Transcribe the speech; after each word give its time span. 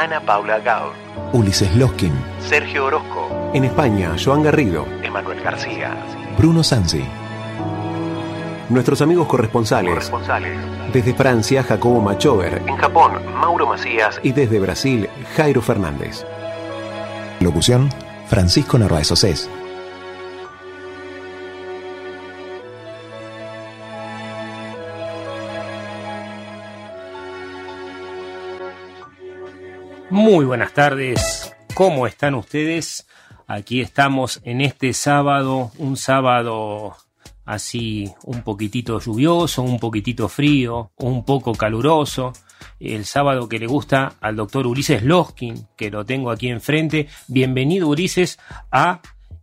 Ana 0.00 0.18
Paula 0.18 0.60
Gaur, 0.60 0.94
Ulises 1.34 1.76
Loskin, 1.76 2.14
Sergio 2.40 2.86
Orozco, 2.86 3.50
en 3.52 3.64
España, 3.64 4.16
Joan 4.18 4.42
Garrido, 4.42 4.86
Emanuel 5.02 5.42
García, 5.42 5.94
Bruno 6.38 6.62
Sansi. 6.62 7.04
Nuestros 8.70 9.02
amigos 9.02 9.26
corresponsales. 9.26 9.90
corresponsales. 9.90 10.58
Desde 10.90 11.12
Francia, 11.12 11.62
Jacobo 11.62 12.00
Machover. 12.00 12.62
En 12.66 12.78
Japón, 12.78 13.20
Mauro 13.34 13.66
Macías 13.66 14.18
Y 14.22 14.32
desde 14.32 14.58
Brasil, 14.58 15.06
Jairo 15.36 15.60
Fernández. 15.60 16.24
Locución, 17.40 17.90
Francisco 18.26 18.78
Narváez 18.78 19.12
Océs. 19.12 19.50
Muy 30.10 30.44
buenas 30.44 30.72
tardes, 30.72 31.52
¿cómo 31.74 32.06
están 32.06 32.34
ustedes? 32.34 33.06
Aquí 33.46 33.80
estamos 33.80 34.40
en 34.44 34.60
este 34.60 34.92
sábado, 34.92 35.70
un 35.78 35.96
sábado 35.96 36.96
así 37.44 38.12
un 38.24 38.42
poquitito 38.42 38.98
lluvioso, 39.00 39.62
un 39.62 39.78
poquitito 39.78 40.28
frío, 40.28 40.92
un 40.96 41.24
poco 41.24 41.52
caluroso. 41.54 42.32
El 42.78 43.04
sábado 43.04 43.48
que 43.48 43.58
le 43.58 43.66
gusta 43.66 44.14
al 44.20 44.36
doctor 44.36 44.66
Ulises 44.66 45.02
Loskin, 45.02 45.66
que 45.76 45.90
lo 45.90 46.04
tengo 46.04 46.30
aquí 46.30 46.48
enfrente. 46.48 47.08
Bienvenido 47.28 47.88
Ulises 47.88 48.38
a 48.70 49.00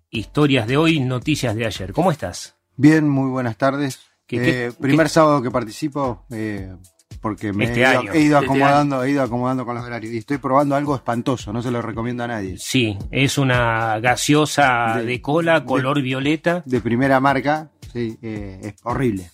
Historias 0.10 0.68
de 0.68 0.78
hoy, 0.78 1.00
Noticias 1.00 1.56
de 1.56 1.66
ayer. 1.66 1.92
¿Cómo 1.94 2.12
estás? 2.12 2.56
Bien, 2.76 3.08
muy 3.10 3.30
buenas 3.30 3.58
tardes. 3.58 4.00
¿Qué- 4.26 4.68
Eh, 4.68 4.72
primer 4.80 5.08
qué- 5.08 5.14
sábado 5.14 5.42
que 5.42 5.52
participo, 5.52 6.26
eh, 6.32 6.74
porque 7.22 7.54
me 7.54 7.66
Este 7.66 7.84
he, 7.84 7.90
ido, 7.92 8.00
año. 8.00 8.14
he 8.14 8.20
ido 8.22 8.36
Este 8.38 8.46
acomodando, 8.46 9.04
he 9.04 9.12
ido 9.12 9.24
acomodando 9.24 9.66
con 9.66 9.76
los 9.76 9.84
horarios. 9.86 10.14
Y 10.14 10.18
estoy 10.18 10.38
probando 10.38 10.76
algo 10.76 10.96
espantoso, 10.96 11.52
no 11.54 11.62
se 11.62 11.72
lo 11.72 11.82
recomiendo 11.82 12.24
a 12.24 12.28
nadie. 12.28 12.58
Sí, 12.58 12.98
es 13.12 13.38
una 13.38 14.00
gaseosa 14.00 14.96
de, 14.98 15.06
De- 15.06 15.22
cola 15.22 15.60
de- 15.62 15.66
color 15.66 16.02
violeta. 16.02 16.64
De 16.66 16.82
primera 16.82 17.20
marca, 17.20 17.70
sí, 17.94 18.18
eh, 18.22 18.60
es 18.64 18.76
horrible. 18.84 19.30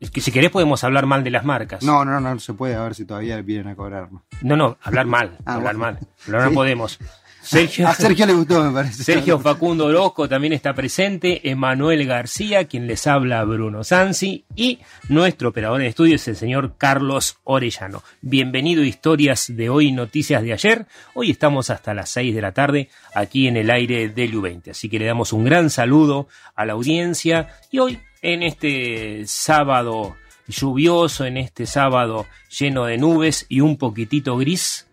Es 0.00 0.10
que 0.10 0.20
si 0.20 0.30
querés 0.32 0.50
podemos 0.50 0.84
hablar 0.84 1.06
mal 1.06 1.24
de 1.24 1.30
las 1.30 1.44
marcas. 1.46 1.82
No, 1.82 2.04
no, 2.04 2.20
no 2.20 2.38
se 2.38 2.52
puede, 2.52 2.74
a 2.74 2.82
ver 2.82 2.94
si 2.94 3.06
todavía 3.06 3.40
vienen 3.40 3.68
a 3.68 3.74
cobrarme. 3.76 4.20
No, 4.42 4.54
no, 4.56 4.76
hablar 4.82 5.06
mal, 5.06 5.38
Ah, 5.46 5.54
hablar 5.54 5.76
bueno. 5.76 5.94
mal. 5.98 6.08
Pero 6.26 6.42
no 6.42 6.48
Sí. 6.50 6.54
podemos. 6.54 6.98
Sergio, 7.44 7.86
A 7.86 7.94
Sergio 7.94 8.24
le 8.24 8.32
gustó, 8.32 8.64
me 8.64 8.72
parece. 8.72 9.04
Sergio 9.04 9.38
Facundo 9.38 9.84
Orozco 9.84 10.28
también 10.28 10.54
está 10.54 10.74
presente, 10.74 11.50
Emanuel 11.50 12.06
García, 12.06 12.64
quien 12.64 12.86
les 12.86 13.06
habla 13.06 13.44
Bruno 13.44 13.84
Sansi, 13.84 14.46
y 14.56 14.78
nuestro 15.10 15.50
operador 15.50 15.80
de 15.80 15.88
estudio 15.88 16.16
es 16.16 16.26
el 16.26 16.36
señor 16.36 16.76
Carlos 16.78 17.36
Orellano. 17.44 18.02
Bienvenido 18.22 18.82
a 18.82 18.86
Historias 18.86 19.54
de 19.54 19.68
hoy, 19.68 19.92
Noticias 19.92 20.42
de 20.42 20.54
ayer. 20.54 20.86
Hoy 21.12 21.30
estamos 21.30 21.68
hasta 21.68 21.92
las 21.92 22.08
6 22.10 22.34
de 22.34 22.40
la 22.40 22.52
tarde 22.52 22.88
aquí 23.14 23.46
en 23.46 23.58
el 23.58 23.70
aire 23.70 24.08
del 24.08 24.34
U20, 24.34 24.70
así 24.70 24.88
que 24.88 24.98
le 24.98 25.04
damos 25.04 25.34
un 25.34 25.44
gran 25.44 25.68
saludo 25.68 26.28
a 26.54 26.64
la 26.64 26.72
audiencia 26.72 27.50
y 27.70 27.78
hoy 27.78 28.00
en 28.22 28.42
este 28.42 29.24
sábado 29.26 30.16
lluvioso, 30.48 31.26
en 31.26 31.36
este 31.36 31.66
sábado 31.66 32.26
lleno 32.48 32.86
de 32.86 32.96
nubes 32.96 33.44
y 33.50 33.60
un 33.60 33.76
poquitito 33.76 34.38
gris, 34.38 34.86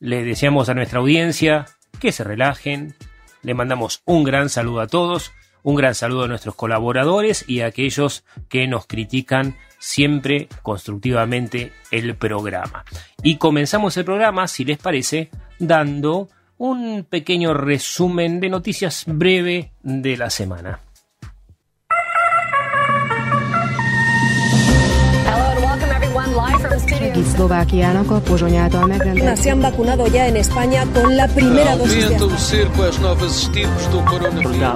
le 0.00 0.24
deseamos 0.24 0.68
a 0.68 0.74
nuestra 0.74 0.98
audiencia 0.98 1.66
que 2.00 2.12
se 2.12 2.24
relajen. 2.24 2.94
Le 3.42 3.54
mandamos 3.54 4.02
un 4.04 4.24
gran 4.24 4.48
saludo 4.48 4.80
a 4.80 4.86
todos, 4.86 5.32
un 5.62 5.74
gran 5.74 5.94
saludo 5.94 6.24
a 6.24 6.28
nuestros 6.28 6.54
colaboradores 6.54 7.44
y 7.48 7.60
a 7.60 7.66
aquellos 7.66 8.24
que 8.48 8.66
nos 8.66 8.86
critican 8.86 9.56
siempre 9.78 10.48
constructivamente 10.62 11.72
el 11.90 12.16
programa. 12.16 12.84
Y 13.22 13.36
comenzamos 13.36 13.96
el 13.96 14.04
programa, 14.04 14.48
si 14.48 14.64
les 14.64 14.78
parece, 14.78 15.30
dando 15.58 16.28
un 16.58 17.04
pequeño 17.08 17.54
resumen 17.54 18.40
de 18.40 18.48
noticias 18.48 19.04
breve 19.06 19.72
de 19.82 20.16
la 20.16 20.30
semana. 20.30 20.80
Szlovákiának 27.22 28.10
a 28.10 28.20
Pozsony 28.20 28.56
által 28.56 28.86
megrendelt 28.86 29.36
se 29.40 29.50
han 29.50 29.60
vacunado 29.60 30.06
ya 30.06 30.26
en 30.26 30.36
España 30.36 30.86
con 30.92 31.16
la 31.16 31.26
primera 31.26 31.76
dosis 31.76 32.08
de 32.08 32.14
Aumenta 32.14 32.24
o 32.24 32.38
cerco 32.38 32.82
às 32.82 32.98
novas 32.98 33.32
estirpes 33.42 33.88
do 33.92 34.00
coronavírus. 34.04 34.70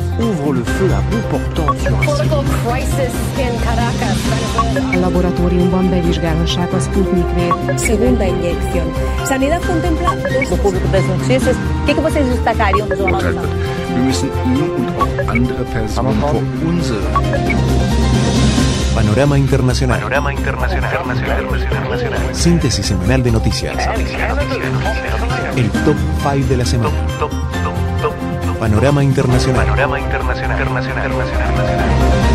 Political 2.04 2.43
crisis 2.62 3.15
in 3.44 3.54
Caracas, 3.66 4.19
Venezuela. 4.31 4.94
a 4.94 4.99
laboratóriumban 5.00 5.91
bevizsgálhassák 5.91 6.72
a 6.75 6.81
Sputnik 6.81 7.28
V. 7.37 7.38
segunda 7.78 8.25
inyección. 8.25 8.87
Sanidad 9.25 9.62
contempla 9.70 10.10
dos 10.49 10.59
público 10.59 10.88
das 10.93 11.05
notícias. 11.06 11.56
O 11.56 11.87
que, 11.87 11.94
que 11.94 12.00
vocês 12.00 12.26
destacariam 12.28 12.88
wir 13.99 14.05
müssen 14.05 14.31
ihn 14.44 14.62
und 14.62 14.88
auch 15.00 15.28
andere 15.28 15.65
Personen 15.65 16.20
vor 16.20 16.43
unsere 16.66 18.07
Panorama 18.98 19.38
Internacional. 19.38 19.97
Panorama 20.00 20.32
Internacional. 20.32 20.92
Internacional. 21.62 22.34
Síntesis 22.34 22.84
semanal 22.84 23.22
de 23.22 23.31
noticias. 23.31 23.76
El 25.56 25.70
top 25.70 25.97
5 26.20 26.48
de 26.48 26.56
la 26.56 26.64
semana. 26.64 26.91
Top, 27.20 27.31
top, 27.31 27.72
top, 28.03 28.12
top. 28.44 28.58
Panorama 28.58 29.04
Internacional. 29.04 29.66
Panorama 29.66 30.00
Internacional. 30.00 30.58
Internacional. 30.58 31.12
Internacional. 31.12 32.28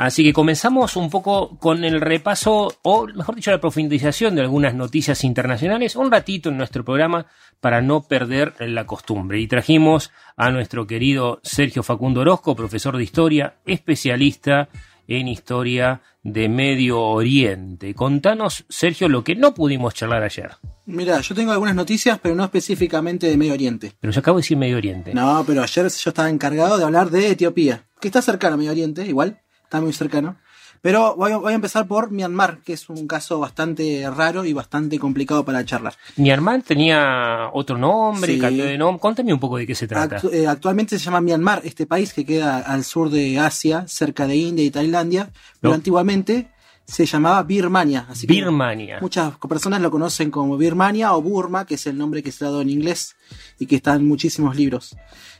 Así 0.00 0.24
que 0.24 0.32
comenzamos 0.32 0.96
un 0.96 1.10
poco 1.10 1.58
con 1.58 1.84
el 1.84 2.00
repaso, 2.00 2.74
o 2.80 3.06
mejor 3.06 3.34
dicho, 3.34 3.50
la 3.50 3.60
profundización 3.60 4.34
de 4.34 4.40
algunas 4.40 4.74
noticias 4.74 5.24
internacionales, 5.24 5.94
un 5.94 6.10
ratito 6.10 6.48
en 6.48 6.56
nuestro 6.56 6.86
programa 6.86 7.26
para 7.60 7.82
no 7.82 8.04
perder 8.04 8.54
la 8.60 8.86
costumbre. 8.86 9.38
Y 9.40 9.46
trajimos 9.46 10.10
a 10.38 10.50
nuestro 10.52 10.86
querido 10.86 11.38
Sergio 11.42 11.82
Facundo 11.82 12.22
Orozco, 12.22 12.56
profesor 12.56 12.96
de 12.96 13.02
historia, 13.02 13.56
especialista 13.66 14.70
en 15.06 15.28
historia 15.28 16.00
de 16.22 16.48
Medio 16.48 16.98
Oriente. 17.02 17.92
Contanos, 17.94 18.64
Sergio, 18.70 19.06
lo 19.06 19.22
que 19.22 19.36
no 19.36 19.52
pudimos 19.52 19.92
charlar 19.92 20.22
ayer. 20.22 20.52
Mira, 20.86 21.20
yo 21.20 21.34
tengo 21.34 21.52
algunas 21.52 21.74
noticias, 21.74 22.18
pero 22.22 22.34
no 22.34 22.44
específicamente 22.44 23.26
de 23.26 23.36
Medio 23.36 23.52
Oriente. 23.52 23.92
Pero 24.00 24.14
yo 24.14 24.20
acabo 24.20 24.38
de 24.38 24.44
decir 24.44 24.56
Medio 24.56 24.78
Oriente. 24.78 25.12
No, 25.12 25.44
pero 25.46 25.62
ayer 25.62 25.88
yo 25.88 26.08
estaba 26.08 26.30
encargado 26.30 26.78
de 26.78 26.84
hablar 26.84 27.10
de 27.10 27.32
Etiopía, 27.32 27.84
que 28.00 28.08
está 28.08 28.22
cercano 28.22 28.54
a 28.54 28.56
Medio 28.56 28.70
Oriente, 28.70 29.04
igual, 29.04 29.42
está 29.70 29.80
muy 29.80 29.92
cercano. 29.92 30.34
Pero 30.82 31.14
voy 31.14 31.30
a, 31.30 31.36
voy 31.36 31.52
a 31.52 31.54
empezar 31.56 31.86
por 31.86 32.10
Myanmar, 32.10 32.58
que 32.64 32.72
es 32.72 32.88
un 32.88 33.06
caso 33.06 33.38
bastante 33.38 34.08
raro 34.10 34.44
y 34.46 34.52
bastante 34.54 34.98
complicado 34.98 35.44
para 35.44 35.62
charlar. 35.64 35.92
Myanmar 36.16 36.62
tenía 36.62 37.50
otro 37.52 37.76
nombre, 37.78 38.32
Sí. 38.34 38.40
cambió 38.40 38.64
de 38.64 38.78
nombre. 38.78 38.98
Contame 39.00 39.32
un 39.32 39.38
poco 39.38 39.58
de 39.58 39.66
qué 39.66 39.74
se 39.76 39.86
trata. 39.86 40.18
Actu- 40.20 40.32
eh, 40.32 40.46
actualmente 40.48 40.98
se 40.98 41.04
llama 41.04 41.20
Myanmar, 41.20 41.60
este 41.64 41.86
país 41.86 42.12
que 42.14 42.24
queda 42.24 42.58
al 42.58 42.82
sur 42.84 43.10
de 43.10 43.38
Asia, 43.38 43.84
cerca 43.86 44.26
de 44.26 44.34
India 44.36 44.64
y 44.64 44.70
Tailandia, 44.70 45.28
pero 45.60 45.70
No. 45.72 45.74
antiguamente 45.76 46.48
se 46.86 47.04
llamaba 47.06 47.42
Birmania. 47.44 48.06
Así 48.08 48.26
que 48.26 48.32
Birmania. 48.32 48.98
Muchas 49.02 49.34
personas 49.48 49.80
lo 49.82 49.90
conocen 49.92 50.30
como 50.30 50.56
Birmania 50.56 51.12
o 51.14 51.20
Burma, 51.22 51.66
que 51.66 51.74
es 51.74 51.86
el 51.86 51.96
nombre 51.98 52.22
que 52.22 52.32
se 52.32 52.44
ha 52.44 52.48
dado 52.48 52.62
en 52.62 52.70
inglés 52.70 53.14
y 53.60 53.66
que 53.66 53.76
está 53.76 53.94
en 53.94 54.08
muchísimos 54.08 54.56
libros. 54.56 54.96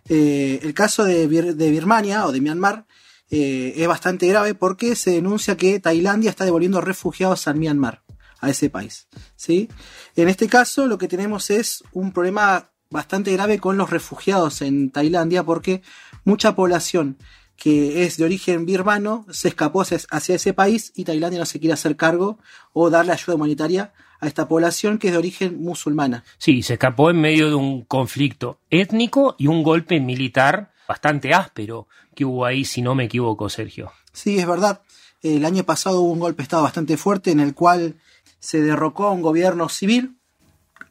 Eh, 0.08 0.60
el 0.62 0.74
caso 0.74 1.02
de, 1.04 1.26
Bir- 1.28 1.54
de 1.54 1.70
Birmania 1.70 2.26
o 2.26 2.30
de 2.32 2.40
Myanmar 2.42 2.84
eh, 3.30 3.74
es 3.76 3.86
bastante 3.86 4.26
grave 4.26 4.54
porque 4.54 4.96
se 4.96 5.12
denuncia 5.12 5.56
que 5.56 5.78
Tailandia 5.80 6.30
está 6.30 6.44
devolviendo 6.44 6.80
refugiados 6.80 7.46
al 7.46 7.56
Myanmar, 7.56 8.02
a 8.40 8.50
ese 8.50 8.70
país. 8.70 9.08
¿sí? 9.36 9.68
En 10.16 10.28
este 10.28 10.48
caso 10.48 10.86
lo 10.86 10.98
que 10.98 11.08
tenemos 11.08 11.50
es 11.50 11.84
un 11.92 12.12
problema 12.12 12.70
bastante 12.90 13.32
grave 13.32 13.58
con 13.58 13.76
los 13.76 13.90
refugiados 13.90 14.62
en 14.62 14.90
Tailandia 14.90 15.44
porque 15.44 15.82
mucha 16.24 16.54
población 16.56 17.16
que 17.56 18.04
es 18.04 18.16
de 18.16 18.24
origen 18.24 18.64
birmano 18.64 19.26
se 19.30 19.48
escapó 19.48 19.82
hacia 19.82 20.34
ese 20.34 20.54
país 20.54 20.92
y 20.96 21.04
Tailandia 21.04 21.38
no 21.38 21.46
se 21.46 21.60
quiere 21.60 21.74
hacer 21.74 21.94
cargo 21.94 22.38
o 22.72 22.88
darle 22.88 23.12
ayuda 23.12 23.34
humanitaria 23.34 23.92
a 24.18 24.26
esta 24.26 24.48
población 24.48 24.98
que 24.98 25.08
es 25.08 25.12
de 25.12 25.18
origen 25.18 25.62
musulmana. 25.62 26.24
Sí, 26.38 26.62
se 26.62 26.74
escapó 26.74 27.10
en 27.10 27.20
medio 27.20 27.48
de 27.48 27.54
un 27.54 27.82
conflicto 27.82 28.60
étnico 28.70 29.36
y 29.38 29.46
un 29.46 29.62
golpe 29.62 30.00
militar 30.00 30.72
bastante 30.88 31.34
áspero 31.34 31.86
que 32.14 32.24
hubo 32.24 32.44
ahí, 32.44 32.64
si 32.64 32.82
no 32.82 32.94
me 32.94 33.04
equivoco, 33.04 33.48
Sergio. 33.48 33.92
Sí, 34.12 34.38
es 34.38 34.46
verdad. 34.46 34.82
El 35.22 35.44
año 35.44 35.64
pasado 35.64 36.00
hubo 36.00 36.12
un 36.12 36.20
golpe 36.20 36.38
de 36.38 36.44
Estado 36.44 36.62
bastante 36.62 36.96
fuerte 36.96 37.30
en 37.30 37.40
el 37.40 37.54
cual 37.54 37.96
se 38.38 38.60
derrocó 38.62 39.06
a 39.06 39.12
un 39.12 39.22
gobierno 39.22 39.68
civil 39.68 40.16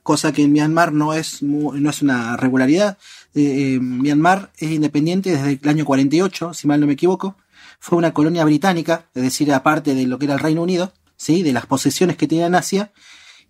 cosa 0.10 0.32
que 0.32 0.42
en 0.42 0.52
Myanmar 0.52 0.92
no 0.92 1.14
es, 1.14 1.44
no 1.44 1.90
es 1.90 2.02
una 2.02 2.36
regularidad. 2.36 2.98
Eh, 3.36 3.76
eh, 3.76 3.80
Myanmar 3.80 4.52
es 4.58 4.72
independiente 4.72 5.30
desde 5.30 5.60
el 5.62 5.70
año 5.70 5.86
48, 5.86 6.56
si 6.56 6.68
mal 6.68 6.80
no 6.80 6.88
me 6.88 6.94
equivoco. 6.94 7.36
Fue 7.80 7.96
una 7.96 8.12
colonia 8.12 8.44
británica, 8.44 9.06
es 9.14 9.22
decir, 9.22 9.54
aparte 9.54 9.94
de 9.94 10.08
lo 10.08 10.18
que 10.18 10.26
era 10.26 10.34
el 10.34 10.40
Reino 10.40 10.64
Unido, 10.64 10.94
¿sí? 11.16 11.44
de 11.44 11.54
las 11.54 11.68
posesiones 11.68 12.18
que 12.18 12.28
tenía 12.28 12.48
en 12.48 12.56
Asia, 12.56 12.92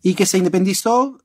y 0.02 0.16
que 0.16 0.26
se 0.26 0.38
independizó 0.38 1.24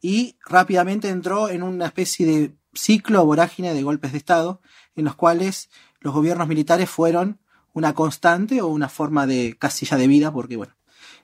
y 0.00 0.36
rápidamente 0.44 1.10
entró 1.10 1.48
en 1.48 1.62
una 1.62 1.86
especie 1.86 2.26
de 2.26 2.52
ciclo 2.74 3.24
vorágine 3.24 3.74
de 3.74 3.82
golpes 3.82 4.12
de 4.12 4.18
Estado, 4.18 4.60
en 4.96 5.04
los 5.04 5.14
cuales 5.14 5.70
los 6.00 6.14
gobiernos 6.14 6.48
militares 6.48 6.90
fueron 6.90 7.38
una 7.72 7.94
constante 7.94 8.60
o 8.60 8.68
una 8.68 8.88
forma 8.88 9.26
de 9.26 9.56
casilla 9.58 9.96
de 9.96 10.06
vida, 10.06 10.32
porque 10.32 10.56
bueno, 10.56 10.74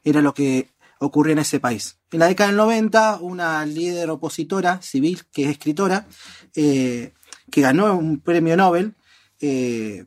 era 0.04 0.22
lo 0.22 0.34
que 0.34 0.70
ocurrió 0.98 1.32
en 1.32 1.38
ese 1.40 1.60
país. 1.60 1.98
En 2.10 2.20
la 2.20 2.26
década 2.26 2.48
del 2.48 2.56
90, 2.56 3.18
una 3.20 3.64
líder 3.66 4.10
opositora 4.10 4.80
civil, 4.82 5.22
que 5.32 5.44
es 5.44 5.50
escritora, 5.50 6.06
eh, 6.54 7.12
que 7.50 7.60
ganó 7.60 7.94
un 7.96 8.20
premio 8.20 8.56
Nobel, 8.56 8.94
eh, 9.40 10.06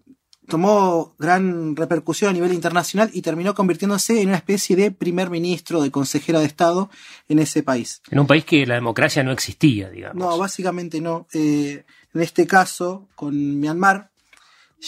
tomó 0.51 1.15
gran 1.17 1.77
repercusión 1.77 2.29
a 2.29 2.33
nivel 2.33 2.51
internacional 2.51 3.09
y 3.13 3.21
terminó 3.21 3.55
convirtiéndose 3.55 4.21
en 4.21 4.27
una 4.27 4.37
especie 4.37 4.75
de 4.75 4.91
primer 4.91 5.29
ministro, 5.29 5.81
de 5.81 5.91
consejera 5.91 6.41
de 6.41 6.45
Estado 6.45 6.89
en 7.29 7.39
ese 7.39 7.63
país. 7.63 8.01
En 8.11 8.19
un 8.19 8.27
país 8.27 8.43
que 8.43 8.65
la 8.65 8.75
democracia 8.75 9.23
no 9.23 9.31
existía, 9.31 9.89
digamos. 9.89 10.17
No, 10.17 10.37
básicamente 10.37 10.99
no. 10.99 11.25
Eh, 11.33 11.85
en 12.13 12.21
este 12.21 12.45
caso, 12.45 13.07
con 13.15 13.61
Myanmar, 13.61 14.11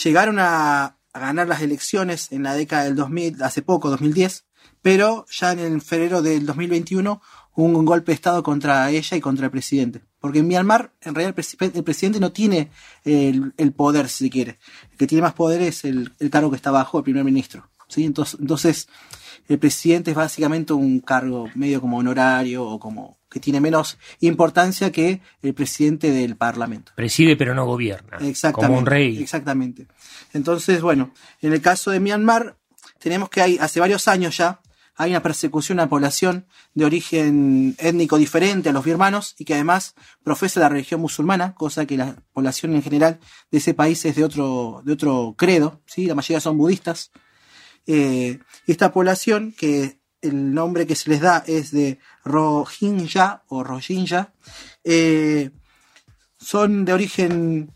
llegaron 0.04 0.38
a, 0.38 0.98
a 1.13 1.19
ganar 1.19 1.48
las 1.48 1.62
elecciones 1.62 2.33
en 2.33 2.44
la 2.44 2.56
década 2.56 2.83
del 2.83 2.98
2000, 2.98 3.42
hace 3.42 3.62
poco, 3.62 3.89
2010, 3.89 4.45
pero 4.81 5.25
ya 5.31 5.54
en 5.54 5.60
el 5.60 5.81
febrero 5.81 6.21
del 6.21 6.45
2021 6.45 7.21
hubo 7.56 7.65
un 7.65 7.86
golpe 7.86 8.12
de 8.12 8.15
Estado 8.15 8.44
contra 8.44 8.92
ella 8.92 9.15
y 9.15 9.21
contra 9.21 9.45
el 9.45 9.51
presidente. 9.51 10.01
Porque 10.23 10.39
en 10.39 10.47
Myanmar, 10.47 10.93
en 11.01 11.13
realidad, 11.15 11.35
el, 11.37 11.43
presi- 11.43 11.75
el 11.75 11.83
presidente 11.83 12.17
no 12.21 12.31
tiene 12.31 12.71
el, 13.03 13.53
el 13.57 13.73
poder, 13.73 14.07
si 14.07 14.23
se 14.23 14.29
quiere. 14.29 14.57
El 14.89 14.97
que 14.97 15.05
tiene 15.05 15.21
más 15.21 15.33
poder 15.33 15.61
es 15.61 15.83
el, 15.83 16.13
el 16.17 16.29
cargo 16.29 16.49
que 16.49 16.55
está 16.55 16.69
abajo, 16.69 16.97
el 16.97 17.03
primer 17.03 17.25
ministro. 17.25 17.69
¿sí? 17.89 18.05
Entonces, 18.05 18.39
entonces, 18.39 18.87
el 19.49 19.59
presidente 19.59 20.11
es 20.11 20.15
básicamente 20.15 20.71
un 20.71 21.01
cargo 21.01 21.49
medio 21.55 21.81
como 21.81 21.97
honorario 21.97 22.63
o 22.63 22.79
como 22.79 23.17
que 23.29 23.41
tiene 23.41 23.59
menos 23.59 23.97
importancia 24.21 24.93
que 24.93 25.19
el 25.41 25.53
presidente 25.53 26.09
del 26.11 26.37
parlamento. 26.37 26.93
Preside 26.95 27.35
pero 27.35 27.53
no 27.53 27.65
gobierna. 27.65 28.19
Exactamente. 28.21 28.67
Como 28.67 28.79
un 28.79 28.85
rey. 28.85 29.21
Exactamente. 29.21 29.87
Entonces, 30.31 30.81
bueno, 30.81 31.13
en 31.41 31.51
el 31.51 31.59
caso 31.61 31.91
de 31.91 31.99
Myanmar, 31.99 32.55
tenemos 32.97 33.27
que 33.29 33.41
hay, 33.41 33.57
hace 33.57 33.81
varios 33.81 34.07
años 34.07 34.37
ya, 34.37 34.61
hay 34.95 35.11
una 35.11 35.23
persecución 35.23 35.79
a 35.79 35.83
la 35.83 35.89
población 35.89 36.45
de 36.73 36.85
origen 36.85 37.75
étnico 37.79 38.17
diferente 38.17 38.69
a 38.69 38.73
los 38.73 38.85
birmanos 38.85 39.35
y 39.37 39.45
que 39.45 39.55
además 39.55 39.95
profesa 40.23 40.59
la 40.59 40.69
religión 40.69 41.01
musulmana, 41.01 41.55
cosa 41.55 41.85
que 41.85 41.97
la 41.97 42.15
población 42.31 42.75
en 42.75 42.83
general 42.83 43.19
de 43.51 43.57
ese 43.57 43.73
país 43.73 44.03
es 44.05 44.15
de 44.15 44.23
otro, 44.23 44.81
de 44.85 44.93
otro 44.93 45.35
credo, 45.37 45.81
¿sí? 45.85 46.05
la 46.05 46.15
mayoría 46.15 46.39
son 46.39 46.57
budistas. 46.57 47.11
Eh, 47.87 48.39
y 48.65 48.71
esta 48.71 48.91
población, 48.93 49.53
que 49.57 49.99
el 50.21 50.53
nombre 50.53 50.87
que 50.87 50.95
se 50.95 51.09
les 51.09 51.21
da 51.21 51.43
es 51.47 51.71
de 51.71 51.99
Rohingya 52.23 53.43
o 53.47 53.63
Rohingya, 53.63 54.33
eh, 54.83 55.51
son 56.37 56.85
de 56.85 56.93
origen 56.93 57.73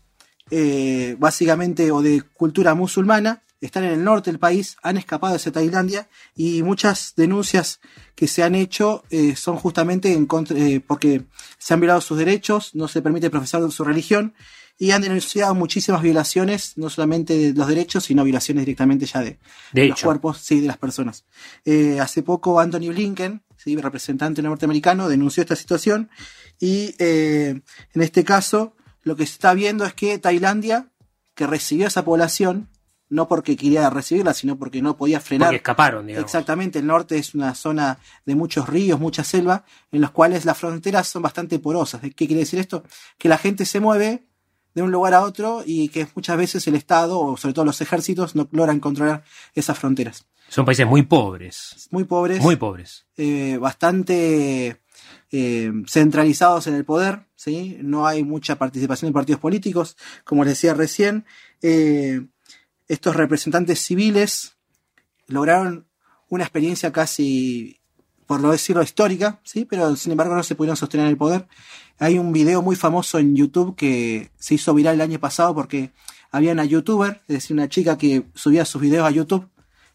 eh, 0.50 1.16
básicamente 1.18 1.90
o 1.92 2.00
de 2.00 2.22
cultura 2.22 2.74
musulmana, 2.74 3.42
están 3.60 3.84
en 3.84 3.90
el 3.90 4.04
norte 4.04 4.30
del 4.30 4.38
país, 4.38 4.76
han 4.82 4.96
escapado 4.96 5.34
hacia 5.34 5.52
Tailandia 5.52 6.08
y 6.36 6.62
muchas 6.62 7.14
denuncias 7.16 7.80
que 8.14 8.28
se 8.28 8.42
han 8.42 8.54
hecho 8.54 9.04
eh, 9.10 9.34
son 9.36 9.56
justamente 9.56 10.12
en 10.12 10.26
contra, 10.26 10.56
eh, 10.56 10.80
porque 10.84 11.24
se 11.58 11.74
han 11.74 11.80
violado 11.80 12.00
sus 12.00 12.18
derechos, 12.18 12.74
no 12.74 12.88
se 12.88 13.02
permite 13.02 13.30
profesar 13.30 13.68
su 13.70 13.84
religión 13.84 14.34
y 14.78 14.92
han 14.92 15.02
denunciado 15.02 15.56
muchísimas 15.56 16.02
violaciones, 16.02 16.74
no 16.76 16.88
solamente 16.88 17.36
de 17.36 17.52
los 17.52 17.66
derechos, 17.66 18.04
sino 18.04 18.22
violaciones 18.22 18.62
directamente 18.64 19.06
ya 19.06 19.20
de, 19.20 19.38
De 19.72 19.88
los 19.88 20.00
cuerpos 20.00 20.38
sí, 20.38 20.60
de 20.60 20.68
las 20.68 20.78
personas. 20.78 21.24
Eh, 21.64 21.98
hace 22.00 22.22
poco 22.22 22.60
Anthony 22.60 22.90
Blinken, 22.90 23.42
¿sí? 23.56 23.76
representante 23.76 24.40
norteamericano, 24.40 25.08
denunció 25.08 25.42
esta 25.42 25.56
situación 25.56 26.10
y 26.60 26.94
en 26.98 27.62
este 27.94 28.22
caso 28.22 28.76
lo 29.02 29.16
que 29.16 29.26
se 29.26 29.32
está 29.32 29.54
viendo 29.54 29.84
es 29.84 29.94
que 29.94 30.18
Tailandia, 30.18 30.90
que 31.34 31.46
recibió 31.46 31.86
a 31.86 31.88
esa 31.88 32.04
población, 32.04 32.68
no 33.10 33.28
porque 33.28 33.56
quería 33.56 33.88
recibirla, 33.90 34.34
sino 34.34 34.58
porque 34.58 34.82
no 34.82 34.96
podía 34.96 35.20
frenar. 35.20 35.48
Porque 35.48 35.56
escaparon, 35.56 36.06
digamos. 36.06 36.24
Exactamente, 36.26 36.78
el 36.78 36.86
norte 36.86 37.16
es 37.16 37.34
una 37.34 37.54
zona 37.54 37.98
de 38.26 38.34
muchos 38.34 38.68
ríos, 38.68 39.00
mucha 39.00 39.24
selva, 39.24 39.64
en 39.92 40.00
los 40.00 40.10
cuales 40.10 40.44
las 40.44 40.58
fronteras 40.58 41.08
son 41.08 41.22
bastante 41.22 41.58
porosas. 41.58 42.00
¿Qué 42.00 42.26
quiere 42.26 42.40
decir 42.40 42.58
esto? 42.58 42.84
Que 43.16 43.28
la 43.28 43.38
gente 43.38 43.64
se 43.64 43.80
mueve 43.80 44.26
de 44.74 44.82
un 44.82 44.90
lugar 44.90 45.14
a 45.14 45.22
otro 45.22 45.62
y 45.64 45.88
que 45.88 46.06
muchas 46.14 46.36
veces 46.36 46.66
el 46.66 46.74
Estado, 46.74 47.18
o 47.18 47.36
sobre 47.36 47.54
todo 47.54 47.64
los 47.64 47.80
ejércitos, 47.80 48.34
no 48.36 48.48
logran 48.52 48.80
controlar 48.80 49.24
esas 49.54 49.78
fronteras. 49.78 50.26
Son 50.48 50.64
países 50.64 50.86
muy 50.86 51.02
pobres. 51.02 51.88
Muy 51.90 52.04
pobres. 52.04 52.40
Muy 52.40 52.56
pobres. 52.56 53.06
eh, 53.16 53.58
bastante 53.60 54.80
eh, 55.30 55.72
centralizados 55.86 56.66
en 56.66 56.74
el 56.74 56.84
poder, 56.84 57.26
¿sí? 57.34 57.78
No 57.82 58.06
hay 58.06 58.22
mucha 58.24 58.56
participación 58.56 59.10
de 59.10 59.14
partidos 59.14 59.40
políticos, 59.40 59.96
como 60.24 60.44
les 60.44 60.54
decía 60.54 60.74
recién. 60.74 61.24
eh, 61.62 62.26
estos 62.88 63.14
representantes 63.14 63.80
civiles 63.80 64.56
lograron 65.26 65.86
una 66.28 66.44
experiencia 66.44 66.92
casi, 66.92 67.80
por 68.26 68.40
no 68.40 68.50
decirlo, 68.50 68.82
histórica, 68.82 69.40
¿sí? 69.44 69.64
Pero 69.64 69.94
sin 69.96 70.12
embargo 70.12 70.34
no 70.34 70.42
se 70.42 70.54
pudieron 70.54 70.76
sostener 70.76 71.06
en 71.06 71.10
el 71.10 71.18
poder. 71.18 71.46
Hay 71.98 72.18
un 72.18 72.32
video 72.32 72.62
muy 72.62 72.76
famoso 72.76 73.18
en 73.18 73.36
YouTube 73.36 73.76
que 73.76 74.30
se 74.38 74.54
hizo 74.54 74.74
viral 74.74 74.94
el 74.94 75.00
año 75.00 75.18
pasado 75.18 75.54
porque 75.54 75.92
había 76.30 76.52
una 76.52 76.64
youtuber, 76.64 77.22
es 77.28 77.34
decir, 77.34 77.54
una 77.54 77.68
chica 77.68 77.96
que 77.96 78.24
subía 78.34 78.64
sus 78.64 78.80
videos 78.80 79.06
a 79.06 79.10
YouTube, 79.10 79.48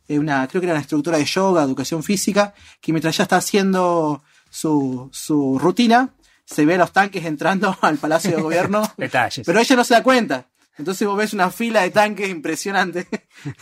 eh, 0.08 0.20
una, 0.20 0.48
creo 0.48 0.62
que 0.62 0.66
era 0.66 0.74
una 0.74 0.82
instructora 0.82 1.18
de 1.18 1.26
yoga, 1.26 1.64
educación 1.64 2.04
física, 2.04 2.54
que 2.82 2.92
mientras 2.92 3.18
ya 3.18 3.24
está 3.24 3.38
haciendo 3.38 4.24
su, 4.50 5.10
su 5.12 5.58
rutina, 5.60 6.14
se 6.46 6.66
ve 6.66 6.76
a 6.76 6.80
los 6.80 6.92
tanques 6.92 7.26
entrando 7.26 7.78
al 7.82 7.98
Palacio 7.98 8.36
de 8.36 8.42
Gobierno, 8.42 8.84
Detalles. 8.98 9.46
pero 9.46 9.60
ella 9.60 9.76
no 9.76 9.84
se 9.84 9.94
da 9.94 10.04
cuenta. 10.04 10.48
Entonces 10.78 11.08
vos 11.08 11.18
ves 11.18 11.34
una 11.34 11.52
fila 11.52 11.82
de 11.82 11.92
tanques 11.92 12.30
impresionante. 12.30 13.08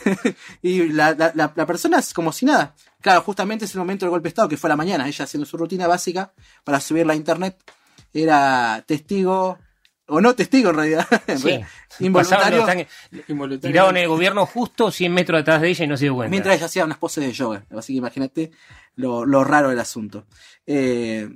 y 0.61 0.89
la, 0.89 1.13
la, 1.13 1.31
la, 1.35 1.51
la 1.55 1.65
persona 1.65 1.99
es 1.99 2.13
como 2.13 2.31
si 2.31 2.45
nada. 2.45 2.75
Claro, 3.01 3.21
justamente 3.21 3.65
es 3.65 3.73
el 3.73 3.79
momento 3.79 4.05
del 4.05 4.11
golpe 4.11 4.25
de 4.25 4.29
Estado, 4.29 4.49
que 4.49 4.57
fue 4.57 4.69
a 4.69 4.73
la 4.73 4.77
mañana, 4.77 5.07
ella 5.07 5.25
haciendo 5.25 5.45
su 5.45 5.57
rutina 5.57 5.87
básica 5.87 6.33
para 6.63 6.79
subirla 6.79 7.13
a 7.13 7.15
internet. 7.15 7.57
Era 8.13 8.83
testigo, 8.85 9.57
o 10.07 10.19
no 10.19 10.35
testigo 10.35 10.69
en 10.69 10.75
realidad. 10.75 11.07
Sí. 11.37 12.05
Involuntario. 12.05 12.65
Tiraron 13.59 13.97
el 13.97 14.07
gobierno 14.07 14.45
justo 14.45 14.91
100 14.91 15.13
metros 15.13 15.41
atrás 15.41 15.61
de 15.61 15.69
ella 15.69 15.85
y 15.85 15.87
no 15.87 15.97
se 15.97 16.05
dio 16.05 16.15
cuenta. 16.15 16.29
Mientras 16.29 16.55
ella 16.55 16.65
hacía 16.65 16.85
unas 16.85 16.97
poses 16.97 17.25
de 17.25 17.33
yoga. 17.33 17.65
Así 17.77 17.93
que 17.93 17.97
imagínate 17.97 18.51
lo, 18.95 19.25
lo 19.25 19.43
raro 19.43 19.69
del 19.69 19.79
asunto. 19.79 20.25
Eh, 20.65 21.29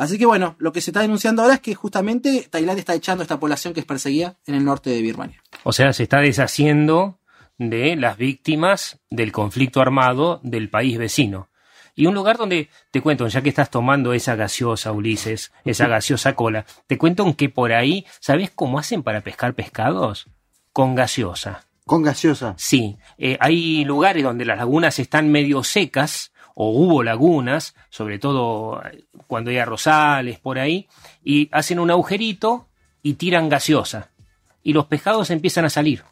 así 0.00 0.18
que 0.18 0.26
bueno, 0.26 0.56
lo 0.58 0.72
que 0.72 0.80
se 0.80 0.90
está 0.90 1.00
denunciando 1.00 1.42
ahora 1.42 1.54
es 1.54 1.60
que 1.60 1.74
justamente 1.74 2.48
Tailandia 2.50 2.80
está 2.80 2.94
echando 2.94 3.22
a 3.22 3.24
esta 3.24 3.38
población 3.38 3.74
que 3.74 3.80
es 3.80 3.86
perseguida 3.86 4.36
en 4.46 4.54
el 4.54 4.64
norte 4.64 4.90
de 4.90 5.02
Birmania. 5.02 5.42
O 5.62 5.72
sea, 5.72 5.92
se 5.92 6.02
está 6.02 6.20
deshaciendo 6.20 7.20
de 7.58 7.94
las 7.96 8.16
víctimas 8.16 9.00
del 9.10 9.32
conflicto 9.32 9.80
armado 9.80 10.40
del 10.42 10.70
país 10.70 10.98
vecino. 10.98 11.50
Y 11.94 12.06
un 12.06 12.14
lugar 12.14 12.38
donde, 12.38 12.70
te 12.90 13.02
cuento, 13.02 13.28
ya 13.28 13.42
que 13.42 13.50
estás 13.50 13.68
tomando 13.68 14.14
esa 14.14 14.34
gaseosa, 14.34 14.92
Ulises, 14.92 15.52
esa 15.64 15.86
gaseosa 15.88 16.34
cola, 16.34 16.64
te 16.86 16.96
cuento 16.96 17.36
que 17.36 17.50
por 17.50 17.72
ahí, 17.72 18.06
¿sabes 18.20 18.50
cómo 18.54 18.78
hacen 18.78 19.02
para 19.02 19.20
pescar 19.20 19.54
pescados? 19.54 20.26
Con 20.72 20.94
gaseosa. 20.94 21.66
Con 21.84 22.02
gaseosa. 22.02 22.54
Sí, 22.56 22.96
eh, 23.18 23.36
hay 23.40 23.84
lugares 23.84 24.22
donde 24.22 24.44
las 24.44 24.56
lagunas 24.56 24.98
están 24.98 25.30
medio 25.30 25.62
secas, 25.62 26.29
o 26.54 26.70
hubo 26.70 27.02
lagunas, 27.02 27.74
sobre 27.88 28.18
todo 28.18 28.82
eh, 28.84 29.04
cuando 29.26 29.50
hay 29.50 29.58
arrozales 29.58 30.38
por 30.38 30.58
ahí, 30.58 30.88
y 31.24 31.48
hacen 31.52 31.78
un 31.78 31.90
agujerito 31.90 32.68
y 33.02 33.14
tiran 33.14 33.48
gaseosa. 33.48 34.10
Y 34.62 34.72
los 34.72 34.86
pescados 34.86 35.30
empiezan 35.30 35.64
a 35.64 35.70
salir. 35.70 36.04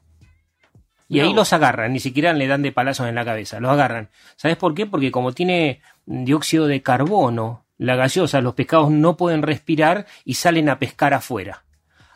Y 1.10 1.20
ahí 1.20 1.32
los 1.32 1.54
agarran, 1.54 1.94
ni 1.94 2.00
siquiera 2.00 2.34
le 2.34 2.46
dan 2.46 2.60
de 2.60 2.70
palazos 2.70 3.08
en 3.08 3.14
la 3.14 3.24
cabeza, 3.24 3.60
los 3.60 3.70
agarran. 3.70 4.10
¿Sabes 4.36 4.58
por 4.58 4.74
qué? 4.74 4.84
Porque 4.84 5.10
como 5.10 5.32
tiene 5.32 5.80
dióxido 6.04 6.66
de 6.66 6.82
carbono, 6.82 7.64
la 7.78 7.96
gaseosa, 7.96 8.42
los 8.42 8.54
pescados 8.54 8.90
no 8.90 9.16
pueden 9.16 9.42
respirar 9.42 10.06
y 10.24 10.34
salen 10.34 10.68
a 10.68 10.78
pescar 10.78 11.14
afuera. 11.14 11.64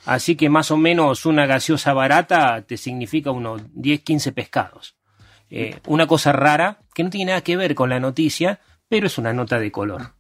Así 0.04 0.36
que 0.36 0.48
más 0.50 0.70
o 0.70 0.76
menos 0.76 1.24
una 1.24 1.46
gaseosa 1.46 1.94
barata 1.94 2.62
te 2.62 2.76
significa 2.76 3.30
unos 3.30 3.62
10, 3.72 4.00
15 4.00 4.32
pescados. 4.32 4.96
Eh, 5.54 5.78
una 5.86 6.06
cosa 6.06 6.32
rara 6.32 6.78
que 6.94 7.04
no 7.04 7.10
tiene 7.10 7.30
nada 7.32 7.42
que 7.42 7.56
ver 7.56 7.74
con 7.74 7.90
la 7.90 8.00
noticia, 8.00 8.58
pero 8.88 9.06
es 9.06 9.18
una 9.18 9.32
nota 9.32 9.58
de 9.58 9.70
color. 9.70 10.12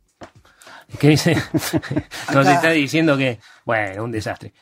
¿Qué 0.98 1.08
dice? 1.08 1.34
Nos 2.34 2.46
está 2.46 2.70
diciendo 2.70 3.16
que, 3.16 3.38
bueno, 3.64 4.04
un 4.04 4.12
desastre. 4.12 4.52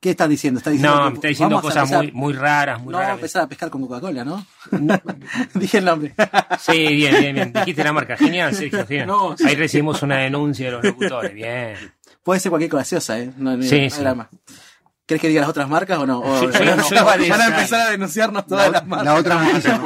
¿Qué 0.00 0.10
estás 0.10 0.28
diciendo? 0.28 0.58
¿Estás 0.58 0.72
diciendo 0.74 0.96
No, 0.96 1.08
me 1.10 1.14
está 1.14 1.28
diciendo 1.28 1.60
cosas 1.60 1.84
empezar- 1.90 2.02
muy, 2.02 2.12
muy 2.12 2.32
raras, 2.34 2.80
muy 2.80 2.92
no 2.92 2.98
vamos 2.98 3.02
a 3.02 3.06
raras. 3.06 3.18
empezar 3.18 3.42
a 3.42 3.46
pescar 3.48 3.70
con 3.70 3.82
Coca-Cola, 3.82 4.24
¿no? 4.24 4.44
Dije 5.54 5.78
el 5.78 5.84
nombre. 5.84 6.14
Sí, 6.60 6.86
bien, 6.94 7.20
bien, 7.20 7.34
bien. 7.34 7.52
Dijiste 7.52 7.82
la 7.84 7.92
marca. 7.92 8.16
Genial, 8.16 8.54
Sergio. 8.54 8.86
genial. 8.86 9.06
No, 9.06 9.36
sí. 9.36 9.44
Ahí 9.46 9.54
recibimos 9.54 10.02
una 10.02 10.18
denuncia 10.18 10.66
de 10.66 10.72
los 10.72 10.84
locutores. 10.84 11.32
Bien. 11.34 11.76
Puede 12.22 12.40
ser 12.40 12.50
cualquier 12.50 12.70
gaseosa, 12.72 13.18
¿eh? 13.18 13.30
No, 13.36 13.60
Sí, 13.62 13.88
sí. 13.90 14.00
drama. 14.00 14.28
¿Querés 15.06 15.20
que 15.20 15.28
diga 15.28 15.40
las 15.42 15.50
otras 15.50 15.68
marcas 15.68 15.98
o 15.98 16.06
no? 16.06 16.18
O- 16.18 16.48
van 16.50 17.40
a 17.40 17.46
empezar 17.46 17.80
a 17.88 17.90
denunciarnos 17.92 18.46
todas 18.46 18.66
La, 18.66 18.72
las 18.80 18.86
marcas. 18.88 19.06
la 19.06 19.14
otra 19.14 19.34
noticia. 19.42 19.80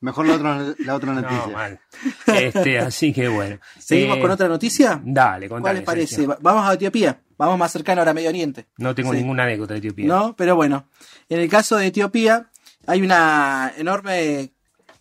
Mejor 0.00 0.26
la 0.26 0.34
otra, 0.34 0.74
la 0.78 0.94
otra 0.94 1.12
No, 1.12 1.20
noticia. 1.22 1.52
mal. 1.52 1.80
Este, 2.26 2.78
así 2.78 3.12
que 3.12 3.26
bueno. 3.28 3.58
¿Seguimos 3.78 4.18
Eh, 4.18 4.20
con 4.20 4.30
otra 4.30 4.46
noticia? 4.48 5.00
Dale, 5.04 5.48
¿Cuál 5.48 5.60
contame, 5.62 5.78
les 5.80 5.84
parece? 5.84 6.26
Vamos 6.40 6.68
a 6.68 6.74
Etiopía. 6.74 7.20
Vamos 7.36 7.58
más 7.58 7.72
cercano 7.72 8.00
ahora 8.00 8.12
a 8.12 8.14
Medio 8.14 8.28
Oriente. 8.28 8.66
No 8.76 8.94
tengo 8.94 9.10
Sí. 9.12 9.18
ninguna 9.18 9.42
anécdota 9.42 9.74
de 9.74 9.78
Etiopía. 9.78 10.06
No, 10.06 10.36
pero 10.36 10.54
bueno. 10.56 10.86
En 11.28 11.40
el 11.40 11.48
caso 11.48 11.76
de 11.76 11.86
Etiopía 11.88 12.46
hay 12.86 13.02
una 13.02 13.72
enorme, 13.76 14.52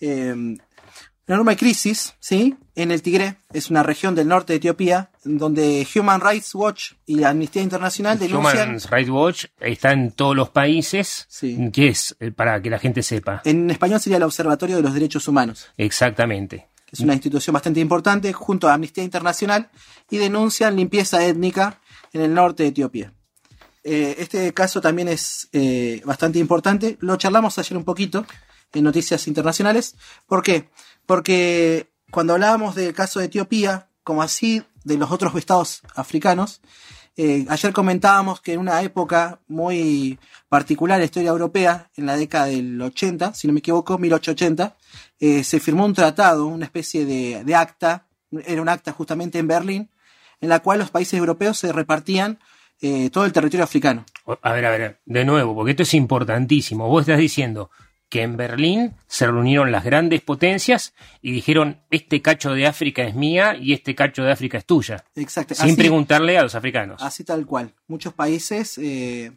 eh, 0.01 0.57
una 1.29 1.35
enorme 1.35 1.57
crisis, 1.57 2.15
¿sí? 2.19 2.55
En 2.73 2.89
el 2.89 3.03
Tigre, 3.03 3.37
es 3.53 3.69
una 3.69 3.83
región 3.83 4.15
del 4.15 4.27
norte 4.27 4.53
de 4.53 4.57
Etiopía, 4.57 5.11
donde 5.23 5.87
Human 5.95 6.21
Rights 6.21 6.55
Watch 6.55 6.93
y 7.05 7.17
la 7.17 7.29
Amnistía 7.29 7.61
Internacional 7.61 8.17
denuncian... 8.17 8.69
Human 8.69 8.81
Rights 8.89 9.09
Watch 9.11 9.45
está 9.59 9.91
en 9.91 10.11
todos 10.11 10.35
los 10.35 10.49
países. 10.49 11.27
Sí. 11.29 11.69
¿Qué 11.71 11.89
es? 11.89 12.15
Eh, 12.19 12.31
Para 12.31 12.59
que 12.59 12.71
la 12.71 12.79
gente 12.79 13.03
sepa. 13.03 13.43
En 13.45 13.69
español 13.69 13.99
sería 13.99 14.17
el 14.17 14.23
Observatorio 14.23 14.77
de 14.77 14.81
los 14.81 14.91
Derechos 14.91 15.27
Humanos. 15.27 15.67
Exactamente. 15.77 16.67
es 16.91 16.99
una 17.01 17.13
institución 17.13 17.53
bastante 17.53 17.79
importante, 17.79 18.33
junto 18.33 18.67
a 18.67 18.73
Amnistía 18.73 19.03
Internacional, 19.03 19.69
y 20.09 20.17
denuncian 20.17 20.75
limpieza 20.75 21.23
étnica 21.23 21.79
en 22.11 22.21
el 22.21 22.33
norte 22.33 22.63
de 22.63 22.69
Etiopía. 22.69 23.13
Eh, 23.83 24.15
este 24.17 24.51
caso 24.55 24.81
también 24.81 25.07
es 25.07 25.47
eh, 25.53 26.01
bastante 26.05 26.39
importante. 26.39 26.97
Lo 27.01 27.17
charlamos 27.17 27.59
ayer 27.59 27.77
un 27.77 27.83
poquito 27.83 28.25
en 28.73 28.83
Noticias 28.83 29.27
Internacionales. 29.27 29.95
¿Por 30.27 30.43
qué? 30.43 30.61
Porque 30.61 30.88
cuando 32.11 32.33
hablábamos 32.33 32.75
del 32.75 32.93
caso 32.93 33.19
de 33.19 33.25
Etiopía, 33.25 33.89
como 34.03 34.21
así 34.21 34.63
de 34.83 34.97
los 34.97 35.11
otros 35.11 35.33
estados 35.35 35.81
africanos, 35.95 36.61
eh, 37.17 37.45
ayer 37.49 37.73
comentábamos 37.73 38.41
que 38.41 38.53
en 38.53 38.59
una 38.59 38.81
época 38.83 39.39
muy 39.47 40.19
particular 40.47 40.97
de 40.97 41.01
la 41.01 41.05
historia 41.05 41.29
europea, 41.31 41.89
en 41.97 42.05
la 42.05 42.15
década 42.15 42.45
del 42.45 42.79
80, 42.79 43.33
si 43.33 43.47
no 43.47 43.53
me 43.53 43.59
equivoco, 43.59 43.97
1880, 43.97 44.77
eh, 45.19 45.43
se 45.43 45.59
firmó 45.59 45.83
un 45.83 45.95
tratado, 45.95 46.45
una 46.45 46.65
especie 46.65 47.05
de, 47.05 47.43
de 47.43 47.55
acta, 47.55 48.05
era 48.45 48.61
un 48.61 48.69
acta 48.69 48.91
justamente 48.91 49.39
en 49.39 49.47
Berlín, 49.47 49.89
en 50.39 50.49
la 50.49 50.59
cual 50.59 50.77
los 50.77 50.91
países 50.91 51.15
europeos 51.15 51.57
se 51.57 51.73
repartían 51.73 52.39
eh, 52.81 53.09
todo 53.09 53.25
el 53.25 53.33
territorio 53.33 53.63
africano. 53.63 54.05
A 54.43 54.53
ver, 54.53 54.65
a 54.65 54.69
ver, 54.69 54.99
de 55.05 55.25
nuevo, 55.25 55.55
porque 55.55 55.71
esto 55.71 55.83
es 55.83 55.93
importantísimo. 55.95 56.87
Vos 56.87 57.01
estás 57.01 57.17
diciendo 57.17 57.71
que 58.09 58.23
en 58.23 58.37
Berlín 58.37 58.95
se 59.07 59.27
reunieron 59.27 59.71
las 59.71 59.83
grandes 59.83 60.21
potencias 60.21 60.93
y 61.21 61.31
dijeron, 61.31 61.79
este 61.91 62.21
cacho 62.23 62.53
de 62.53 62.65
África 62.65 63.03
es 63.03 63.13
mía 63.15 63.55
y 63.55 63.73
este 63.73 63.93
cacho 63.93 64.23
de 64.23 64.31
África 64.31 64.57
es 64.57 64.65
tuya. 64.65 65.05
Exacto. 65.15 65.53
Sin 65.53 65.65
Así- 65.67 65.75
preguntarle 65.75 66.37
a 66.37 66.41
los 66.43 66.55
africanos. 66.55 67.01
Así 67.03 67.23
tal 67.23 67.45
cual. 67.45 67.75
Muchos 67.87 68.13
países 68.13 68.79
eh, 68.79 69.31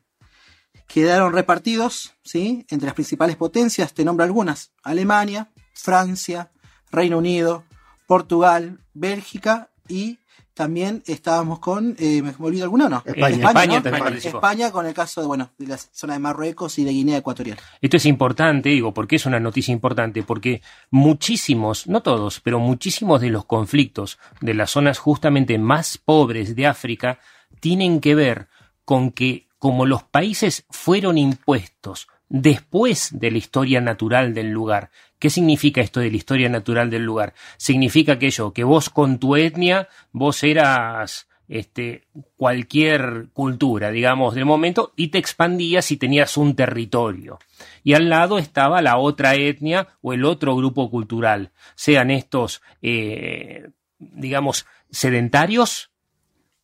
quedaron 0.88 1.32
repartidos, 1.32 2.14
¿sí? 2.24 2.64
Entre 2.70 2.86
las 2.86 2.94
principales 2.94 3.36
potencias, 3.36 3.92
te 3.92 4.04
nombro 4.04 4.24
algunas. 4.24 4.72
Alemania, 4.82 5.50
Francia, 5.74 6.50
Reino 6.90 7.18
Unido, 7.18 7.64
Portugal, 8.06 8.78
Bélgica 8.94 9.70
y 9.92 10.18
también 10.54 11.02
estábamos 11.06 11.58
con, 11.58 11.96
eh, 11.98 12.22
¿me 12.22 12.34
olvido 12.38 12.64
alguno 12.64 12.86
o 12.86 12.88
no? 12.88 13.02
España. 13.04 13.48
España 13.48 13.80
¿no? 13.80 13.98
participó. 13.98 14.38
España 14.38 14.70
con 14.70 14.86
el 14.86 14.94
caso 14.94 15.20
de, 15.20 15.26
bueno, 15.26 15.50
de 15.58 15.66
la 15.66 15.76
zona 15.76 16.14
de 16.14 16.18
Marruecos 16.18 16.78
y 16.78 16.84
de 16.84 16.92
Guinea 16.92 17.18
Ecuatorial. 17.18 17.58
Esto 17.80 17.96
es 17.96 18.06
importante, 18.06 18.70
digo, 18.70 18.92
porque 18.92 19.16
es 19.16 19.26
una 19.26 19.40
noticia 19.40 19.72
importante, 19.72 20.22
porque 20.22 20.62
muchísimos, 20.90 21.86
no 21.86 22.02
todos, 22.02 22.40
pero 22.40 22.58
muchísimos 22.58 23.20
de 23.20 23.30
los 23.30 23.44
conflictos 23.44 24.18
de 24.40 24.54
las 24.54 24.70
zonas 24.70 24.98
justamente 24.98 25.58
más 25.58 25.98
pobres 25.98 26.56
de 26.56 26.66
África 26.66 27.18
tienen 27.60 28.00
que 28.00 28.14
ver 28.14 28.48
con 28.84 29.10
que 29.10 29.46
como 29.58 29.86
los 29.86 30.02
países 30.02 30.64
fueron 30.70 31.18
impuestos 31.18 32.08
después 32.28 33.10
de 33.12 33.30
la 33.30 33.38
historia 33.38 33.80
natural 33.80 34.32
del 34.32 34.50
lugar. 34.50 34.90
¿Qué 35.22 35.30
significa 35.30 35.80
esto 35.80 36.00
de 36.00 36.10
la 36.10 36.16
historia 36.16 36.48
natural 36.48 36.90
del 36.90 37.04
lugar? 37.04 37.32
Significa 37.56 38.14
aquello, 38.14 38.52
que 38.52 38.64
vos 38.64 38.90
con 38.90 39.20
tu 39.20 39.36
etnia, 39.36 39.88
vos 40.10 40.42
eras 40.42 41.28
este, 41.46 42.08
cualquier 42.36 43.28
cultura, 43.32 43.92
digamos, 43.92 44.34
del 44.34 44.46
momento, 44.46 44.92
y 44.96 45.08
te 45.08 45.18
expandías 45.18 45.92
y 45.92 45.96
tenías 45.96 46.36
un 46.36 46.56
territorio. 46.56 47.38
Y 47.84 47.94
al 47.94 48.08
lado 48.08 48.36
estaba 48.36 48.82
la 48.82 48.96
otra 48.96 49.36
etnia 49.36 49.86
o 50.00 50.12
el 50.12 50.24
otro 50.24 50.56
grupo 50.56 50.90
cultural, 50.90 51.52
sean 51.76 52.10
estos, 52.10 52.60
eh, 52.82 53.68
digamos, 54.00 54.66
sedentarios 54.90 55.92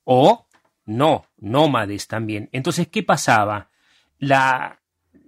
o 0.03 0.49
no, 0.85 1.27
nómades 1.37 2.09
también. 2.09 2.49
Entonces, 2.51 2.89
¿qué 2.89 3.05
pasaba? 3.05 3.71
La, 4.19 4.81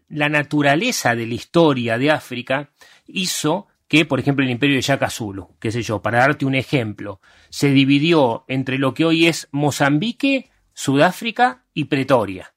la 0.08 0.28
naturaleza 0.28 1.14
de 1.14 1.28
la 1.28 1.34
historia 1.34 1.96
de 1.96 2.10
África 2.10 2.70
hizo 3.12 3.67
que, 3.88 4.05
por 4.05 4.21
ejemplo, 4.21 4.45
el 4.45 4.50
imperio 4.50 4.76
de 4.76 4.83
Shaka 4.83 5.11
Zulu, 5.11 5.57
qué 5.59 5.73
sé 5.73 5.83
yo, 5.83 6.00
para 6.00 6.21
darte 6.21 6.45
un 6.47 6.55
ejemplo, 6.55 7.21
se 7.49 7.71
dividió 7.71 8.45
entre 8.47 8.79
lo 8.79 8.95
que 8.95 9.05
hoy 9.05 9.26
es 9.26 9.49
Mozambique, 9.50 10.49
Sudáfrica 10.75 11.64
y 11.75 11.87
Pretoria. 11.87 12.55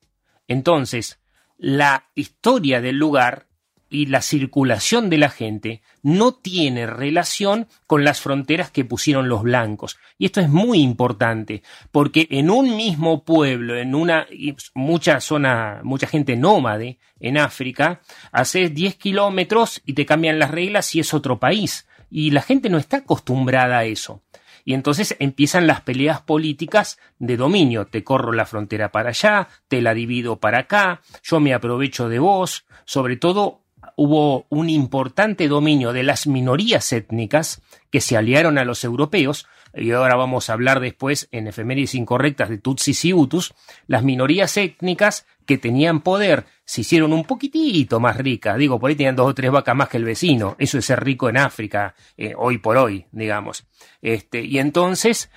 Entonces, 0.48 1.20
la 1.58 2.10
historia 2.14 2.82
del 2.82 2.98
lugar 2.98 3.48
y 3.94 4.08
la 4.08 4.24
circulación 4.24 5.12
de 5.12 5.20
la 5.20 5.30
gente 5.30 5.84
no 6.02 6.34
tiene 6.34 6.88
relación 6.88 7.68
con 7.86 8.04
las 8.04 8.22
fronteras 8.22 8.72
que 8.72 8.84
pusieron 8.84 9.30
los 9.30 9.44
blancos. 9.44 10.00
Y 10.18 10.26
esto 10.26 10.42
es 10.42 10.50
muy 10.50 10.80
importante, 10.80 11.62
porque 11.92 12.28
en 12.32 12.50
un 12.50 12.76
mismo 12.76 13.24
pueblo, 13.24 13.78
en 13.78 13.94
una 13.94 14.26
mucha 14.74 15.22
zona, 15.22 15.82
mucha 15.84 16.08
gente 16.08 16.36
nómade 16.36 16.98
en 17.20 17.38
África, 17.38 18.02
haces 18.32 18.74
10 18.74 18.96
kilómetros 18.96 19.82
y 19.86 19.94
te 19.94 20.08
cambian 20.08 20.40
las 20.40 20.50
reglas 20.50 20.96
y 20.96 21.00
es 21.00 21.14
otro 21.14 21.40
país. 21.40 21.88
Y 22.10 22.32
la 22.32 22.42
gente 22.42 22.70
no 22.70 22.80
está 22.80 22.98
acostumbrada 22.98 23.78
a 23.78 23.86
eso. 23.86 24.24
Y 24.66 24.74
entonces 24.74 25.16
empiezan 25.20 25.68
las 25.68 25.82
peleas 25.82 26.22
políticas 26.22 26.98
de 27.20 27.38
dominio. 27.38 27.86
Te 27.86 28.04
corro 28.04 28.32
la 28.32 28.46
frontera 28.46 28.92
para 28.92 29.10
allá, 29.10 29.50
te 29.68 29.82
la 29.82 29.94
divido 29.94 30.40
para 30.40 30.60
acá, 30.60 31.02
yo 31.22 31.40
me 31.40 31.54
aprovecho 31.54 32.10
de 32.10 32.20
vos. 32.20 32.66
Sobre 32.86 33.18
todo 33.18 33.63
hubo 33.96 34.46
un 34.50 34.70
importante 34.70 35.48
dominio 35.48 35.94
de 35.94 36.04
las 36.04 36.28
minorías 36.28 36.92
étnicas 36.94 37.62
que 37.90 38.02
se 38.02 38.18
aliaron 38.18 38.58
a 38.58 38.66
los 38.66 38.84
europeos, 38.84 39.48
y 39.76 39.92
ahora 39.92 40.16
vamos 40.16 40.50
a 40.50 40.54
hablar 40.54 40.80
después 40.80 41.28
en 41.32 41.48
efemérides 41.48 41.96
incorrectas 41.96 42.50
de 42.50 42.60
Tutsis 42.60 43.06
y 43.06 43.14
Hutus, 43.14 43.54
las 43.88 44.04
minorías 44.04 44.56
étnicas 44.58 45.26
que 45.46 45.58
tenían 45.58 46.02
poder 46.02 46.46
se 46.66 46.82
hicieron 46.82 47.12
un 47.12 47.26
poquitito 47.26 48.00
más 48.00 48.18
ricas, 48.18 48.58
digo, 48.58 48.80
por 48.80 48.90
ahí 48.90 48.96
tenían 48.96 49.16
dos 49.16 49.30
o 49.30 49.34
tres 49.34 49.52
vacas 49.52 49.76
más 49.76 49.90
que 49.90 49.98
el 49.98 50.06
vecino, 50.06 50.56
eso 50.60 50.78
es 50.78 50.86
ser 50.86 51.04
rico 51.04 51.28
en 51.30 51.38
África, 51.38 51.96
eh, 52.18 52.34
hoy 52.38 52.60
por 52.60 52.78
hoy, 52.78 53.06
digamos. 53.12 53.66
Este, 54.02 54.44
y 54.44 54.60
entonces, 54.60 55.30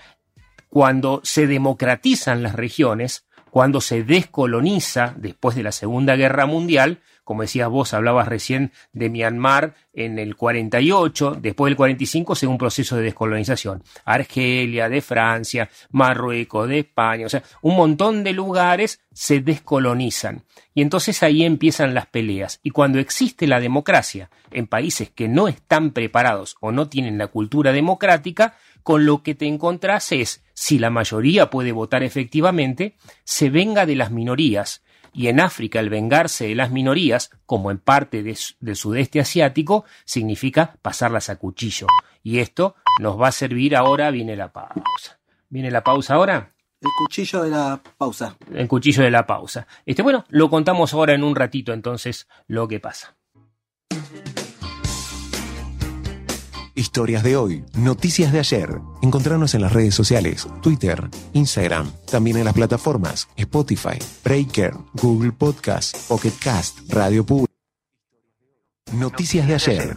cuando 0.68 1.20
se 1.25 1.46
democratizan 1.46 2.42
las 2.42 2.54
regiones, 2.54 3.26
cuando 3.50 3.80
se 3.80 4.04
descoloniza 4.04 5.14
después 5.16 5.56
de 5.56 5.62
la 5.62 5.72
Segunda 5.72 6.14
Guerra 6.14 6.44
Mundial, 6.44 7.00
como 7.26 7.42
decías 7.42 7.68
vos, 7.68 7.92
hablabas 7.92 8.28
recién 8.28 8.71
de 8.92 9.11
Myanmar 9.11 9.75
en 9.92 10.21
el 10.21 10.37
48, 10.37 11.38
después 11.40 11.71
del 11.71 11.76
45 11.76 12.37
se 12.37 12.47
un 12.47 12.56
proceso 12.56 12.95
de 12.95 13.02
descolonización. 13.02 13.83
Argelia, 14.04 14.88
de 14.88 15.00
Francia, 15.00 15.68
Marruecos, 15.90 16.68
de 16.68 16.78
España, 16.78 17.26
o 17.26 17.28
sea, 17.28 17.42
un 17.62 17.75
montón 17.75 18.23
de 18.23 18.33
lugares 18.33 19.00
se 19.12 19.40
descolonizan. 19.40 20.45
Y 20.73 20.83
entonces 20.83 21.25
ahí 21.25 21.42
empiezan 21.42 21.95
las 21.95 22.06
peleas. 22.06 22.61
Y 22.62 22.71
cuando 22.71 23.00
existe 23.00 23.49
la 23.49 23.59
democracia 23.59 24.30
en 24.52 24.68
países 24.68 25.11
que 25.11 25.26
no 25.26 25.49
están 25.49 25.90
preparados 25.90 26.56
o 26.61 26.71
no 26.71 26.88
tienen 26.88 27.18
la 27.18 27.26
cultura 27.26 27.73
democrática, 27.73 28.54
con 28.85 29.04
lo 29.04 29.25
que 29.25 29.35
te 29.35 29.49
encontrás 29.49 30.12
es, 30.12 30.45
si 30.54 30.78
la 30.78 30.90
mayoría 30.90 31.50
puede 31.50 31.73
votar 31.73 32.04
efectivamente, 32.04 32.95
se 33.25 33.50
venga 33.50 33.85
de 33.85 33.97
las 33.97 34.12
minorías. 34.12 34.85
Y 35.16 35.28
en 35.28 35.40
África 35.40 35.80
el 35.80 35.88
vengarse 35.88 36.49
de 36.49 36.54
las 36.54 36.70
minorías, 36.70 37.30
como 37.46 37.70
en 37.70 37.78
parte 37.78 38.23
de 38.23 38.37
del 38.61 38.76
sudeste 38.76 39.18
asiático, 39.18 39.87
significa 40.04 40.76
pasarlas 40.82 41.30
a 41.30 41.37
cuchillo. 41.37 41.87
Y 42.23 42.40
esto 42.40 42.76
nos 43.00 43.18
va 43.18 43.28
a 43.28 43.32
servir 43.32 43.75
ahora, 43.75 44.11
viene 44.11 44.37
la 44.37 44.52
pausa. 44.52 45.18
¿Viene 45.49 45.70
la 45.70 45.82
pausa 45.82 46.14
ahora? 46.14 46.52
El 46.82 46.90
cuchillo 46.99 47.42
de 47.44 47.50
la 47.50 47.80
pausa. 47.96 48.37
El 48.52 48.68
cuchillo 48.68 49.04
de 49.04 49.11
la 49.11 49.26
pausa. 49.26 49.66
Este, 49.87 50.02
bueno, 50.02 50.26
lo 50.28 50.50
contamos 50.50 50.92
ahora 50.92 51.14
en 51.14 51.25
un 51.25 51.35
ratito 51.35 51.73
entonces 51.73 52.28
lo 52.46 52.68
que 52.68 52.78
pasa. 52.78 53.15
Historias 56.78 57.23
de 57.23 57.37
hoy, 57.37 57.64
noticias 57.75 58.35
de 58.35 58.38
ayer. 58.38 58.68
Encontrarnos 59.00 59.54
en 59.54 59.62
las 59.62 59.73
redes 59.73 59.95
sociales, 59.95 60.47
Twitter, 60.61 61.09
Instagram, 61.33 61.90
también 62.11 62.37
en 62.37 62.45
las 62.45 62.52
plataformas 62.52 63.30
Spotify, 63.35 63.99
Breaker, 64.23 64.75
Google 64.92 65.33
Podcast, 65.33 65.97
Pocket 66.06 66.35
Cast, 66.38 66.80
Radio 66.92 67.25
Pública. 67.25 67.50
Noticias 68.92 69.49
de 69.49 69.54
ayer. 69.54 69.97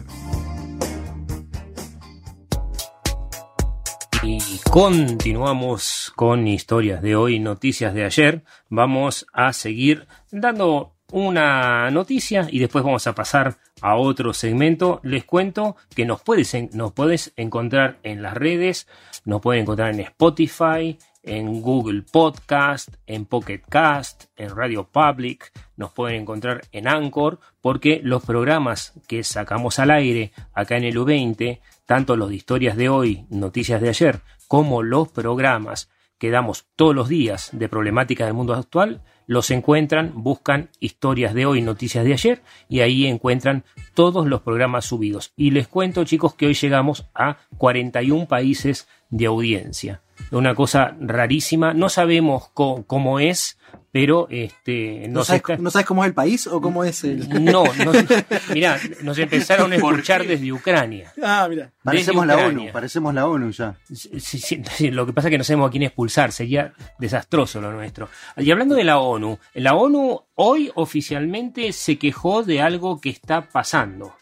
Y 4.22 4.40
continuamos 4.70 6.14
con 6.16 6.48
historias 6.48 7.02
de 7.02 7.14
hoy, 7.14 7.40
noticias 7.40 7.92
de 7.92 8.06
ayer. 8.06 8.44
Vamos 8.70 9.26
a 9.34 9.52
seguir 9.52 10.08
dando 10.30 10.94
una 11.12 11.90
noticia 11.90 12.46
y 12.50 12.58
después 12.58 12.84
vamos 12.84 13.06
a 13.06 13.14
pasar 13.14 13.58
a 13.80 13.96
otro 13.96 14.32
segmento. 14.32 15.00
Les 15.02 15.24
cuento 15.24 15.76
que 15.94 16.04
nos 16.04 16.22
puedes, 16.22 16.54
nos 16.74 16.92
puedes 16.92 17.32
encontrar 17.36 17.98
en 18.02 18.22
las 18.22 18.34
redes, 18.34 18.86
nos 19.24 19.40
pueden 19.40 19.62
encontrar 19.62 19.92
en 19.92 20.00
Spotify, 20.00 20.98
en 21.22 21.60
Google 21.60 22.02
Podcast, 22.02 22.88
en 23.06 23.26
Pocket 23.26 23.60
Cast, 23.68 24.24
en 24.36 24.54
Radio 24.54 24.88
Public, 24.90 25.52
nos 25.76 25.92
pueden 25.92 26.22
encontrar 26.22 26.62
en 26.72 26.88
Anchor, 26.88 27.40
porque 27.60 28.00
los 28.02 28.24
programas 28.24 28.94
que 29.06 29.22
sacamos 29.22 29.78
al 29.78 29.90
aire 29.90 30.32
acá 30.54 30.76
en 30.76 30.84
el 30.84 30.96
U20, 30.96 31.60
tanto 31.86 32.16
los 32.16 32.30
de 32.30 32.36
historias 32.36 32.76
de 32.76 32.88
hoy, 32.88 33.26
noticias 33.28 33.80
de 33.80 33.90
ayer, 33.90 34.20
como 34.48 34.82
los 34.82 35.08
programas 35.08 35.90
que 36.20 36.30
damos 36.30 36.66
todos 36.76 36.94
los 36.94 37.08
días 37.08 37.48
de 37.52 37.70
problemáticas 37.70 38.28
del 38.28 38.34
mundo 38.34 38.52
actual, 38.52 39.00
los 39.26 39.50
encuentran, 39.50 40.12
buscan 40.14 40.68
historias 40.78 41.32
de 41.32 41.46
hoy, 41.46 41.62
noticias 41.62 42.04
de 42.04 42.12
ayer, 42.12 42.42
y 42.68 42.80
ahí 42.80 43.06
encuentran 43.06 43.64
todos 43.94 44.26
los 44.26 44.42
programas 44.42 44.84
subidos. 44.84 45.32
Y 45.34 45.52
les 45.52 45.66
cuento, 45.66 46.04
chicos, 46.04 46.34
que 46.34 46.46
hoy 46.46 46.54
llegamos 46.54 47.06
a 47.14 47.38
41 47.56 48.28
países 48.28 48.86
de 49.08 49.26
audiencia. 49.26 50.02
Una 50.30 50.54
cosa 50.54 50.94
rarísima, 51.00 51.72
no 51.72 51.88
sabemos 51.88 52.50
cómo 52.52 53.18
es, 53.18 53.58
pero 53.92 54.28
este, 54.30 55.06
¿No 55.08 55.24
sabes, 55.24 55.40
está- 55.42 55.56
no 55.56 55.70
sabes 55.70 55.86
cómo 55.86 56.04
es 56.04 56.08
el 56.08 56.14
país 56.14 56.46
o 56.46 56.60
cómo 56.60 56.84
es 56.84 57.02
el.? 57.04 57.28
no, 57.44 57.64
no, 57.64 57.92
mirá, 58.54 58.78
nos 59.02 59.18
empezaron 59.18 59.72
a 59.72 59.76
escuchar 59.76 60.26
desde 60.26 60.52
Ucrania. 60.52 61.12
Ah, 61.22 61.46
mira. 61.50 61.72
Parecemos 61.82 62.26
la. 62.26 62.36
ONU, 62.46 62.70
parecemos 62.72 63.12
la 63.14 63.26
ONU 63.26 63.50
ya. 63.50 63.74
Sí, 63.92 64.20
sí, 64.20 64.62
sí, 64.76 64.90
lo 64.90 65.06
que 65.06 65.12
pasa 65.12 65.28
es 65.28 65.32
que 65.32 65.38
no 65.38 65.44
sabemos 65.44 65.68
a 65.68 65.70
quién 65.70 65.82
expulsar, 65.82 66.30
sería 66.32 66.72
desastroso 66.98 67.60
lo 67.60 67.72
nuestro. 67.72 68.08
Y 68.36 68.50
hablando 68.50 68.74
de 68.74 68.84
la 68.84 68.98
ONU, 68.98 69.38
la 69.54 69.74
ONU 69.74 70.22
hoy 70.36 70.70
oficialmente 70.74 71.72
se 71.72 71.98
quejó 71.98 72.42
de 72.42 72.60
algo 72.60 73.00
que 73.00 73.10
está 73.10 73.48
pasando. 73.48 74.14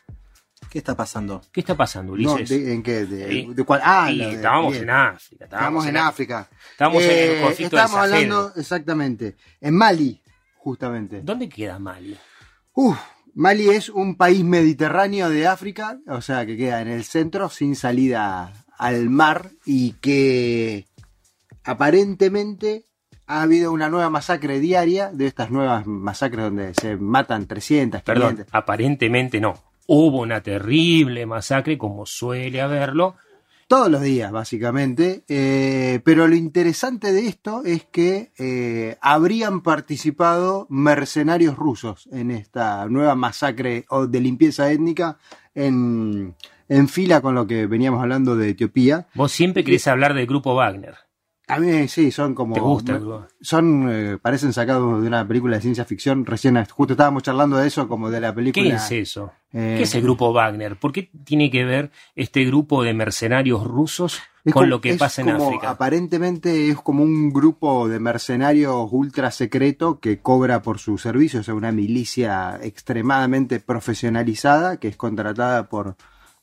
¿Qué 0.70 0.78
está 0.78 0.94
pasando? 0.96 1.40
¿Qué 1.52 1.60
está 1.60 1.74
pasando, 1.76 2.16
No, 2.16 2.34
Ulises? 2.34 2.48
de- 2.48 2.74
¿En 2.74 2.82
qué? 2.82 3.06
De, 3.06 3.28
Sí. 3.30 3.48
de 3.54 3.64
cuál? 3.64 3.80
Ah, 3.82 4.08
Sí, 4.10 4.20
estábamos 4.22 4.76
en 4.76 4.90
África. 4.90 5.44
Estábamos 5.44 5.86
en 5.86 5.96
África. 5.96 6.48
Estábamos 6.72 7.02
en 7.04 7.10
el 7.10 7.16
Eh, 7.18 7.40
conflicto 7.42 7.76
Estábamos 7.76 7.98
hablando, 8.00 8.52
exactamente, 8.56 9.36
en 9.60 9.74
Mali, 9.74 10.22
justamente. 10.56 11.22
¿Dónde 11.22 11.48
queda 11.48 11.78
Mali? 11.78 12.16
Uf, 12.74 12.98
Mali 13.34 13.68
es 13.70 13.88
un 13.88 14.16
país 14.16 14.44
mediterráneo 14.44 15.30
de 15.30 15.46
África, 15.46 15.98
o 16.06 16.20
sea, 16.20 16.44
que 16.44 16.56
queda 16.56 16.82
en 16.82 16.88
el 16.88 17.04
centro, 17.04 17.48
sin 17.48 17.74
salida 17.76 18.52
al 18.76 19.08
mar, 19.10 19.50
y 19.64 19.92
que 19.94 20.86
aparentemente 21.64 22.84
ha 23.26 23.42
habido 23.42 23.72
una 23.72 23.88
nueva 23.88 24.10
masacre 24.10 24.58
diaria, 24.58 25.10
de 25.12 25.26
estas 25.26 25.50
nuevas 25.50 25.86
masacres 25.86 26.44
donde 26.44 26.72
se 26.74 26.96
matan 26.96 27.46
300, 27.46 28.02
Perdón, 28.02 28.30
500. 28.36 28.54
aparentemente 28.54 29.40
no. 29.40 29.54
Hubo 29.90 30.20
una 30.20 30.42
terrible 30.42 31.24
masacre, 31.24 31.78
como 31.78 32.04
suele 32.04 32.60
haberlo. 32.60 33.16
Todos 33.68 33.90
los 33.90 34.02
días, 34.02 34.30
básicamente. 34.30 35.24
Eh, 35.28 36.00
pero 36.04 36.28
lo 36.28 36.34
interesante 36.34 37.10
de 37.10 37.26
esto 37.26 37.62
es 37.64 37.84
que 37.84 38.30
eh, 38.38 38.98
habrían 39.00 39.62
participado 39.62 40.66
mercenarios 40.68 41.56
rusos 41.56 42.06
en 42.12 42.30
esta 42.30 42.86
nueva 42.90 43.14
masacre 43.14 43.86
o 43.88 44.06
de 44.06 44.20
limpieza 44.20 44.70
étnica 44.70 45.16
en, 45.54 46.34
en 46.68 46.88
fila 46.88 47.22
con 47.22 47.34
lo 47.34 47.46
que 47.46 47.66
veníamos 47.66 48.02
hablando 48.02 48.36
de 48.36 48.50
Etiopía. 48.50 49.08
Vos 49.14 49.32
siempre 49.32 49.64
querés 49.64 49.86
hablar 49.86 50.12
del 50.12 50.26
grupo 50.26 50.54
Wagner. 50.54 51.07
A 51.48 51.58
mí 51.58 51.88
sí, 51.88 52.10
son 52.10 52.34
como... 52.34 52.54
¿Te 52.54 52.60
gusta? 52.60 53.00
Son, 53.40 53.88
eh, 53.90 54.18
parecen 54.20 54.52
sacados 54.52 55.00
de 55.00 55.08
una 55.08 55.26
película 55.26 55.56
de 55.56 55.62
ciencia 55.62 55.84
ficción. 55.84 56.26
Recién, 56.26 56.62
justo 56.70 56.92
estábamos 56.92 57.22
charlando 57.22 57.56
de 57.56 57.66
eso, 57.68 57.88
como 57.88 58.10
de 58.10 58.20
la 58.20 58.34
película... 58.34 58.64
¿Qué 58.68 58.74
es 58.74 58.90
eso? 58.92 59.32
eh, 59.52 59.76
¿Qué 59.78 59.84
es 59.84 59.94
el 59.94 60.02
grupo 60.02 60.32
Wagner? 60.32 60.76
¿Por 60.76 60.92
qué 60.92 61.10
tiene 61.24 61.50
que 61.50 61.64
ver 61.64 61.90
este 62.14 62.44
grupo 62.44 62.82
de 62.82 62.92
mercenarios 62.92 63.64
rusos 63.64 64.20
Es 64.44 64.52
con 64.52 64.64
como- 64.64 64.66
lo 64.66 64.80
que 64.82 64.90
es 64.90 64.98
pasa 64.98 65.22
en 65.22 65.30
como- 65.32 65.46
África? 65.46 65.70
Aparentemente 65.70 66.68
es 66.68 66.76
como 66.82 67.02
un 67.02 67.32
grupo 67.32 67.88
de 67.88 67.98
mercenarios 67.98 68.86
ultra 68.90 69.30
secreto 69.30 70.00
que 70.00 70.20
cobra 70.20 70.60
por 70.60 70.78
sus 70.78 71.00
servicios, 71.00 71.40
o 71.40 71.44
sea, 71.44 71.54
una 71.54 71.72
milicia 71.72 72.58
extremadamente 72.62 73.58
profesionalizada 73.58 74.78
que 74.78 74.88
es 74.88 74.96
contratada 74.98 75.68
por 75.70 75.96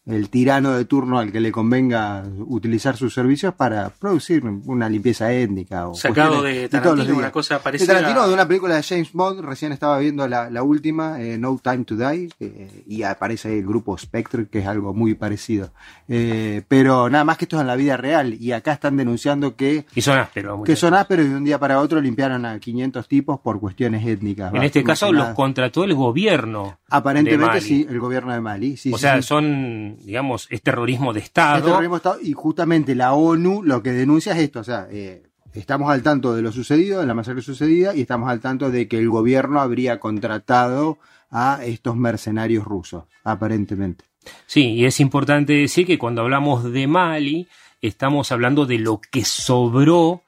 el 0.05 0.29
tirano 0.29 0.73
de 0.73 0.85
turno 0.85 1.17
al 1.17 1.31
que 1.31 1.39
le 1.39 1.51
convenga 1.51 2.23
utilizar 2.37 2.95
sus 2.95 3.13
servicios 3.13 3.55
para 3.55 3.89
producir 3.89 4.43
una 4.65 4.87
limpieza 4.87 5.31
étnica. 5.33 5.87
O 5.87 5.95
Sacado 5.95 6.43
de 6.43 6.69
Tarantino, 6.69 7.17
una 7.17 7.31
cosa 7.31 7.55
De 7.55 7.61
parecida. 7.61 7.93
Tarantino, 7.93 8.27
de 8.27 8.33
una 8.33 8.47
película 8.47 8.75
de 8.75 8.83
James 8.83 9.11
Bond, 9.13 9.41
recién 9.41 9.71
estaba 9.71 9.97
viendo 9.97 10.27
la, 10.27 10.49
la 10.51 10.61
última, 10.61 11.19
eh, 11.21 11.37
No 11.39 11.59
Time 11.61 11.85
to 11.85 11.95
Die, 11.95 12.29
eh, 12.39 12.83
y 12.87 13.03
aparece 13.03 13.49
ahí 13.49 13.59
el 13.59 13.65
grupo 13.65 13.97
Spectre, 13.97 14.47
que 14.47 14.59
es 14.59 14.67
algo 14.67 14.93
muy 14.93 15.15
parecido. 15.15 15.71
Eh, 16.07 16.61
pero 16.67 17.09
nada 17.09 17.23
más 17.23 17.37
que 17.37 17.45
esto 17.45 17.55
es 17.55 17.61
en 17.61 17.67
la 17.67 17.75
vida 17.75 17.97
real, 17.97 18.35
y 18.35 18.51
acá 18.51 18.73
están 18.73 18.97
denunciando 18.97 19.55
que, 19.55 19.85
Y 19.95 20.01
son 20.01 20.19
ásperos. 20.19 20.63
que 20.65 20.75
son 20.75 20.93
ásperos 20.93 21.25
y 21.25 21.29
de 21.29 21.35
un 21.35 21.43
día 21.43 21.57
para 21.59 21.79
otro 21.79 21.99
limpiaron 21.99 22.45
a 22.45 22.59
500 22.59 23.07
tipos 23.07 23.39
por 23.39 23.59
cuestiones 23.59 24.05
étnicas. 24.05 24.53
En 24.53 24.61
este 24.63 24.83
caso 24.83 25.11
los 25.11 25.29
contrató 25.29 25.83
el 25.83 25.95
gobierno. 25.95 26.77
Aparentemente 26.95 27.61
sí, 27.61 27.85
el 27.89 27.99
gobierno 27.99 28.33
de 28.33 28.41
Mali. 28.41 28.77
Sí, 28.77 28.91
o 28.93 28.97
sí, 28.97 29.01
sea, 29.01 29.21
sí. 29.21 29.27
son, 29.27 29.97
digamos, 30.03 30.47
es 30.49 30.61
terrorismo 30.61 31.13
de 31.13 31.19
Es 31.19 31.25
Estado. 31.25 31.65
terrorismo 31.65 31.95
de 31.95 31.97
Estado, 31.97 32.19
y 32.21 32.33
justamente 32.33 32.95
la 32.95 33.13
ONU 33.13 33.63
lo 33.63 33.81
que 33.83 33.91
denuncia 33.91 34.33
es 34.33 34.39
esto, 34.39 34.59
o 34.59 34.63
sea, 34.63 34.87
eh, 34.91 35.23
estamos 35.53 35.89
al 35.91 36.01
tanto 36.03 36.35
de 36.35 36.41
lo 36.41 36.51
sucedido, 36.51 37.01
de 37.01 37.05
la 37.07 37.13
masacre 37.13 37.41
sucedida, 37.41 37.95
y 37.95 38.01
estamos 38.01 38.29
al 38.29 38.39
tanto 38.39 38.71
de 38.71 38.87
que 38.87 38.97
el 38.97 39.09
gobierno 39.09 39.61
habría 39.61 39.99
contratado 39.99 40.97
a 41.31 41.59
estos 41.63 41.95
mercenarios 41.95 42.63
rusos, 42.65 43.03
aparentemente. 43.23 44.05
Sí, 44.47 44.71
y 44.73 44.85
es 44.85 44.99
importante 44.99 45.53
decir 45.53 45.85
que 45.85 45.97
cuando 45.97 46.21
hablamos 46.21 46.71
de 46.71 46.87
Mali, 46.87 47.47
estamos 47.81 48.31
hablando 48.31 48.65
de 48.65 48.79
lo 48.79 48.99
que 48.99 49.23
sobró 49.23 50.21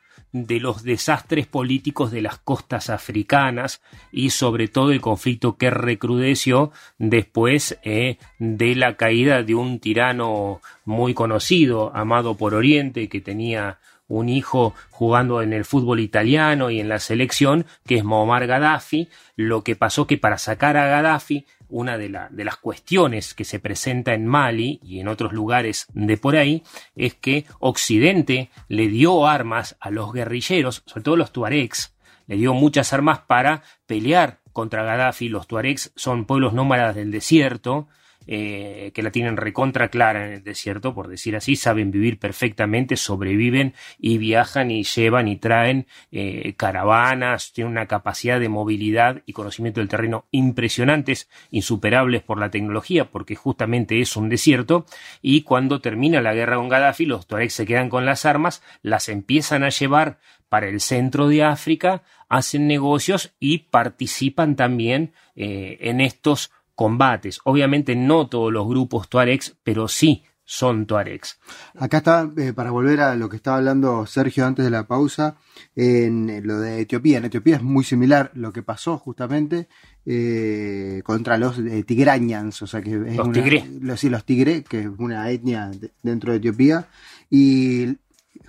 de 0.45 0.59
los 0.59 0.83
desastres 0.83 1.47
políticos 1.47 2.11
de 2.11 2.21
las 2.21 2.37
costas 2.37 2.89
africanas 2.89 3.81
y 4.11 4.29
sobre 4.29 4.67
todo 4.67 4.91
el 4.91 5.01
conflicto 5.01 5.57
que 5.57 5.69
recrudeció 5.69 6.71
después 6.97 7.79
eh, 7.83 8.17
de 8.39 8.75
la 8.75 8.95
caída 8.95 9.43
de 9.43 9.55
un 9.55 9.79
tirano 9.79 10.61
muy 10.85 11.13
conocido, 11.13 11.91
amado 11.95 12.35
por 12.35 12.53
Oriente, 12.53 13.09
que 13.09 13.21
tenía 13.21 13.79
un 14.07 14.29
hijo 14.29 14.73
jugando 14.89 15.41
en 15.41 15.53
el 15.53 15.65
fútbol 15.65 15.99
italiano 15.99 16.69
y 16.69 16.79
en 16.79 16.89
la 16.89 16.99
selección, 16.99 17.65
que 17.85 17.95
es 17.95 18.03
Muammar 18.03 18.47
Gaddafi. 18.47 19.09
Lo 19.35 19.63
que 19.63 19.75
pasó 19.75 20.07
que 20.07 20.17
para 20.17 20.37
sacar 20.37 20.77
a 20.77 20.87
Gaddafi, 20.87 21.45
una 21.69 21.97
de, 21.97 22.07
la- 22.09 22.29
de 22.31 22.45
las 22.45 22.55
cuestiones 22.57 23.33
que 23.33 23.43
se 23.43 23.59
presenta 23.59 24.13
en 24.13 24.25
Mali 24.25 24.79
y 24.81 24.99
en 25.01 25.09
otros 25.09 25.33
lugares 25.33 25.87
de 25.93 26.17
por 26.17 26.37
ahí, 26.37 26.63
es 26.95 27.13
que 27.15 27.45
Occidente 27.59 28.49
le 28.69 28.87
dio 28.87 29.27
armas 29.27 29.75
a 29.79 29.91
los 29.91 30.13
guerrilleros, 30.13 30.83
sobre 30.85 31.03
todo 31.03 31.15
los 31.17 31.31
tuaregs, 31.31 31.93
le 32.27 32.37
dio 32.37 32.53
muchas 32.53 32.91
armas 32.93 33.19
para 33.19 33.63
pelear 33.85 34.39
contra 34.53 34.83
Gaddafi. 34.83 35.29
Los 35.29 35.47
tuaregs 35.47 35.91
son 35.95 36.25
pueblos 36.25 36.53
nómadas 36.53 36.95
del 36.95 37.11
desierto, 37.11 37.87
eh, 38.27 38.91
que 38.93 39.03
la 39.03 39.11
tienen 39.11 39.37
recontra 39.37 39.87
clara 39.87 40.27
en 40.27 40.33
el 40.33 40.43
desierto, 40.43 40.93
por 40.93 41.07
decir 41.07 41.35
así, 41.35 41.55
saben 41.55 41.91
vivir 41.91 42.19
perfectamente, 42.19 42.97
sobreviven 42.97 43.73
y 43.97 44.17
viajan 44.17 44.69
y 44.69 44.83
llevan 44.83 45.27
y 45.27 45.37
traen 45.37 45.87
eh, 46.11 46.53
caravanas, 46.57 47.53
tienen 47.53 47.71
una 47.71 47.85
capacidad 47.87 48.39
de 48.39 48.49
movilidad 48.49 49.23
y 49.25 49.33
conocimiento 49.33 49.79
del 49.79 49.89
terreno 49.89 50.25
impresionantes, 50.31 51.29
insuperables 51.51 52.21
por 52.21 52.39
la 52.39 52.51
tecnología, 52.51 53.09
porque 53.09 53.35
justamente 53.35 54.01
es 54.01 54.15
un 54.17 54.29
desierto, 54.29 54.85
y 55.21 55.43
cuando 55.43 55.81
termina 55.81 56.21
la 56.21 56.33
guerra 56.33 56.57
con 56.57 56.69
Gaddafi, 56.69 57.05
los 57.05 57.27
tuaregs 57.27 57.53
se 57.53 57.65
quedan 57.65 57.89
con 57.89 58.05
las 58.05 58.25
armas, 58.25 58.61
las 58.81 59.09
empiezan 59.09 59.63
a 59.63 59.69
llevar 59.69 60.19
para 60.49 60.67
el 60.67 60.79
centro 60.79 61.27
de 61.27 61.43
África, 61.43 62.03
hacen 62.29 62.67
negocios 62.67 63.33
y 63.39 63.59
participan 63.59 64.55
también 64.55 65.13
eh, 65.35 65.77
en 65.81 66.01
estos 66.01 66.51
combates. 66.77 67.39
Obviamente 67.43 67.95
no 67.95 68.27
todos 68.29 68.53
los 68.53 68.67
grupos 68.67 69.09
tuaregs, 69.09 69.57
pero 69.63 69.87
sí 69.89 70.23
son 70.45 70.85
tuaregs. 70.85 71.39
Acá 71.77 71.97
está, 71.97 72.31
eh, 72.37 72.53
para 72.53 72.71
volver 72.71 73.01
a 73.01 73.15
lo 73.15 73.27
que 73.27 73.35
estaba 73.35 73.57
hablando 73.57 74.05
Sergio 74.05 74.45
antes 74.45 74.63
de 74.63 74.71
la 74.71 74.87
pausa, 74.87 75.35
en 75.75 76.39
lo 76.47 76.59
de 76.59 76.79
Etiopía. 76.81 77.17
En 77.17 77.25
Etiopía 77.25 77.57
es 77.57 77.63
muy 77.63 77.83
similar 77.83 78.31
lo 78.35 78.53
que 78.53 78.61
pasó 78.63 78.97
justamente 78.97 79.67
eh, 80.05 81.01
contra 81.03 81.37
los 81.37 81.57
eh, 81.59 81.83
tigrañans, 81.83 82.61
o 82.61 82.67
sea 82.67 82.81
que 82.81 82.91
es 82.91 83.17
Los 83.17 83.27
una- 83.27 83.33
tigré. 83.33 83.65
los, 83.81 83.99
sí, 83.99 84.09
los 84.09 84.23
tigré, 84.23 84.63
que 84.63 84.81
es 84.81 84.87
una 84.99 85.29
etnia 85.31 85.67
de- 85.69 85.91
dentro 86.01 86.31
de 86.31 86.37
Etiopía. 86.37 86.87
Y 87.29 87.97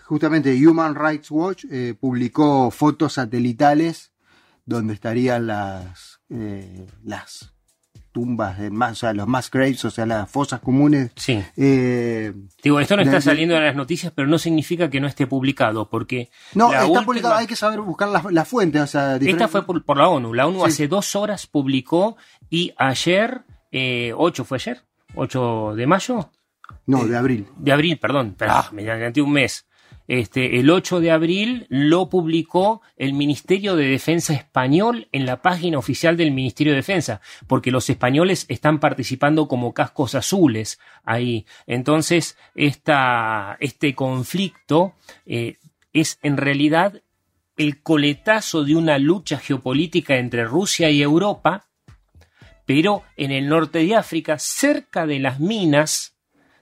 justamente 0.04 0.54
Human 0.68 0.94
Rights 0.94 1.30
Watch 1.32 1.64
eh, 1.70 1.94
publicó 1.98 2.70
fotos 2.70 3.14
satelitales 3.14 4.12
donde 4.66 4.94
estarían 4.94 5.46
las, 5.48 6.20
eh, 6.30 6.86
las 7.02 7.52
tumbas, 8.18 8.58
de 8.58 8.70
más, 8.70 8.92
o 8.92 8.94
sea, 8.96 9.12
los 9.12 9.28
mass 9.28 9.48
graves, 9.50 9.84
o 9.84 9.90
sea, 9.90 10.04
las 10.06 10.28
fosas 10.28 10.60
comunes. 10.60 11.12
Sí. 11.14 11.40
eh, 11.56 12.32
Digo, 12.62 12.80
esto 12.80 12.96
no 12.96 13.02
está 13.02 13.16
de- 13.16 13.20
saliendo 13.22 13.56
en 13.56 13.64
las 13.64 13.76
noticias, 13.76 14.12
pero 14.14 14.26
no 14.26 14.38
significa 14.38 14.90
que 14.90 15.00
no 15.00 15.06
esté 15.06 15.26
publicado, 15.28 15.88
porque 15.88 16.30
No, 16.54 16.72
está 16.72 16.86
última- 16.86 17.04
publicado, 17.04 17.34
hay 17.36 17.46
que 17.46 17.54
saber 17.56 17.80
buscar 17.80 18.08
la, 18.08 18.24
la 18.30 18.44
fuente, 18.44 18.80
o 18.80 18.86
sea, 18.86 19.16
Esta 19.16 19.46
fue 19.48 19.64
por, 19.64 19.84
por 19.84 19.96
la 19.98 20.08
ONU. 20.08 20.34
La 20.34 20.46
ONU 20.48 20.60
Sí. 20.60 20.66
hace 20.66 20.88
dos 20.88 21.14
horas 21.14 21.46
publicó 21.46 22.16
y 22.50 22.72
ayer, 22.76 23.42
eh, 23.70 24.12
8 24.16 24.44
fue 24.44 24.56
ayer, 24.56 24.82
8 25.14 25.74
de 25.76 25.86
mayo, 25.86 26.30
No, 26.86 27.04
de 27.04 27.16
abril. 27.16 27.46
de 27.56 27.72
abril, 27.72 27.98
perdón, 27.98 28.34
pero 28.36 28.52
ah, 28.52 28.68
me 28.72 28.82
adelanté 28.90 29.22
un 29.22 29.32
mes. 29.32 29.66
Este, 30.08 30.58
el 30.58 30.70
8 30.70 31.00
de 31.00 31.10
abril 31.10 31.66
lo 31.68 32.08
publicó 32.08 32.80
el 32.96 33.12
Ministerio 33.12 33.76
de 33.76 33.86
Defensa 33.86 34.32
español 34.32 35.06
en 35.12 35.26
la 35.26 35.42
página 35.42 35.78
oficial 35.78 36.16
del 36.16 36.32
Ministerio 36.32 36.72
de 36.72 36.78
Defensa, 36.78 37.20
porque 37.46 37.70
los 37.70 37.90
españoles 37.90 38.46
están 38.48 38.80
participando 38.80 39.48
como 39.48 39.74
cascos 39.74 40.14
azules 40.14 40.80
ahí. 41.04 41.44
Entonces, 41.66 42.38
esta, 42.54 43.58
este 43.60 43.94
conflicto 43.94 44.94
eh, 45.26 45.58
es 45.92 46.18
en 46.22 46.38
realidad 46.38 47.02
el 47.58 47.82
coletazo 47.82 48.64
de 48.64 48.76
una 48.76 48.98
lucha 48.98 49.38
geopolítica 49.38 50.16
entre 50.16 50.44
Rusia 50.44 50.90
y 50.90 51.02
Europa, 51.02 51.66
pero 52.64 53.02
en 53.16 53.30
el 53.30 53.48
norte 53.48 53.80
de 53.80 53.94
África, 53.94 54.38
cerca 54.38 55.06
de 55.06 55.18
las 55.18 55.38
minas 55.38 56.17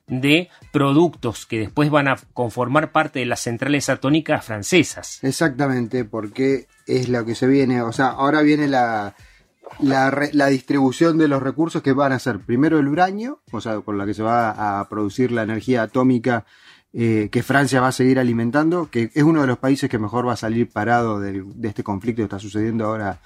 de 0.09 0.49
productos 0.73 1.47
que 1.47 1.59
después 1.59 1.90
van 1.90 2.09
a 2.09 2.16
conformar 2.33 2.92
parte 2.92 3.19
de 3.19 3.27
las 3.27 3.40
centrales 3.40 3.88
atónicas 3.88 4.45
francesas. 4.45 5.19
Exactamente, 5.23 6.05
porque 6.05 6.69
es 6.87 7.09
lo 7.09 7.25
que 7.25 7.35
se 7.35 7.47
viene, 7.47 7.83
o 7.83 7.92
sea, 7.92 8.09
ahora 8.09 8.42
viene 8.42 8.69
la, 8.69 9.14
la, 9.81 10.47
distribución 10.47 11.19
de 11.19 11.29
los 11.29 11.42
recursos 11.42 11.83
que 11.83 11.92
van 11.92 12.12
a 12.12 12.19
ser 12.19 12.38
primero 12.40 12.79
el 12.79 12.88
uranio, 12.88 13.42
o 13.51 13.61
sea, 13.61 13.81
con 13.81 13.99
la 13.99 14.07
que 14.07 14.14
se 14.14 14.23
va 14.23 14.81
a 14.81 14.88
producir 14.88 15.33
la 15.33 15.42
energía 15.42 15.83
atómica 15.83 16.45
eh, 16.92 17.29
que 17.31 17.42
Francia 17.42 17.81
va 17.81 17.88
a 17.88 17.92
seguir 17.92 18.19
alimentando, 18.19 18.88
que 18.90 19.11
es 19.12 19.23
uno 19.23 19.40
de 19.42 19.47
los 19.47 19.59
países 19.59 19.90
que 19.90 19.99
mejor 19.99 20.27
va 20.27 20.33
a 20.35 20.37
salir 20.37 20.71
parado 20.71 21.21
del- 21.21 21.61
de 21.61 21.69
este 21.69 21.83
conflicto 21.83 22.21
que 22.21 22.25
está 22.25 22.38
sucediendo 22.38 22.87
ahora 22.87 23.21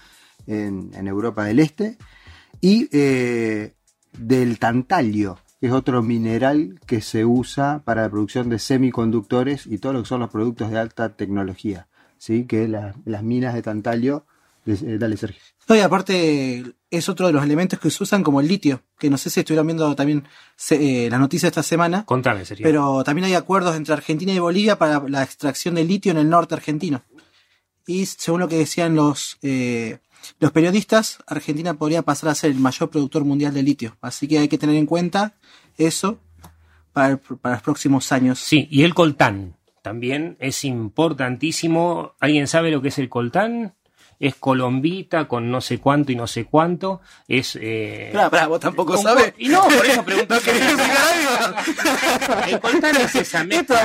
en, 0.46 0.90
Europa 1.06 1.44
del 1.44 1.60
Este, 1.60 1.96
y 2.60 2.88
eh, 2.90 3.74
del 4.12 4.58
tantalio, 4.58 5.38
es 5.60 5.72
otro 5.72 6.02
mineral 6.02 6.80
que 6.86 7.00
se 7.00 7.24
usa 7.24 7.82
para 7.84 8.02
la 8.02 8.10
producción 8.10 8.48
de 8.48 8.58
semiconductores 8.58 9.66
y 9.66 9.78
todo 9.78 9.92
lo 9.92 10.02
que 10.02 10.08
son 10.08 10.20
los 10.20 10.30
productos 10.30 10.70
de 10.70 10.78
alta 10.78 11.10
tecnología. 11.16 11.86
¿sí? 12.18 12.44
Que 12.44 12.68
la- 12.68 12.94
las 13.04 13.22
minas 13.22 13.54
de 13.54 13.62
tantalio. 13.62 14.26
eh, 14.66 14.98
dale, 14.98 15.16
Sergio. 15.16 15.40
No, 15.70 15.74
y 15.74 15.80
aparte 15.80 16.62
es 16.90 17.08
otro 17.08 17.26
de 17.26 17.32
los 17.32 17.42
elementos 17.42 17.78
que 17.80 17.90
se 17.90 18.02
usan 18.02 18.22
como 18.22 18.40
el 18.42 18.46
litio, 18.48 18.82
que 18.98 19.08
no 19.08 19.16
sé 19.16 19.30
si 19.30 19.40
estuvieron 19.40 19.66
viendo 19.66 19.94
también 19.96 20.24
se- 20.54 21.06
eh, 21.06 21.10
las 21.10 21.18
noticias 21.18 21.48
esta 21.50 21.62
semana, 21.62 22.04
Contame, 22.04 22.44
Sergio. 22.44 22.62
pero 22.64 23.02
también 23.02 23.24
hay 23.24 23.34
acuerdos 23.34 23.74
entre 23.74 23.94
Argentina 23.94 24.32
y 24.34 24.38
Bolivia 24.38 24.76
para 24.76 25.02
la 25.08 25.22
extracción 25.22 25.74
de 25.76 25.84
litio 25.84 26.12
en 26.12 26.18
el 26.18 26.28
norte 26.28 26.54
argentino. 26.54 27.02
Y 27.86 28.04
según 28.06 28.40
lo 28.40 28.48
que 28.48 28.58
decían 28.58 28.94
los, 28.94 29.38
eh, 29.42 29.98
los 30.38 30.52
periodistas, 30.52 31.18
Argentina 31.26 31.74
podría 31.74 32.02
pasar 32.02 32.30
a 32.30 32.34
ser 32.34 32.50
el 32.50 32.58
mayor 32.58 32.90
productor 32.90 33.24
mundial 33.24 33.54
de 33.54 33.62
litio. 33.62 33.96
Así 34.00 34.28
que 34.28 34.38
hay 34.38 34.48
que 34.48 34.58
tener 34.58 34.76
en 34.76 34.86
cuenta 34.86 35.34
eso 35.78 36.18
para, 36.92 37.08
el- 37.08 37.18
para 37.18 37.54
los 37.56 37.62
próximos 37.62 38.12
años. 38.12 38.38
Sí, 38.38 38.68
y 38.70 38.82
el 38.84 38.94
coltán 38.94 39.56
también 39.82 40.36
es 40.40 40.64
importantísimo. 40.64 42.14
¿Alguien 42.20 42.46
sabe 42.48 42.70
lo 42.70 42.82
que 42.82 42.88
es 42.88 42.98
el 42.98 43.08
coltán? 43.08 43.74
Es 44.18 44.34
colombita 44.34 45.26
con 45.28 45.50
no 45.50 45.62
sé 45.62 45.78
cuánto 45.78 46.12
y 46.12 46.16
no 46.16 46.26
sé 46.26 46.44
cuánto. 46.44 47.00
Es. 47.26 47.56
Eh, 47.58 48.10
Pará, 48.12 48.28
pará, 48.28 48.46
vos 48.48 48.60
tampoco 48.60 48.98
sabés. 48.98 49.32
Y 49.38 49.48
no, 49.48 49.62
por 49.62 49.86
eso 49.86 50.04
pregunto. 50.04 50.34
el 52.46 52.60
coltán 52.60 52.96
es 52.96 53.14
esa 53.14 53.44
mezcla. 53.44 53.80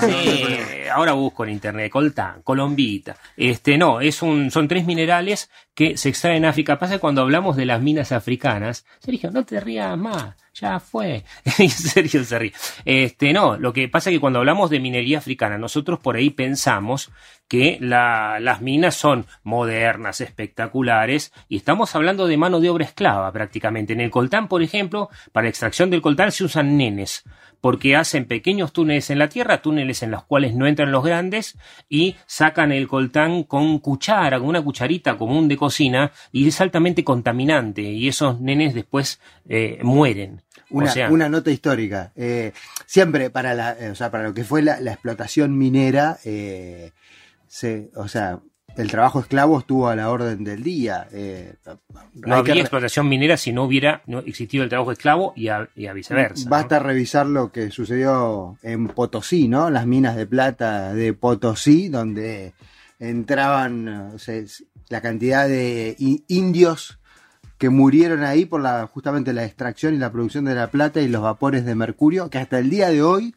Sí, 0.00 0.46
ahora 0.92 1.12
busco 1.12 1.44
en 1.44 1.50
internet, 1.50 1.90
coltán, 1.90 2.42
colombita. 2.42 3.16
Este, 3.36 3.78
no, 3.78 4.00
es 4.00 4.22
un, 4.22 4.50
son 4.50 4.68
tres 4.68 4.84
minerales 4.84 5.50
que 5.74 5.96
se 5.96 6.08
extraen 6.10 6.38
en 6.38 6.44
África. 6.46 6.78
Pasa 6.78 6.98
cuando 6.98 7.22
hablamos 7.22 7.56
de 7.56 7.66
las 7.66 7.80
minas 7.80 8.12
africanas, 8.12 8.84
Sergio, 9.00 9.30
no 9.30 9.44
te 9.44 9.58
rías 9.60 9.96
más, 9.96 10.34
ya 10.54 10.78
fue. 10.80 11.24
Sergio 11.68 12.24
se 12.24 12.38
ríe. 12.38 12.52
Este, 12.84 13.32
no, 13.32 13.56
lo 13.56 13.72
que 13.72 13.88
pasa 13.88 14.10
es 14.10 14.16
que 14.16 14.20
cuando 14.20 14.38
hablamos 14.40 14.70
de 14.70 14.80
minería 14.80 15.18
africana, 15.18 15.58
nosotros 15.58 15.98
por 16.00 16.16
ahí 16.16 16.30
pensamos 16.30 17.10
que 17.48 17.78
la- 17.80 18.38
las 18.40 18.60
minas 18.62 18.94
son 18.94 19.26
modernas, 19.42 20.20
espectaculares, 20.20 21.32
y 21.48 21.56
estamos 21.56 21.94
hablando 21.94 22.26
de 22.26 22.36
mano 22.36 22.60
de 22.60 22.70
obra 22.70 22.84
esclava 22.84 23.32
prácticamente. 23.32 23.92
En 23.92 24.00
el 24.00 24.10
coltán, 24.10 24.48
por 24.48 24.62
ejemplo, 24.62 25.08
para 25.32 25.44
la 25.44 25.50
extracción 25.50 25.90
del 25.90 26.02
coltán 26.02 26.32
se 26.32 26.44
usan 26.44 26.76
nenes, 26.76 27.24
porque 27.60 27.94
hacen 27.94 28.24
pequeños 28.26 28.72
túneles 28.72 29.10
en 29.10 29.18
la 29.18 29.28
tierra, 29.28 29.62
túneles 29.62 30.02
en 30.02 30.10
los 30.10 30.24
cuales 30.24 30.54
no 30.54 30.66
entran 30.66 30.90
los 30.92 31.04
grandes, 31.04 31.56
y 31.88 32.16
sacan 32.26 32.72
el 32.72 32.88
coltán 32.88 33.42
con 33.44 33.78
cuchara, 33.78 34.38
con 34.38 34.48
una 34.48 34.62
cucharita 34.62 35.16
común 35.16 35.46
de 35.48 35.56
cocina, 35.66 36.10
y 36.32 36.48
es 36.48 36.60
altamente 36.60 37.04
contaminante, 37.04 37.82
y 37.82 38.08
esos 38.08 38.40
nenes 38.40 38.74
después 38.74 39.20
eh, 39.48 39.78
mueren. 39.82 40.42
Una, 40.70 40.90
o 40.90 40.92
sea, 40.92 41.10
una 41.10 41.28
nota 41.28 41.50
histórica. 41.50 42.12
Eh, 42.16 42.52
siempre 42.86 43.30
para 43.30 43.54
la, 43.54 43.76
eh, 43.78 43.90
o 43.90 43.94
sea, 43.94 44.10
para 44.10 44.24
lo 44.24 44.34
que 44.34 44.42
fue 44.44 44.60
la, 44.62 44.80
la 44.80 44.92
explotación 44.92 45.56
minera, 45.56 46.18
eh, 46.24 46.90
se, 47.46 47.90
o 47.94 48.08
sea, 48.08 48.40
el 48.76 48.90
trabajo 48.90 49.20
esclavo 49.20 49.58
estuvo 49.58 49.88
a 49.88 49.96
la 49.96 50.10
orden 50.10 50.44
del 50.44 50.62
día. 50.62 51.06
eh, 51.12 51.54
no 52.14 52.36
habría 52.36 52.54
que 52.54 52.60
explotación 52.60 53.06
minera 53.06 53.36
si 53.36 53.52
no 53.52 53.64
hubiera 53.64 54.00
no 54.06 54.20
existido 54.20 54.64
el 54.64 54.70
trabajo 54.70 54.92
esclavo 54.92 55.32
y 55.36 55.48
a, 55.48 55.68
y 55.76 55.86
a 55.86 55.92
viceversa. 55.92 56.44
¿no? 56.44 56.50
Basta 56.50 56.78
revisar 56.78 57.26
lo 57.26 57.52
que 57.52 57.70
sucedió 57.70 58.56
en 58.62 58.88
Potosí, 58.88 59.48
¿no? 59.48 59.68
Las 59.70 59.86
minas 59.86 60.16
de 60.16 60.26
plata 60.26 60.94
de 60.94 61.12
Potosí, 61.12 61.88
donde 61.88 62.54
entraban 62.98 64.14
la 64.88 65.00
cantidad 65.00 65.48
de 65.48 65.96
indios 66.28 66.98
que 67.58 67.68
murieron 67.70 68.24
ahí 68.24 68.44
por 68.44 68.60
la 68.60 68.86
justamente 68.86 69.32
la 69.32 69.44
extracción 69.44 69.94
y 69.94 69.98
la 69.98 70.10
producción 70.10 70.44
de 70.44 70.54
la 70.54 70.70
plata 70.70 71.00
y 71.00 71.08
los 71.08 71.22
vapores 71.22 71.64
de 71.64 71.74
mercurio, 71.74 72.28
que 72.28 72.38
hasta 72.38 72.58
el 72.58 72.70
día 72.70 72.88
de 72.88 73.02
hoy, 73.02 73.34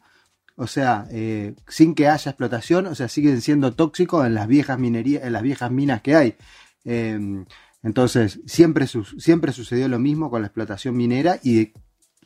o 0.56 0.66
sea, 0.66 1.06
eh, 1.10 1.54
sin 1.68 1.94
que 1.94 2.08
haya 2.08 2.30
explotación, 2.30 2.86
o 2.86 2.94
sea, 2.94 3.08
siguen 3.08 3.40
siendo 3.40 3.72
tóxicos 3.74 4.26
en 4.26 4.34
las 4.34 4.48
viejas 4.48 4.78
minerías, 4.78 5.22
en 5.24 5.32
las 5.32 5.42
viejas 5.42 5.70
minas 5.70 6.02
que 6.02 6.16
hay. 6.16 6.36
Eh, 6.84 7.44
entonces, 7.82 8.40
siempre, 8.46 8.86
su- 8.88 9.04
siempre 9.04 9.52
sucedió 9.52 9.86
lo 9.86 9.98
mismo 10.00 10.28
con 10.30 10.42
la 10.42 10.48
explotación 10.48 10.96
minera 10.96 11.38
y 11.44 11.72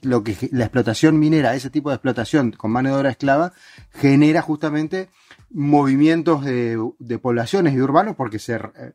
lo 0.00 0.24
que 0.24 0.34
la 0.52 0.64
explotación 0.64 1.18
minera, 1.18 1.54
ese 1.54 1.68
tipo 1.68 1.90
de 1.90 1.96
explotación 1.96 2.52
con 2.52 2.70
mano 2.70 2.88
de 2.88 2.94
obra 2.96 3.10
esclava, 3.10 3.52
genera 3.90 4.40
justamente 4.40 5.10
movimientos 5.50 6.44
de, 6.44 6.78
de 6.98 7.18
poblaciones 7.18 7.74
y 7.74 7.80
urbanos 7.80 8.16
porque 8.16 8.38
se, 8.38 8.54
eh, 8.54 8.92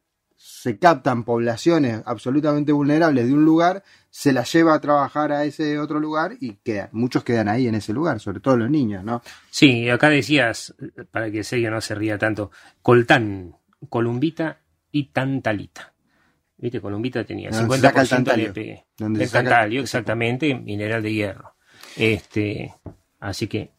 se 0.66 0.80
captan 0.80 1.24
poblaciones 1.26 2.02
absolutamente 2.08 2.72
vulnerables 2.72 3.28
de 3.28 3.34
un 3.36 3.46
lugar, 3.46 3.84
se 4.10 4.34
las 4.34 4.52
lleva 4.52 4.74
a 4.74 4.82
trabajar 4.82 5.32
a 5.32 5.44
ese 5.46 5.78
otro 5.78 6.00
lugar 6.00 6.38
y 6.40 6.54
quedan, 6.64 6.90
muchos 6.92 7.24
quedan 7.24 7.48
ahí 7.50 7.68
en 7.68 7.76
ese 7.76 7.94
lugar, 7.94 8.20
sobre 8.20 8.40
todo 8.40 8.58
los 8.58 8.72
niños, 8.72 9.04
¿no? 9.04 9.22
Sí, 9.52 9.88
acá 9.92 10.10
decías, 10.10 10.74
para 11.12 11.30
que 11.30 11.44
Sergio 11.44 11.70
no 11.70 11.82
se 11.82 11.94
ría 11.94 12.18
tanto, 12.18 12.50
coltán, 12.82 13.58
columbita 13.90 14.62
y 14.92 15.10
tantalita. 15.12 15.94
¿Viste? 16.58 16.82
Columbita 16.82 17.24
tenía 17.24 17.52
Donde 17.52 17.76
se 17.76 17.82
saca 17.82 18.02
el 18.02 18.08
50% 18.08 18.10
tantalio. 18.10 18.46
LP. 18.48 18.86
Donde 18.98 19.22
El 19.22 19.28
se 19.30 19.32
saca- 19.34 19.50
tantalio, 19.50 19.82
exactamente, 19.84 20.56
mineral 20.56 21.04
de 21.04 21.14
hierro. 21.14 21.56
Este, 21.96 22.74
así 23.20 23.46
que 23.46 23.70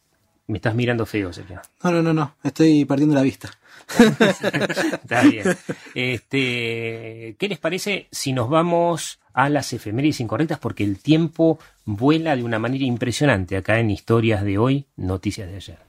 me 0.47 0.59
estás 0.59 0.73
mirando 0.73 1.05
feo, 1.05 1.33
Sergio. 1.33 1.59
No, 1.83 1.91
no, 1.91 2.01
no, 2.01 2.13
no. 2.13 2.35
Estoy 2.43 2.85
perdiendo 2.85 3.13
la 3.13 3.23
vista. 3.23 3.49
Está 3.99 5.21
bien. 5.21 5.57
Este, 5.93 7.35
¿Qué 7.39 7.47
les 7.47 7.59
parece 7.59 8.07
si 8.11 8.33
nos 8.33 8.49
vamos 8.49 9.19
a 9.33 9.49
las 9.49 9.71
efemérides 9.73 10.19
incorrectas? 10.19 10.59
Porque 10.59 10.83
el 10.83 10.99
tiempo 10.99 11.59
vuela 11.85 12.35
de 12.35 12.43
una 12.43 12.59
manera 12.59 12.83
impresionante 12.83 13.57
acá 13.57 13.79
en 13.79 13.89
Historias 13.89 14.43
de 14.43 14.57
hoy, 14.57 14.85
Noticias 14.97 15.49
de 15.49 15.55
ayer. 15.55 15.79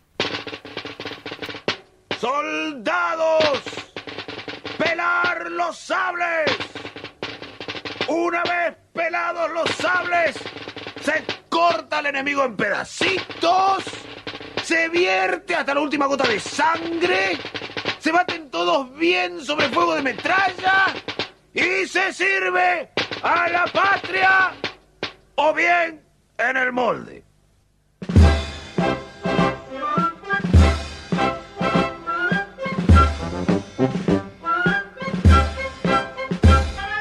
¡Soldados! 2.21 3.63
¡Pelar 4.79 5.51
los 5.51 5.77
sables! 5.77 6.51
Una 8.09 8.43
vez 8.43 8.77
pelados 8.93 9.51
los 9.53 9.71
sables, 9.77 10.37
se 11.03 11.25
corta 11.49 11.99
al 11.99 12.07
enemigo 12.07 12.43
en 12.45 12.57
pedacitos, 12.57 13.85
se 14.65 14.89
vierte 14.89 15.55
hasta 15.55 15.75
la 15.75 15.81
última 15.81 16.07
gota 16.07 16.27
de 16.27 16.41
sangre, 16.41 17.39
se 17.99 18.13
baten 18.13 18.51
todos 18.51 18.95
bien 18.97 19.45
sobre 19.45 19.69
fuego 19.69 19.95
de 19.95 20.03
metralla 20.03 20.95
y 21.53 21.87
se 21.87 22.13
sirve 22.13 22.91
a 23.23 23.49
la 23.49 23.65
patria 23.67 24.53
o 25.35 25.53
bien 25.53 26.01
en 26.39 26.57
el 26.57 26.73
molde. 26.73 27.25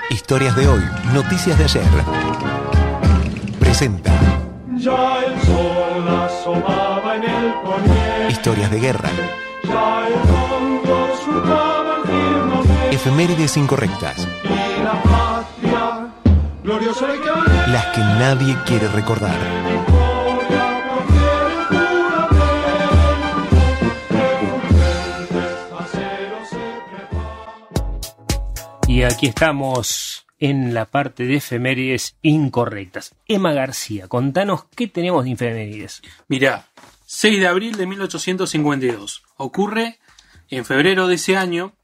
Historias 0.10 0.55
de 0.57 0.67
hoy, 0.67 0.81
noticias 1.13 1.57
de 1.57 1.63
ayer. 1.63 1.83
Presenta 3.60 4.12
Ya 4.75 5.19
el 5.25 5.41
sol 5.41 6.07
asomaba 6.10 7.15
en 7.15 7.23
el 7.23 7.53
poniente, 7.63 8.27
Historias 8.29 8.71
de 8.71 8.79
guerra, 8.79 9.10
ya 9.63 10.07
el 10.07 10.27
efemérides 12.91 13.57
incorrectas, 13.57 14.27
las 17.67 17.85
que 17.93 18.01
nadie 18.01 18.57
quiere 18.65 18.87
recordar. 18.87 19.37
Y 28.87 29.03
aquí 29.03 29.27
estamos 29.27 30.25
en 30.39 30.73
la 30.73 30.85
parte 30.85 31.25
de 31.25 31.35
efemérides 31.35 32.15
incorrectas. 32.23 33.15
Emma 33.27 33.53
García, 33.53 34.07
contanos 34.07 34.65
qué 34.75 34.87
tenemos 34.87 35.23
de 35.23 35.33
efemérides. 35.33 36.01
Mirá, 36.27 36.65
6 37.05 37.39
de 37.39 37.47
abril 37.47 37.77
de 37.77 37.85
1852. 37.85 39.23
Ocurre 39.37 39.99
en 40.49 40.65
febrero 40.65 41.07
de 41.07 41.15
ese 41.15 41.36
año 41.36 41.75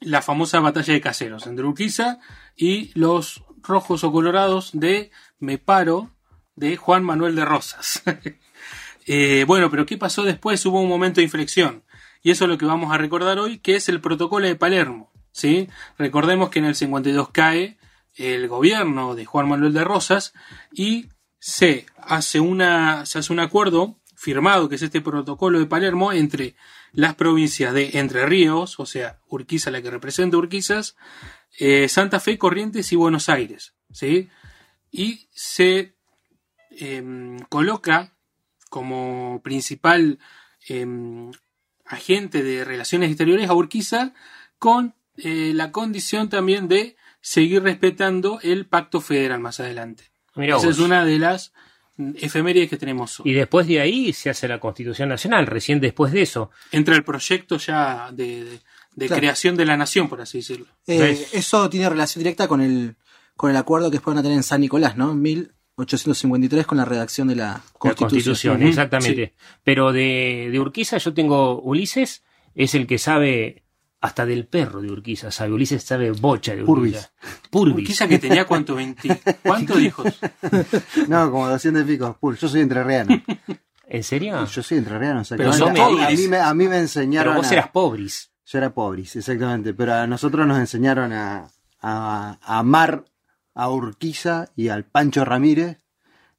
la 0.00 0.22
famosa 0.22 0.60
batalla 0.60 0.92
de 0.92 1.00
Caseros 1.00 1.46
entre 1.46 1.64
Urquiza 1.64 2.18
y 2.56 2.90
los 2.98 3.44
rojos 3.62 4.04
o 4.04 4.12
colorados 4.12 4.70
de 4.72 5.10
Meparo 5.38 6.10
de 6.54 6.76
Juan 6.76 7.04
Manuel 7.04 7.34
de 7.36 7.44
Rosas. 7.44 8.02
Eh, 9.08 9.44
bueno, 9.46 9.70
pero 9.70 9.86
¿qué 9.86 9.96
pasó 9.96 10.24
después? 10.24 10.66
Hubo 10.66 10.80
un 10.80 10.88
momento 10.88 11.20
de 11.20 11.26
inflexión. 11.26 11.84
Y 12.24 12.32
eso 12.32 12.42
es 12.42 12.50
lo 12.50 12.58
que 12.58 12.66
vamos 12.66 12.92
a 12.92 12.98
recordar 12.98 13.38
hoy, 13.38 13.58
que 13.58 13.76
es 13.76 13.88
el 13.88 14.00
protocolo 14.00 14.48
de 14.48 14.56
Palermo. 14.56 15.12
¿sí? 15.30 15.68
Recordemos 15.96 16.50
que 16.50 16.58
en 16.58 16.64
el 16.64 16.74
52 16.74 17.28
cae 17.30 17.78
el 18.16 18.48
gobierno 18.48 19.14
de 19.14 19.24
Juan 19.24 19.48
Manuel 19.48 19.72
de 19.72 19.84
Rosas 19.84 20.32
y 20.72 21.06
se 21.38 21.86
hace, 21.98 22.40
una, 22.40 23.06
se 23.06 23.20
hace 23.20 23.32
un 23.32 23.38
acuerdo 23.38 24.00
firmado, 24.16 24.68
que 24.68 24.74
es 24.74 24.82
este 24.82 25.00
protocolo 25.00 25.60
de 25.60 25.66
Palermo, 25.66 26.12
entre 26.12 26.56
las 26.92 27.14
provincias 27.14 27.74
de 27.74 27.98
Entre 27.98 28.26
Ríos, 28.26 28.78
o 28.78 28.86
sea, 28.86 29.20
Urquiza, 29.28 29.70
la 29.70 29.82
que 29.82 29.90
representa 29.90 30.36
Urquizas, 30.36 30.96
eh, 31.58 31.88
Santa 31.88 32.20
Fe, 32.20 32.38
Corrientes 32.38 32.92
y 32.92 32.96
Buenos 32.96 33.28
Aires. 33.28 33.74
¿sí? 33.92 34.28
Y 34.90 35.28
se 35.32 35.94
em, 36.70 37.38
coloca 37.48 38.14
como 38.70 39.40
principal 39.42 40.18
em, 40.68 41.30
agente 41.84 42.42
de 42.42 42.64
relaciones 42.64 43.10
exteriores 43.10 43.48
a 43.48 43.54
Urquiza 43.54 44.12
con 44.58 44.94
eh, 45.16 45.52
la 45.54 45.72
condición 45.72 46.28
también 46.28 46.68
de 46.68 46.96
seguir 47.20 47.62
respetando 47.62 48.38
el 48.42 48.66
pacto 48.66 49.00
federal 49.00 49.40
más 49.40 49.60
adelante. 49.60 50.10
Esa 50.36 50.68
es 50.68 50.78
una 50.78 51.04
de 51.04 51.18
las 51.18 51.52
efemérides 52.16 52.68
que 52.70 52.76
tenemos 52.76 53.20
hoy. 53.20 53.30
Y 53.30 53.34
después 53.34 53.66
de 53.66 53.80
ahí 53.80 54.12
se 54.12 54.30
hace 54.30 54.46
la 54.48 54.60
Constitución 54.60 55.08
Nacional, 55.08 55.46
recién 55.46 55.80
después 55.80 56.12
de 56.12 56.22
eso. 56.22 56.50
Entra 56.72 56.94
el 56.94 57.04
proyecto 57.04 57.56
ya 57.58 58.10
de, 58.12 58.44
de- 58.44 58.60
de 58.96 59.06
Claro. 59.08 59.20
creación 59.20 59.56
de 59.56 59.66
la 59.66 59.76
nación, 59.76 60.08
por 60.08 60.22
así 60.22 60.38
decirlo. 60.38 60.66
Eh, 60.86 61.26
eso 61.32 61.68
tiene 61.68 61.88
relación 61.90 62.22
directa 62.22 62.48
con 62.48 62.62
el, 62.62 62.96
con 63.36 63.50
el 63.50 63.56
acuerdo 63.58 63.90
que 63.90 63.96
después 63.96 64.14
van 64.14 64.20
a 64.20 64.22
tener 64.22 64.38
en 64.38 64.42
San 64.42 64.62
Nicolás, 64.62 64.96
¿no? 64.96 65.12
En 65.12 65.20
1853 65.20 66.66
con 66.66 66.78
la 66.78 66.84
redacción 66.86 67.28
de 67.28 67.36
la 67.36 67.44
La 67.44 67.62
Constitución. 67.78 68.08
Constitución, 68.08 68.56
Ujú, 68.56 68.68
exactamente. 68.68 69.34
Pero 69.64 69.92
de, 69.92 70.48
de 70.50 70.58
Urquiza 70.60 70.96
yo 70.96 71.12
tengo 71.12 71.60
Ulises, 71.60 72.24
es 72.54 72.74
el 72.74 72.86
que 72.86 72.96
sabe 72.96 73.64
hasta 74.06 74.24
del 74.26 74.46
perro 74.46 74.80
de 74.80 74.90
Urquiza, 74.90 75.30
sabe. 75.30 75.52
Ulises 75.52 75.82
sabe 75.82 76.10
bocha 76.10 76.54
de 76.54 76.62
Urquiza. 76.64 77.10
Purvis. 77.50 77.74
Urquiza 77.76 78.08
que 78.08 78.18
tenía 78.18 78.44
cuánto, 78.46 78.74
20, 78.74 79.20
¿cuántos 79.42 79.80
hijos? 79.80 80.18
No, 81.08 81.30
como 81.30 81.48
200 81.48 81.82
y 81.82 81.86
pico. 81.86 82.16
Pur, 82.20 82.36
yo 82.36 82.48
soy 82.48 82.60
entrerriano. 82.62 83.22
¿En 83.88 84.02
serio? 84.02 84.44
Yo 84.46 84.62
soy 84.62 84.78
entrerriano. 84.78 85.20
o 85.20 85.24
sea, 85.24 85.36
que 85.36 85.44
Pero 85.44 85.54
era- 85.54 86.06
a, 86.06 86.10
mí 86.10 86.28
me, 86.28 86.38
a 86.38 86.54
mí 86.54 86.64
me 86.64 86.70
Pero 86.70 86.80
enseñaron. 86.82 87.36
vos 87.36 87.50
a- 87.50 87.54
eras 87.54 87.68
pobres. 87.70 88.32
Yo 88.44 88.58
era 88.58 88.72
pobres, 88.72 89.14
exactamente. 89.16 89.74
Pero 89.74 89.94
a 89.94 90.06
nosotros 90.06 90.46
nos 90.46 90.58
enseñaron 90.58 91.12
a, 91.12 91.48
a- 91.80 92.38
a 92.42 92.58
amar 92.58 93.04
a 93.54 93.68
Urquiza 93.70 94.46
y 94.56 94.68
al 94.68 94.84
Pancho 94.84 95.24
Ramírez 95.24 95.78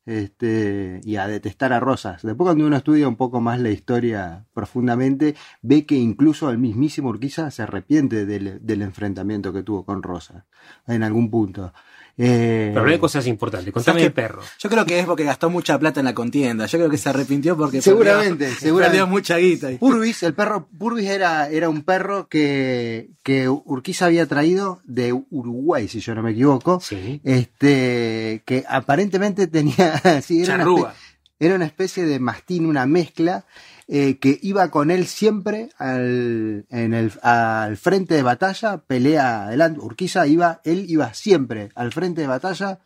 este, 0.08 1.02
y 1.04 1.18
a 1.18 1.28
detestar 1.28 1.74
a 1.74 1.80
Rosas. 1.80 2.24
Después 2.24 2.48
cuando 2.48 2.66
uno 2.66 2.78
estudia 2.78 3.08
un 3.08 3.18
poco 3.18 3.42
más 3.42 3.60
la 3.60 3.70
historia 3.70 4.46
profundamente, 4.54 5.36
ve 5.62 5.86
que 5.86 5.96
incluso 5.96 6.50
el 6.50 6.58
mismísimo 6.58 7.10
Urquiza 7.10 7.52
se 7.52 7.62
arrepiente 7.62 8.26
del, 8.26 8.66
del 8.66 8.82
enfrentamiento 8.82 9.54
que 9.54 9.64
tuvo 9.64 9.86
con 9.86 10.02
Rosas 10.02 10.46
en 10.88 11.04
algún 11.04 11.30
punto. 11.30 11.74
Eh, 12.20 12.70
Pero 12.70 12.80
hablé 12.82 12.94
de 12.94 13.00
cosas 13.00 13.28
importantes. 13.28 13.72
Contame 13.72 14.00
¿Sabes 14.00 14.04
el 14.08 14.10
qué? 14.10 14.22
perro. 14.22 14.42
Yo 14.60 14.70
creo 14.70 14.86
que 14.86 15.00
es 15.00 15.06
porque 15.06 15.24
gastó 15.24 15.50
mucha 15.50 15.78
plata 15.78 16.00
en 16.00 16.06
la 16.06 16.16
contienda. 16.16 16.66
Yo 16.66 16.80
creo 16.80 16.90
que 16.90 16.98
se 16.98 17.10
arrepintió 17.10 17.56
porque 17.56 17.82
Seguramente, 17.82 18.46
perdió, 18.46 18.60
seguramente. 18.60 18.90
perdió 19.00 19.08
mucha 19.08 19.38
guita. 19.38 19.70
Purvis, 19.80 20.24
el 20.24 20.34
perro 20.34 20.68
Purvis 20.78 21.08
era, 21.10 21.48
era 21.50 21.70
un 21.70 21.84
perro 21.84 22.28
que, 22.28 23.10
que 23.22 23.48
Urquiza 23.48 24.08
había 24.08 24.26
traído 24.26 24.82
de 24.86 25.14
Uruguay, 25.14 25.88
si 25.88 26.00
yo 26.00 26.16
no 26.16 26.24
me 26.24 26.32
equivoco. 26.32 26.80
Sí. 26.80 27.22
Este, 27.24 28.42
que 28.46 28.64
aparentemente 28.68 29.48
tenía, 29.48 30.22
sí, 30.22 30.44
una 30.44 30.94
era 31.40 31.56
una 31.56 31.66
especie 31.66 32.06
de 32.06 32.20
mastín, 32.20 32.66
una 32.66 32.86
mezcla, 32.88 33.46
eh, 33.88 34.18
que 34.20 34.38
iba 34.42 34.70
con 34.70 34.92
él 34.92 35.08
siempre 35.08 35.70
al, 35.78 36.66
en 36.70 36.94
el, 36.94 37.12
al 37.22 37.78
frente 37.78 38.16
de 38.16 38.24
batalla, 38.24 38.78
pelea 38.80 39.46
adelante. 39.46 39.80
Urquiza 39.80 40.28
iba, 40.28 40.62
él 40.64 40.86
iba 40.90 41.14
siempre 41.14 41.70
al 41.76 41.92
frente 41.94 42.22
de 42.22 42.28
batalla, 42.28 42.80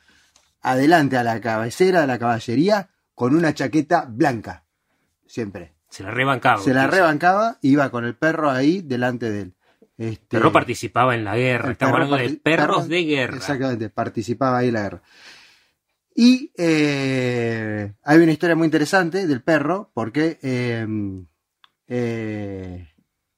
adelante 0.62 1.18
a 1.18 1.24
la 1.24 1.42
cabecera 1.42 2.02
de 2.02 2.08
la 2.08 2.20
caballería, 2.20 2.90
con 3.16 3.36
una 3.36 3.54
chaqueta 3.54 4.06
blanca. 4.08 4.64
Siempre. 5.26 5.74
Se 5.90 6.04
la 6.04 6.12
rebancaba. 6.12 6.62
Se 6.62 6.74
la 6.74 6.88
rebancaba 6.88 7.58
y 7.62 7.72
iba 7.72 7.90
con 7.90 8.06
el 8.06 8.16
perro 8.16 8.50
ahí 8.50 8.82
delante 8.82 9.30
de 9.30 9.42
él. 9.42 9.54
Este, 9.98 10.38
perro 10.38 10.52
participaba 10.52 11.14
en 11.16 11.24
la 11.26 11.36
guerra. 11.36 11.72
Estamos 11.72 11.94
hablando 11.96 12.18
de 12.18 12.30
perros 12.42 12.84
perro- 12.84 12.88
de 12.88 13.04
guerra. 13.04 13.38
Exactamente, 13.38 13.90
participaba 13.90 14.60
ahí 14.60 14.70
en 14.70 14.74
la 14.74 14.82
guerra. 14.84 15.02
Y 16.16 16.52
eh, 16.58 17.94
hay 18.04 18.20
una 18.20 18.32
historia 18.32 18.56
muy 18.56 18.66
interesante 18.66 19.28
del 19.28 19.42
perro, 19.42 19.92
porque 19.94 20.40
eh, 20.42 20.86
eh, 21.88 22.88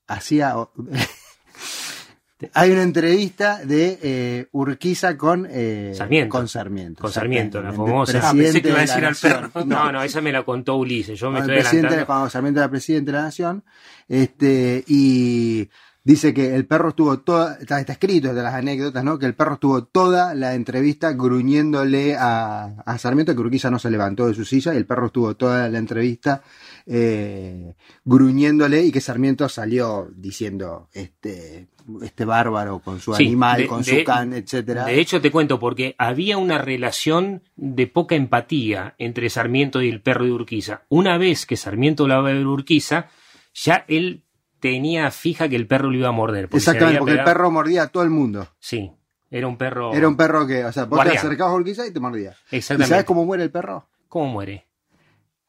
hacía. 0.07 0.55
hay 2.53 2.71
una 2.71 2.83
entrevista 2.83 3.63
de 3.63 3.99
eh, 4.01 4.47
Urquiza 4.51 5.17
con 5.17 5.47
eh, 5.49 5.93
Sarmiento. 5.95 6.38
Con 6.38 6.47
Sarmiento. 6.47 7.01
Con 7.01 7.12
Sarmiento, 7.12 7.62
la 7.62 7.73
famosa. 7.73 8.19
Ah, 8.23 8.33
pensé 8.33 8.62
que 8.62 8.69
iba 8.69 8.77
a 8.77 8.81
de 8.81 8.88
decir 8.88 9.05
al 9.05 9.12
nación. 9.12 9.51
perro. 9.51 9.65
No, 9.65 9.91
no, 9.91 10.03
esa 10.03 10.21
me 10.21 10.31
la 10.31 10.43
contó 10.43 10.75
Ulises. 10.75 11.19
Yo 11.19 11.31
me 11.31 11.39
el 11.39 11.43
estoy 11.45 11.59
presidente, 11.62 12.05
cuando 12.05 12.29
Sarmiento 12.29 12.59
era 12.59 12.69
presidente 12.69 13.12
de 13.12 13.17
la 13.17 13.23
nación, 13.23 13.63
este, 14.07 14.83
y 14.88 15.69
dice 16.05 16.33
que 16.33 16.53
el 16.55 16.65
perro 16.65 16.89
estuvo 16.89 17.19
toda, 17.19 17.55
está, 17.61 17.79
está 17.79 17.93
escrito 17.93 18.33
de 18.33 18.43
las 18.43 18.53
anécdotas, 18.53 19.03
¿no? 19.03 19.17
Que 19.17 19.25
el 19.25 19.35
perro 19.35 19.53
estuvo 19.53 19.85
toda 19.85 20.35
la 20.35 20.53
entrevista 20.53 21.13
gruñéndole 21.13 22.15
a, 22.17 22.75
a 22.85 22.97
Sarmiento, 22.97 23.33
que 23.33 23.41
Urquiza 23.41 23.71
no 23.71 23.79
se 23.79 23.89
levantó 23.89 24.27
de 24.27 24.33
su 24.33 24.43
silla, 24.45 24.73
y 24.73 24.77
el 24.77 24.85
perro 24.85 25.05
estuvo 25.07 25.35
toda 25.35 25.69
la 25.69 25.77
entrevista 25.77 26.41
eh, 26.85 27.75
gruñéndole 28.03 28.83
y 28.83 28.91
que 28.91 29.01
Sarmiento 29.01 29.47
salió 29.49 30.09
diciendo, 30.15 30.89
este, 30.93 31.67
este 32.01 32.25
bárbaro 32.25 32.79
con 32.79 32.99
su 32.99 33.13
Sí, 33.13 33.27
animal, 33.27 33.57
de- 33.61 33.67
con 33.67 33.81
de- 33.81 33.99
su 33.99 34.03
can, 34.05 34.33
etcétera. 34.33 34.85
De 34.85 34.99
hecho, 34.99 35.21
te 35.21 35.31
cuento, 35.31 35.59
porque 35.59 35.95
había 35.97 36.37
una 36.37 36.57
relación 36.57 37.43
de 37.55 37.87
poca 37.87 38.15
empatía 38.15 38.95
entre 38.97 39.29
Sarmiento 39.29 39.81
y 39.81 39.89
el 39.89 40.01
perro 40.01 40.25
de 40.25 40.31
Urquiza. 40.31 40.83
Una 40.89 41.17
vez 41.17 41.45
que 41.45 41.55
Sarmiento 41.57 42.07
la 42.07 42.15
va 42.19 42.29
a 42.29 42.33
ver 42.33 42.45
Urquiza, 42.45 43.07
ya 43.53 43.85
él 43.87 44.22
tenía 44.63 45.12
fija 45.12 45.49
que 45.49 45.58
el 45.58 45.67
perro 45.67 45.91
lo 45.91 45.97
iba 45.97 46.08
a 46.08 46.12
morder. 46.13 46.45
porque 46.47 46.58
Exactamente, 46.60 46.99
porque 46.99 47.15
el 47.15 47.23
perro 47.26 47.52
mordía 47.52 47.84
a 47.84 47.88
todo 47.89 48.04
el 48.04 48.10
mundo. 48.10 48.47
Sí, 48.60 48.89
era 49.30 49.45
un 49.45 49.58
perro. 49.58 49.93
Era 49.93 50.08
un 50.08 50.15
perro 50.15 50.47
que, 50.47 50.63
o 50.63 50.71
sea, 50.71 50.84
vos 50.86 50.91
te 50.91 50.95
Guardián. 51.04 51.17
acercabas 51.17 51.52
a 51.52 51.56
Urquiza 51.58 51.86
y 51.86 51.91
te 51.91 51.99
mordía. 51.99 52.34
¿Y 52.49 52.56
Exactamente. 52.58 52.89
sabes 52.89 53.04
cómo 53.06 53.26
muere 53.26 53.43
el 53.43 53.52
perro? 53.52 53.89
¿Cómo 54.08 54.28
muere? 54.28 54.65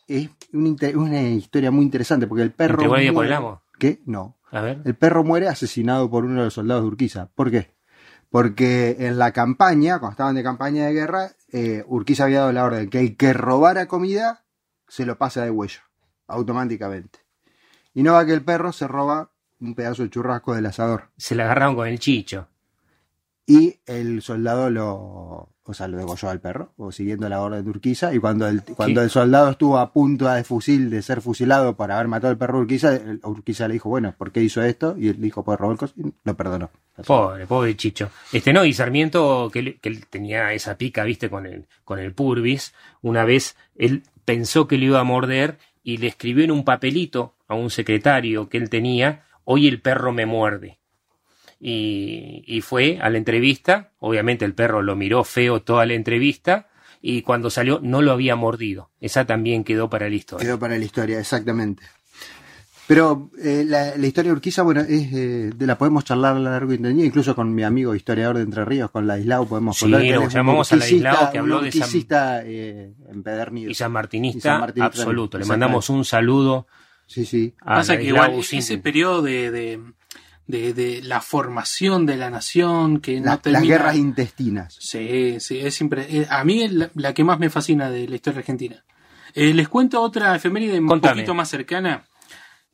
Es 0.08 0.28
una, 0.52 1.22
historia 1.22 1.70
muy 1.70 1.84
interesante 1.84 2.26
porque 2.26 2.42
el 2.42 2.50
perro. 2.52 2.74
¿Entre 2.74 2.88
guardia 2.88 3.12
por 3.12 3.24
el 3.24 3.30
muere- 3.30 3.36
amo? 3.36 3.62
¿Qué? 3.78 4.00
No. 4.04 4.36
A 4.50 4.60
ver. 4.60 4.82
El 4.84 4.94
perro 4.96 5.22
muere 5.22 5.46
asesinado 5.48 6.10
por 6.10 6.24
uno 6.24 6.40
de 6.40 6.44
los 6.46 6.54
soldados 6.54 6.82
de 6.82 6.88
Urquiza. 6.88 7.30
¿Por 7.34 7.50
qué? 7.52 7.72
Porque 8.30 8.96
en 8.98 9.16
la 9.18 9.30
campaña, 9.32 10.00
cuando 10.00 10.12
estaban 10.12 10.34
de 10.34 10.42
campaña 10.42 10.86
de 10.86 10.92
guerra, 10.92 11.30
eh, 11.52 11.84
Urquiza 11.86 12.24
había 12.24 12.40
dado 12.40 12.52
la 12.52 12.64
orden 12.64 12.90
que 12.90 12.98
el 13.00 13.16
que 13.16 13.32
robara 13.32 13.86
comida 13.86 14.44
se 14.88 15.06
lo 15.06 15.16
pasa 15.18 15.44
de 15.44 15.50
huello, 15.50 15.80
automáticamente. 16.26 17.20
Y 17.94 18.02
no 18.02 18.12
va 18.14 18.26
que 18.26 18.32
el 18.32 18.42
perro 18.42 18.72
se 18.72 18.88
roba 18.88 19.30
un 19.60 19.74
pedazo 19.74 20.02
de 20.02 20.10
churrasco 20.10 20.54
del 20.54 20.66
asador. 20.66 21.10
Se 21.16 21.34
la 21.34 21.44
agarraron 21.44 21.76
con 21.76 21.88
el 21.88 21.98
chicho. 21.98 22.48
Y 23.46 23.76
el 23.86 24.22
soldado 24.22 24.70
lo, 24.70 25.50
o 25.66 25.74
sea, 25.74 25.86
lo 25.86 25.96
degolló 25.96 26.28
al 26.30 26.40
perro, 26.40 26.72
o 26.76 26.92
siguiendo 26.92 27.28
la 27.28 27.40
orden 27.40 27.62
de 27.62 27.70
Urquiza. 27.70 28.14
Y 28.14 28.18
cuando 28.18 28.48
el, 28.48 28.62
cuando 28.62 29.02
el 29.02 29.10
soldado 29.10 29.50
estuvo 29.50 29.78
a 29.78 29.92
punto 29.92 30.28
de 30.28 30.44
fusil, 30.44 30.90
de 30.90 31.02
ser 31.02 31.20
fusilado 31.20 31.76
por 31.76 31.92
haber 31.92 32.08
matado 32.08 32.30
al 32.30 32.38
perro 32.38 32.60
Urquiza, 32.60 32.98
Urquiza 33.22 33.68
le 33.68 33.74
dijo, 33.74 33.88
bueno, 33.88 34.14
¿por 34.16 34.32
qué 34.32 34.42
hizo 34.42 34.62
esto? 34.62 34.94
Y 34.98 35.08
él 35.08 35.20
dijo, 35.20 35.44
pues 35.44 35.58
robó 35.58 35.72
el 35.72 35.78
coso, 35.78 35.94
y 35.96 36.12
lo 36.24 36.34
perdonó. 36.36 36.70
Pobre, 37.06 37.46
pobre 37.46 37.76
Chicho. 37.76 38.10
Este 38.32 38.52
no, 38.52 38.64
y 38.64 38.72
Sarmiento, 38.72 39.50
que 39.52 39.58
él, 39.58 39.78
que 39.80 39.88
él 39.88 40.06
tenía 40.06 40.52
esa 40.52 40.76
pica, 40.78 41.04
viste, 41.04 41.28
con 41.28 41.46
el, 41.46 41.66
con 41.84 41.98
el 41.98 42.12
Purvis, 42.12 42.72
una 43.02 43.24
vez 43.24 43.56
él 43.74 44.04
pensó 44.24 44.66
que 44.66 44.78
lo 44.78 44.84
iba 44.84 45.00
a 45.00 45.04
morder 45.04 45.58
y 45.82 45.98
le 45.98 46.06
escribió 46.06 46.44
en 46.44 46.50
un 46.50 46.64
papelito 46.64 47.33
a 47.48 47.54
un 47.54 47.70
secretario 47.70 48.48
que 48.48 48.58
él 48.58 48.70
tenía, 48.70 49.24
hoy 49.44 49.68
el 49.68 49.80
perro 49.80 50.12
me 50.12 50.26
muerde. 50.26 50.78
Y, 51.60 52.42
y 52.46 52.60
fue 52.60 52.98
a 53.00 53.08
la 53.10 53.18
entrevista, 53.18 53.92
obviamente 53.98 54.44
el 54.44 54.54
perro 54.54 54.82
lo 54.82 54.96
miró 54.96 55.24
feo 55.24 55.62
toda 55.62 55.86
la 55.86 55.94
entrevista, 55.94 56.68
y 57.00 57.22
cuando 57.22 57.50
salió 57.50 57.80
no 57.82 58.02
lo 58.02 58.12
había 58.12 58.36
mordido. 58.36 58.90
Esa 59.00 59.24
también 59.26 59.64
quedó 59.64 59.88
para 59.90 60.08
la 60.08 60.14
historia. 60.14 60.44
Quedó 60.46 60.58
para 60.58 60.76
la 60.78 60.84
historia, 60.84 61.18
exactamente. 61.20 61.82
Pero 62.86 63.30
eh, 63.42 63.64
la, 63.66 63.96
la 63.96 64.06
historia 64.06 64.30
de 64.30 64.36
Urquiza, 64.36 64.62
bueno, 64.62 64.82
es, 64.82 65.10
eh, 65.14 65.50
de 65.56 65.66
la 65.66 65.78
podemos 65.78 66.04
charlar 66.04 66.36
a 66.36 66.38
largo 66.38 66.70
y 66.74 66.78
tendido, 66.78 67.06
incluso 67.06 67.34
con 67.34 67.54
mi 67.54 67.62
amigo 67.62 67.94
historiador 67.94 68.36
de 68.36 68.42
Entre 68.42 68.62
Ríos, 68.62 68.90
con 68.90 69.06
Ladislao, 69.06 69.46
podemos 69.46 69.78
Sí, 69.78 69.86
hablar. 69.86 70.02
que 70.02 70.12
lo 70.12 70.28
llamamos 70.28 70.70
a 70.70 70.76
Ladislao, 70.76 71.32
que 71.32 71.38
habló 71.38 71.62
de 71.62 71.72
San- 71.72 71.88
eh, 72.44 72.92
empedernido. 73.10 73.70
Y 73.70 73.74
San 73.74 73.90
Martinista, 73.90 74.36
Y 74.38 74.42
San 74.42 74.60
Martinista 74.60 74.84
absoluto. 75.00 75.38
Le 75.38 75.46
mandamos 75.46 75.88
un 75.88 76.04
saludo. 76.04 76.66
Sí, 77.06 77.24
sí. 77.24 77.54
Pasa 77.64 77.96
que 77.96 78.04
igual 78.04 78.32
ese 78.58 78.78
periodo 78.78 79.22
de, 79.22 79.50
de, 79.50 79.80
de- 80.46 80.72
de 80.74 81.02
la 81.02 81.20
formación 81.20 82.06
de 82.06 82.16
la 82.16 82.30
nación 82.30 83.00
que 83.00 83.20
no 83.20 83.38
termina... 83.38 83.60
Las 83.60 83.68
guerras 83.68 83.96
intestinas. 83.96 84.76
Sí, 84.80 85.36
sí, 85.40 85.58
es 85.60 85.74
siempre. 85.74 86.06
eh, 86.08 86.26
A 86.30 86.44
mí 86.44 86.62
es 86.62 86.72
la, 86.72 86.90
la 86.94 87.14
que 87.14 87.24
más 87.24 87.38
me 87.38 87.50
fascina 87.50 87.90
de 87.90 88.08
la 88.08 88.14
historia 88.16 88.40
argentina. 88.40 88.84
Eh, 89.34 89.52
les 89.54 89.68
cuento 89.68 90.00
otra 90.00 90.34
efeméride 90.36 90.78
un 90.78 90.86
poquito 91.16 91.34
más 91.34 91.48
cercana. 91.48 92.04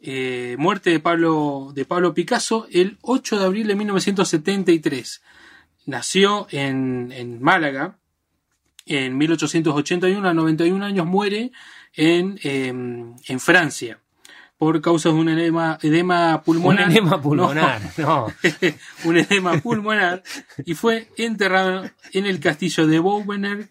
Eh, 0.03 0.57
muerte 0.59 0.91
de 0.91 1.01
Pablo, 1.01 1.73
de 1.75 1.85
Pablo 1.85 2.15
Picasso 2.15 2.67
el 2.73 2.99
8 3.03 3.39
de 3.39 3.45
abril 3.45 3.67
de 3.67 3.75
1973. 3.77 5.23
Nació 5.87 6.47
en, 6.51 7.13
en 7.13 7.43
Málaga. 7.43 7.97
En 8.87 9.17
1881, 9.19 10.27
a 10.29 10.35
91 10.35 10.85
años, 10.85 11.07
muere 11.07 11.53
en, 11.95 12.39
eh, 12.43 12.69
en 12.69 13.41
Francia 13.41 14.01
por 14.61 14.83
causa 14.83 15.09
de 15.09 15.15
un 15.15 15.31
edema, 15.31 15.79
edema 15.81 16.43
pulmonar. 16.43 16.85
Un 16.85 16.93
edema 16.93 17.23
pulmonar, 17.23 17.81
no. 17.97 18.27
un 19.05 19.17
edema 19.17 19.59
pulmonar 19.59 20.23
y 20.67 20.75
fue 20.75 21.09
enterrado 21.17 21.89
en 22.13 22.27
el 22.27 22.41
castillo 22.41 22.87
de 22.87 22.99
Bouvener, 22.99 23.71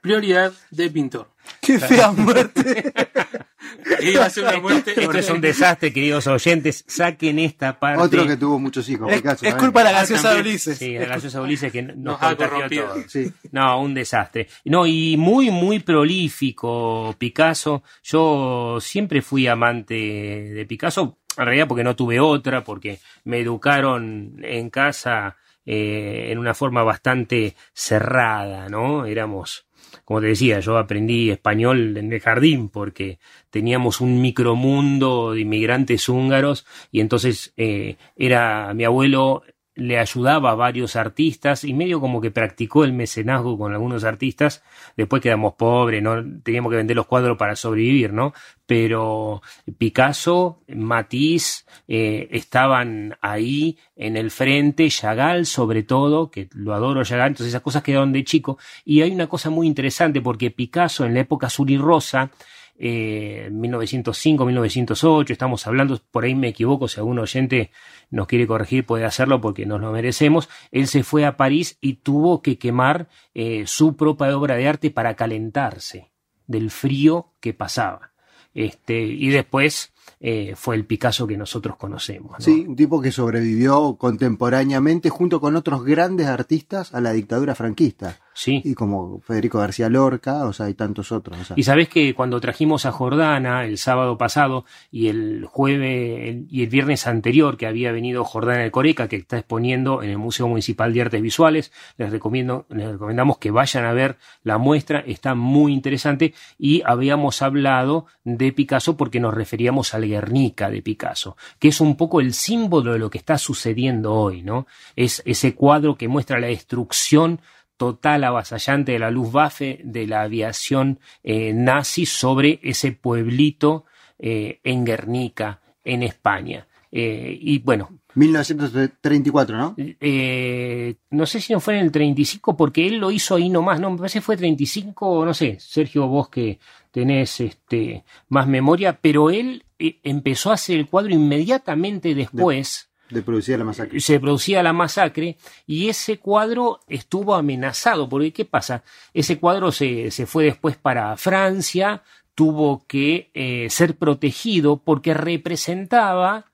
prioridad 0.00 0.52
de 0.72 0.90
pintor. 0.90 1.28
¡Qué 1.60 1.78
fea 1.78 2.12
muerte! 2.12 2.92
Iba 4.00 4.26
a 4.26 4.30
ser 4.30 4.44
una 4.44 4.60
muerte. 4.60 4.92
Esto 4.96 5.18
es 5.18 5.30
un 5.30 5.40
desastre, 5.40 5.92
queridos 5.92 6.26
oyentes. 6.26 6.84
Saquen 6.86 7.38
esta 7.38 7.78
parte. 7.78 8.02
Otro 8.02 8.26
que 8.26 8.36
tuvo 8.36 8.58
muchos 8.58 8.88
hijos. 8.88 9.10
Es, 9.10 9.18
Picasso, 9.18 9.46
es 9.46 9.54
culpa 9.54 9.80
de 9.80 9.84
la 9.84 9.90
Ah, 9.90 10.00
gaseosa 10.02 10.34
de. 10.34 10.40
Ulises. 10.40 10.78
Sí, 10.78 10.98
la 10.98 11.06
gaseosa 11.06 11.40
Ulises 11.42 11.72
que 11.72 11.82
nos, 11.82 11.96
Nos 11.96 12.22
ha 12.22 12.36
corrompido. 12.36 12.94
Sí. 13.08 13.30
No, 13.52 13.80
un 13.80 13.94
desastre. 13.94 14.48
No, 14.64 14.86
y 14.86 15.16
muy, 15.16 15.50
muy 15.50 15.80
prolífico 15.80 17.14
Picasso. 17.18 17.82
Yo 18.02 18.78
siempre 18.80 19.22
fui 19.22 19.46
amante 19.46 19.94
de 19.94 20.66
Picasso, 20.66 21.18
en 21.36 21.44
realidad 21.44 21.66
porque 21.68 21.84
no 21.84 21.96
tuve 21.96 22.20
otra, 22.20 22.62
porque 22.64 23.00
me 23.24 23.40
educaron 23.40 24.36
en 24.42 24.70
casa 24.70 25.36
eh, 25.66 26.28
en 26.30 26.38
una 26.38 26.54
forma 26.54 26.82
bastante 26.82 27.54
cerrada, 27.74 28.68
¿no? 28.68 29.04
Éramos, 29.04 29.66
como 30.04 30.20
te 30.20 30.28
decía, 30.28 30.60
yo 30.60 30.78
aprendí 30.78 31.30
español 31.30 31.96
en 31.96 32.12
el 32.12 32.20
jardín 32.20 32.68
porque 32.68 33.18
teníamos 33.50 34.00
un 34.00 34.20
micromundo 34.20 35.32
de 35.32 35.40
inmigrantes 35.40 36.08
húngaros 36.08 36.66
y 36.90 37.00
entonces 37.00 37.52
eh, 37.56 37.96
era 38.16 38.72
mi 38.74 38.84
abuelo 38.84 39.42
le 39.78 39.98
ayudaba 39.98 40.50
a 40.50 40.54
varios 40.56 40.96
artistas 40.96 41.62
y 41.62 41.72
medio 41.72 42.00
como 42.00 42.20
que 42.20 42.32
practicó 42.32 42.82
el 42.82 42.92
mecenazgo 42.92 43.56
con 43.56 43.72
algunos 43.72 44.02
artistas. 44.02 44.64
Después 44.96 45.22
quedamos 45.22 45.54
pobres, 45.54 46.02
no 46.02 46.22
teníamos 46.42 46.70
que 46.70 46.76
vender 46.76 46.96
los 46.96 47.06
cuadros 47.06 47.38
para 47.38 47.54
sobrevivir, 47.54 48.12
¿no? 48.12 48.32
Pero 48.66 49.40
Picasso, 49.78 50.62
Matisse 50.68 51.64
eh, 51.86 52.28
estaban 52.32 53.16
ahí 53.20 53.78
en 53.96 54.16
el 54.16 54.32
frente, 54.32 54.88
Chagall 54.88 55.46
sobre 55.46 55.84
todo, 55.84 56.30
que 56.30 56.48
lo 56.54 56.74
adoro 56.74 57.04
Chagall, 57.04 57.28
entonces 57.28 57.52
esas 57.52 57.62
cosas 57.62 57.84
quedaron 57.84 58.12
de 58.12 58.24
chico. 58.24 58.58
Y 58.84 59.02
hay 59.02 59.12
una 59.12 59.28
cosa 59.28 59.48
muy 59.48 59.68
interesante 59.68 60.20
porque 60.20 60.50
Picasso 60.50 61.06
en 61.06 61.14
la 61.14 61.20
época 61.20 61.46
azul 61.46 61.70
y 61.70 61.78
rosa 61.78 62.32
eh, 62.78 63.48
1905, 63.50 64.46
1908, 64.46 65.32
estamos 65.32 65.66
hablando, 65.66 66.00
por 66.10 66.24
ahí 66.24 66.34
me 66.34 66.48
equivoco, 66.48 66.86
si 66.86 67.00
algún 67.00 67.18
oyente 67.18 67.72
nos 68.10 68.28
quiere 68.28 68.46
corregir 68.46 68.86
puede 68.86 69.04
hacerlo 69.04 69.40
porque 69.40 69.66
nos 69.66 69.80
lo 69.80 69.90
merecemos, 69.90 70.48
él 70.70 70.86
se 70.86 71.02
fue 71.02 71.24
a 71.26 71.36
París 71.36 71.76
y 71.80 71.94
tuvo 71.94 72.40
que 72.40 72.56
quemar 72.58 73.08
eh, 73.34 73.64
su 73.66 73.96
propia 73.96 74.36
obra 74.36 74.54
de 74.54 74.68
arte 74.68 74.90
para 74.90 75.16
calentarse 75.16 76.12
del 76.46 76.70
frío 76.70 77.34
que 77.40 77.52
pasaba. 77.52 78.12
Este, 78.54 79.02
y 79.02 79.28
después 79.28 79.92
eh, 80.20 80.54
fue 80.56 80.76
el 80.76 80.84
Picasso 80.84 81.26
que 81.26 81.36
nosotros 81.36 81.76
conocemos. 81.76 82.32
¿no? 82.32 82.40
Sí, 82.44 82.64
un 82.68 82.76
tipo 82.76 83.00
que 83.00 83.12
sobrevivió 83.12 83.96
contemporáneamente 83.96 85.10
junto 85.10 85.40
con 85.40 85.56
otros 85.56 85.84
grandes 85.84 86.26
artistas 86.26 86.94
a 86.94 87.00
la 87.00 87.12
dictadura 87.12 87.54
franquista. 87.54 88.16
Sí. 88.34 88.62
Y 88.64 88.74
como 88.74 89.20
Federico 89.20 89.58
García 89.58 89.88
Lorca, 89.88 90.44
o 90.44 90.52
sea, 90.52 90.66
hay 90.66 90.74
tantos 90.74 91.10
otros. 91.10 91.40
o 91.40 91.44
sea. 91.44 91.56
Y 91.58 91.64
sabés 91.64 91.88
que 91.88 92.14
cuando 92.14 92.40
trajimos 92.40 92.86
a 92.86 92.92
Jordana 92.92 93.64
el 93.64 93.78
sábado 93.78 94.16
pasado 94.16 94.64
y 94.92 95.08
el 95.08 95.44
jueves 95.44 96.28
el- 96.28 96.46
y 96.48 96.62
el 96.62 96.68
viernes 96.68 97.08
anterior 97.08 97.56
que 97.56 97.66
había 97.66 97.90
venido 97.90 98.22
Jordana 98.24 98.64
el 98.64 98.70
Coreca, 98.70 99.08
que 99.08 99.16
está 99.16 99.38
exponiendo 99.38 100.04
en 100.04 100.10
el 100.10 100.18
Museo 100.18 100.46
Municipal 100.46 100.94
de 100.94 101.02
Artes 101.02 101.20
Visuales, 101.20 101.72
les 101.96 102.10
recomiendo, 102.12 102.64
les 102.70 102.92
recomendamos 102.92 103.38
que 103.38 103.50
vayan 103.50 103.84
a 103.84 103.92
ver 103.92 104.16
la 104.44 104.56
muestra, 104.58 105.00
está 105.00 105.34
muy 105.34 105.72
interesante 105.72 106.32
y 106.58 106.82
habíamos 106.86 107.42
hablado 107.42 108.06
de 108.24 108.52
Picasso 108.52 108.96
porque 108.96 109.18
nos 109.18 109.34
referíamos 109.34 109.94
al 109.98 110.08
Guernica 110.08 110.70
de 110.70 110.82
Picasso, 110.82 111.36
que 111.58 111.68
es 111.68 111.80
un 111.80 111.96
poco 111.96 112.20
el 112.20 112.32
símbolo 112.32 112.92
de 112.92 112.98
lo 112.98 113.10
que 113.10 113.18
está 113.18 113.38
sucediendo 113.38 114.14
hoy, 114.14 114.42
¿no? 114.42 114.66
Es 114.96 115.22
ese 115.26 115.54
cuadro 115.54 115.96
que 115.96 116.08
muestra 116.08 116.40
la 116.40 116.46
destrucción 116.46 117.40
total 117.76 118.24
avasallante 118.24 118.92
de 118.92 118.98
la 118.98 119.10
Luftwaffe, 119.10 119.80
de 119.84 120.06
la 120.06 120.22
aviación 120.22 120.98
eh, 121.22 121.52
nazi 121.52 122.06
sobre 122.06 122.58
ese 122.62 122.92
pueblito 122.92 123.84
eh, 124.18 124.60
en 124.64 124.84
Guernica, 124.84 125.60
en 125.84 126.02
España. 126.02 126.66
Eh, 126.90 127.38
y 127.40 127.58
bueno, 127.58 128.00
1934, 128.14 129.56
¿no? 129.56 129.74
eh, 129.78 130.96
no 131.10 131.26
sé 131.26 131.40
si 131.40 131.52
no 131.52 131.60
fue 131.60 131.78
en 131.78 131.84
el 131.84 131.92
35 131.92 132.56
porque 132.56 132.86
él 132.86 132.96
lo 132.96 133.10
hizo 133.10 133.36
ahí 133.36 133.48
nomás, 133.50 133.78
no, 133.78 133.90
me 133.90 133.98
parece 133.98 134.18
que 134.18 134.24
fue 134.24 134.36
35, 134.36 135.24
no 135.24 135.34
sé, 135.34 135.58
Sergio, 135.60 136.08
vos 136.08 136.28
que 136.28 136.58
tenés 136.90 137.40
este, 137.40 138.04
más 138.28 138.48
memoria, 138.48 138.98
pero 139.00 139.30
él 139.30 139.64
empezó 139.78 140.50
a 140.50 140.54
hacer 140.54 140.78
el 140.78 140.88
cuadro 140.88 141.12
inmediatamente 141.12 142.14
después 142.14 142.90
De 143.10 143.22
producir 143.22 143.58
la 143.58 143.64
masacre. 143.64 144.00
se 144.00 144.20
producía 144.20 144.62
la 144.62 144.72
masacre 144.72 145.36
y 145.66 145.88
ese 145.88 146.18
cuadro 146.18 146.80
estuvo 146.88 147.34
amenazado, 147.34 148.08
porque 148.08 148.32
¿qué 148.32 148.44
pasa? 148.44 148.82
Ese 149.14 149.38
cuadro 149.38 149.72
se, 149.72 150.10
se 150.10 150.26
fue 150.26 150.44
después 150.44 150.76
para 150.76 151.16
Francia, 151.16 152.02
tuvo 152.34 152.84
que 152.86 153.30
eh, 153.34 153.66
ser 153.68 153.96
protegido 153.96 154.76
porque 154.76 155.14
representaba 155.14 156.44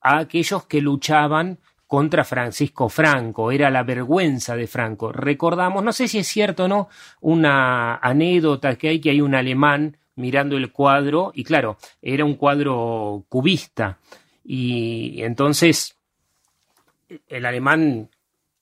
a 0.00 0.18
aquellos 0.18 0.64
que 0.64 0.80
luchaban 0.80 1.58
contra 1.86 2.24
Francisco 2.24 2.88
Franco, 2.88 3.50
era 3.50 3.68
la 3.68 3.82
vergüenza 3.82 4.54
de 4.54 4.66
Franco. 4.66 5.12
Recordamos, 5.12 5.82
no 5.82 5.92
sé 5.92 6.08
si 6.08 6.18
es 6.18 6.28
cierto 6.28 6.64
o 6.64 6.68
no, 6.68 6.88
una 7.20 7.96
anécdota 7.96 8.76
que 8.76 8.88
hay 8.88 9.00
que 9.00 9.10
hay 9.10 9.20
un 9.20 9.34
alemán 9.34 9.96
mirando 10.20 10.56
el 10.56 10.70
cuadro 10.70 11.32
y 11.34 11.44
claro, 11.44 11.78
era 12.00 12.24
un 12.24 12.34
cuadro 12.34 13.24
cubista 13.28 13.98
y 14.44 15.22
entonces 15.22 15.96
el 17.28 17.46
alemán 17.46 18.10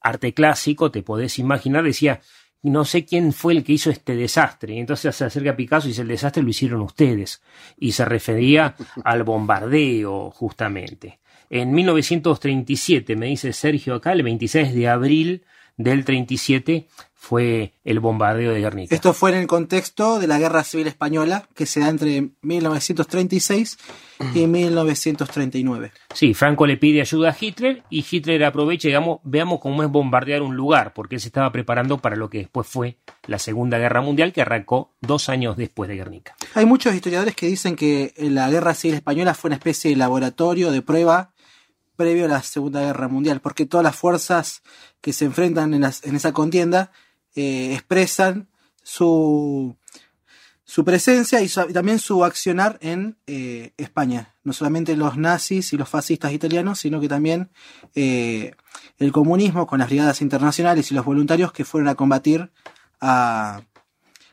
arte 0.01 0.33
clásico, 0.33 0.91
te 0.91 1.03
podés 1.03 1.39
imaginar, 1.39 1.85
decía, 1.85 2.20
no 2.62 2.85
sé 2.85 3.05
quién 3.05 3.33
fue 3.33 3.53
el 3.53 3.64
que 3.64 3.74
hizo 3.74 3.91
este 3.91 4.14
desastre. 4.14 4.74
Y 4.74 4.78
entonces 4.78 5.14
se 5.14 5.24
acerca 5.24 5.51
a 5.51 5.57
Picasso 5.57 5.87
y 5.87 5.91
dice, 5.91 6.03
el 6.03 6.09
desastre 6.09 6.43
lo 6.43 6.49
hicieron 6.49 6.80
ustedes. 6.80 7.43
Y 7.76 7.93
se 7.93 8.05
refería 8.05 8.74
al 9.05 9.22
bombardeo, 9.24 10.30
justamente. 10.30 11.20
En 11.51 11.72
1937, 11.72 13.16
me 13.16 13.26
dice 13.26 13.53
Sergio 13.53 13.95
acá, 13.95 14.12
el 14.12 14.22
26 14.22 14.74
de 14.74 14.89
abril 14.89 15.45
del 15.76 16.05
37, 16.05 16.89
fue 17.29 17.74
el 17.85 18.01
bombardeo 18.01 18.53
de 18.55 18.61
Guernica. 18.61 18.95
Esto 18.95 19.12
fue 19.12 19.33
en 19.33 19.37
el 19.37 19.47
contexto 19.47 20.18
de 20.18 20.26
la 20.26 20.39
Guerra 20.39 20.64
Civil 20.64 20.87
Española, 20.87 21.47
que 21.55 21.66
se 21.66 21.81
da 21.81 21.91
entre 21.91 22.31
1936 22.41 23.79
y 24.35 24.47
1939. 24.47 25.93
Sí, 26.14 26.33
Franco 26.35 26.66
le 26.66 26.76
pide 26.79 27.01
ayuda 27.03 27.31
a 27.31 27.37
Hitler 27.39 27.83
y 27.91 28.05
Hitler 28.11 28.45
aprovecha, 28.45 28.89
digamos, 28.89 29.20
veamos 29.24 29.61
cómo 29.61 29.83
es 29.83 29.91
bombardear 29.91 30.41
un 30.43 30.57
lugar, 30.57 30.93
porque 30.95 31.16
él 31.16 31.20
se 31.20 31.29
estaba 31.29 31.53
preparando 31.53 31.99
para 31.99 32.16
lo 32.16 32.31
que 32.31 32.39
después 32.39 32.66
fue 32.66 32.97
la 33.26 33.39
Segunda 33.39 33.79
Guerra 33.79 34.01
Mundial, 34.01 34.33
que 34.33 34.41
arrancó 34.43 34.95
dos 35.03 35.29
años 35.29 35.57
después 35.57 35.89
de 35.89 35.97
Guernica. 35.97 36.35
Hay 36.55 36.64
muchos 36.64 36.95
historiadores 36.95 37.35
que 37.37 37.47
dicen 37.47 37.76
que 37.76 38.14
la 38.16 38.49
Guerra 38.51 38.72
Civil 38.74 38.95
Española 38.97 39.35
fue 39.35 39.49
una 39.49 39.57
especie 39.57 39.91
de 39.91 39.97
laboratorio 39.97 40.70
de 40.70 40.81
prueba 40.83 41.33
previo 41.97 42.24
a 42.26 42.29
la 42.29 42.43
Segunda 42.43 42.81
Guerra 42.81 43.09
Mundial, 43.09 43.41
porque 43.41 43.66
todas 43.66 43.85
las 43.85 43.97
fuerzas 43.97 44.62
que 45.01 45.12
se 45.12 45.24
enfrentan 45.24 45.74
en, 45.74 45.81
las- 45.83 46.05
en 46.07 46.14
esa 46.16 46.33
contienda 46.33 46.93
eh, 47.41 47.72
expresan 47.72 48.49
su, 48.82 49.76
su 50.64 50.84
presencia 50.84 51.41
y 51.41 51.49
también 51.72 52.01
su 52.01 52.24
accionar 52.24 52.78
en 52.80 53.16
eh, 53.28 53.74
España. 53.76 54.34
No 54.43 54.53
solamente 54.53 54.97
los 54.97 55.16
nazis 55.16 55.72
y 55.72 55.76
los 55.76 55.89
fascistas 55.89 56.32
italianos, 56.32 56.80
sino 56.80 57.01
que 57.01 57.07
también 57.07 57.51
eh, 57.95 58.57
el 58.97 59.12
comunismo 59.12 59.68
con 59.68 59.78
las 59.78 59.89
brigadas 59.89 60.20
internacionales 60.20 60.91
y 60.91 60.97
los 60.97 61.05
voluntarios 61.05 61.53
que 61.53 61.64
fueron 61.64 61.89
a 61.89 61.95
combatir 61.95 62.51
a, 63.01 63.62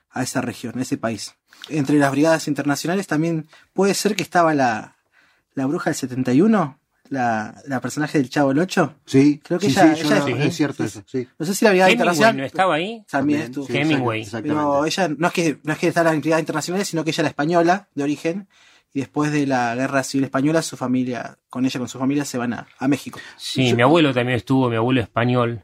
a 0.10 0.24
esa 0.24 0.42
región, 0.42 0.80
a 0.80 0.82
ese 0.82 0.98
país. 0.98 1.36
Entre 1.70 2.00
las 2.00 2.10
brigadas 2.10 2.48
internacionales 2.48 3.06
también 3.06 3.48
puede 3.74 3.94
ser 3.94 4.16
que 4.16 4.24
estaba 4.24 4.56
la, 4.56 4.96
la 5.54 5.68
bruja 5.68 5.92
del 5.92 5.96
71, 5.98 6.80
la, 7.10 7.56
la 7.68 7.82
personaje 7.82 8.18
del 8.18 8.30
Chavo 8.30 8.52
el 8.52 8.60
8. 8.60 8.96
Sí, 9.06 9.40
Creo 9.44 9.60
que 9.60 9.68
sí, 9.70 9.72
ella, 9.74 9.96
sí, 9.96 10.02
yo 10.04 10.08
ella 10.08 10.20
no- 10.20 10.28
es, 10.28 10.46
es 10.46 10.56
cierto 10.56 10.84
eso, 10.84 11.04
sí. 11.06 11.28
No 11.38 11.46
sé 11.46 11.54
si 11.56 11.66
la 11.66 11.72
brigada 11.72 11.90
Hemingway 11.92 12.08
internacional. 12.10 12.38
no 12.38 12.44
estaba 12.46 12.76
ahí. 12.76 13.04
También 13.10 13.10
También, 13.10 13.42
estuvo. 13.42 13.66
sí, 13.68 13.78
Hemingway. 13.78 14.22
exactamente. 14.22 14.56
Pero 14.64 14.86
ella 14.86 15.08
no 15.18 15.28
es 15.28 15.34
que 15.34 15.58
no 15.64 15.74
es 15.74 15.80
que 15.80 15.88
está 15.88 16.02
en 16.02 16.06
las 16.08 16.20
brigadas 16.20 16.42
internacionales, 16.42 16.88
sino 16.88 17.04
que 17.04 17.10
ella 17.12 17.22
era 17.22 17.30
española 17.30 17.88
de 17.96 18.04
origen 18.04 18.48
y 18.94 19.00
después 19.02 19.32
de 19.32 19.46
la 19.46 19.76
guerra 19.76 20.04
civil 20.04 20.24
española 20.26 20.62
su 20.62 20.78
familia, 20.78 21.38
con 21.50 21.66
ella 21.66 21.80
con 21.80 21.90
su 21.90 22.00
familia 22.00 22.24
se 22.26 22.38
van 22.38 22.54
a, 22.54 22.68
a 22.80 22.88
México. 22.88 23.20
Sí, 23.38 23.74
mi 23.74 23.82
abuelo 23.82 24.14
también 24.14 24.38
estuvo, 24.38 24.70
mi 24.70 24.76
abuelo 24.78 25.02
español. 25.02 25.64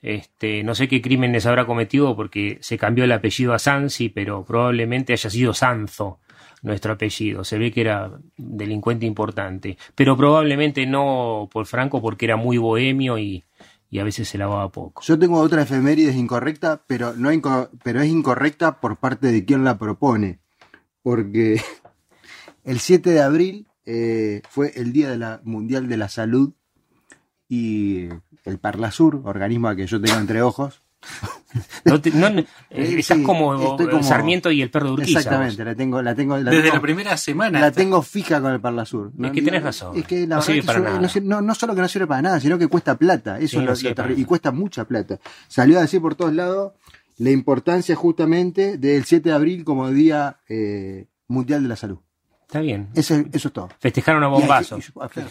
Este, 0.00 0.62
no 0.62 0.74
sé 0.76 0.86
qué 0.86 1.02
crímenes 1.02 1.44
habrá 1.46 1.66
cometido 1.66 2.14
porque 2.14 2.58
se 2.60 2.78
cambió 2.78 3.04
el 3.04 3.12
apellido 3.12 3.52
a 3.52 3.58
Sansi, 3.58 4.08
pero 4.08 4.44
probablemente 4.44 5.12
haya 5.12 5.28
sido 5.30 5.54
Sanzo 5.54 6.20
nuestro 6.62 6.92
apellido. 6.92 7.44
Se 7.44 7.58
ve 7.58 7.70
que 7.70 7.80
era 7.82 8.18
delincuente 8.36 9.06
importante, 9.06 9.78
pero 9.94 10.16
probablemente 10.16 10.86
no 10.86 11.48
por 11.52 11.66
Franco 11.66 12.00
porque 12.00 12.26
era 12.26 12.36
muy 12.36 12.58
bohemio 12.58 13.18
y, 13.18 13.44
y 13.90 13.98
a 13.98 14.04
veces 14.04 14.28
se 14.28 14.38
lavaba 14.38 14.70
poco. 14.70 15.02
Yo 15.02 15.18
tengo 15.18 15.38
otra 15.40 15.62
efemérides 15.62 16.16
incorrecta, 16.16 16.82
pero, 16.86 17.14
no 17.14 17.30
pero 17.82 18.00
es 18.00 18.08
incorrecta 18.08 18.80
por 18.80 18.96
parte 18.96 19.32
de 19.32 19.44
quien 19.44 19.64
la 19.64 19.78
propone. 19.78 20.40
Porque 21.02 21.60
el 22.64 22.80
7 22.80 23.10
de 23.10 23.22
abril 23.22 23.66
eh, 23.86 24.42
fue 24.50 24.72
el 24.76 24.92
Día 24.92 25.10
de 25.10 25.18
la 25.18 25.40
Mundial 25.44 25.88
de 25.88 25.96
la 25.96 26.08
Salud 26.08 26.52
y 27.48 28.08
el 28.44 28.58
Parlasur, 28.58 29.22
organismo 29.24 29.68
a 29.68 29.76
que 29.76 29.86
yo 29.86 30.00
tengo 30.00 30.18
entre 30.18 30.42
ojos. 30.42 30.82
No 31.84 32.00
te- 32.00 32.10
no- 32.10 32.28
no- 32.30 32.40
eh, 32.40 32.46
estás 32.98 33.16
sí, 33.18 33.22
como, 33.22 33.76
Sarmiento 34.02 34.50
y 34.50 34.60
el 34.62 34.70
perro 34.70 34.88
de 34.88 34.92
Urquiza. 34.94 35.18
Exactamente, 35.20 35.56
vos. 35.62 35.66
la 35.66 35.74
tengo, 35.74 36.02
la 36.02 36.14
tengo, 36.14 36.36
la 36.36 36.50
Desde 36.50 36.64
tengo- 36.64 36.74
la 36.76 36.82
primera 36.82 37.16
semana. 37.16 37.60
La 37.60 37.72
tengo 37.72 38.02
fija 38.02 38.40
con 38.40 38.52
el 38.52 38.60
Parlasur. 38.60 39.12
Es 39.22 39.30
que 39.32 39.42
tenés 39.42 39.62
razón. 39.62 39.96
Es 39.96 40.04
que 40.06 40.26
la 40.26 40.36
No 40.36 40.42
sirve 40.42 40.62
para 40.62 40.80
nada. 40.80 41.00
No, 41.00 41.08
no- 41.22 41.40
no 41.42 41.54
solo 41.54 41.74
que 41.74 41.80
no 41.80 41.88
sirve 41.88 42.06
para 42.06 42.22
nada, 42.22 42.40
sino 42.40 42.58
que 42.58 42.68
cuesta 42.68 42.96
plata. 42.96 43.36
Eso 43.38 43.48
Sí, 43.48 43.56
es 43.56 43.82
no 43.84 43.90
lo- 44.02 44.08
lo. 44.08 44.18
Y 44.18 44.24
cuesta 44.24 44.52
mucha 44.52 44.84
plata. 44.84 45.18
Salió 45.48 45.78
a 45.78 45.82
decir 45.82 46.00
por 46.00 46.14
todos 46.14 46.32
lados 46.34 46.72
la 47.16 47.30
importancia 47.30 47.96
justamente 47.96 48.76
del 48.78 49.04
7 49.04 49.30
de 49.30 49.34
abril 49.34 49.64
como 49.64 49.90
Día 49.90 50.36
eh, 50.48 51.06
Mundial 51.28 51.62
de 51.62 51.68
la 51.68 51.76
Salud. 51.76 51.98
Está 52.48 52.60
bien. 52.60 52.88
Ese- 52.94 53.26
eso 53.30 53.48
es 53.48 53.52
todo. 53.54 53.68
Festejaron 53.78 54.24
a 54.24 54.28
Y 54.28 54.32
hay- 54.32 54.40
bombazo. 54.40 54.78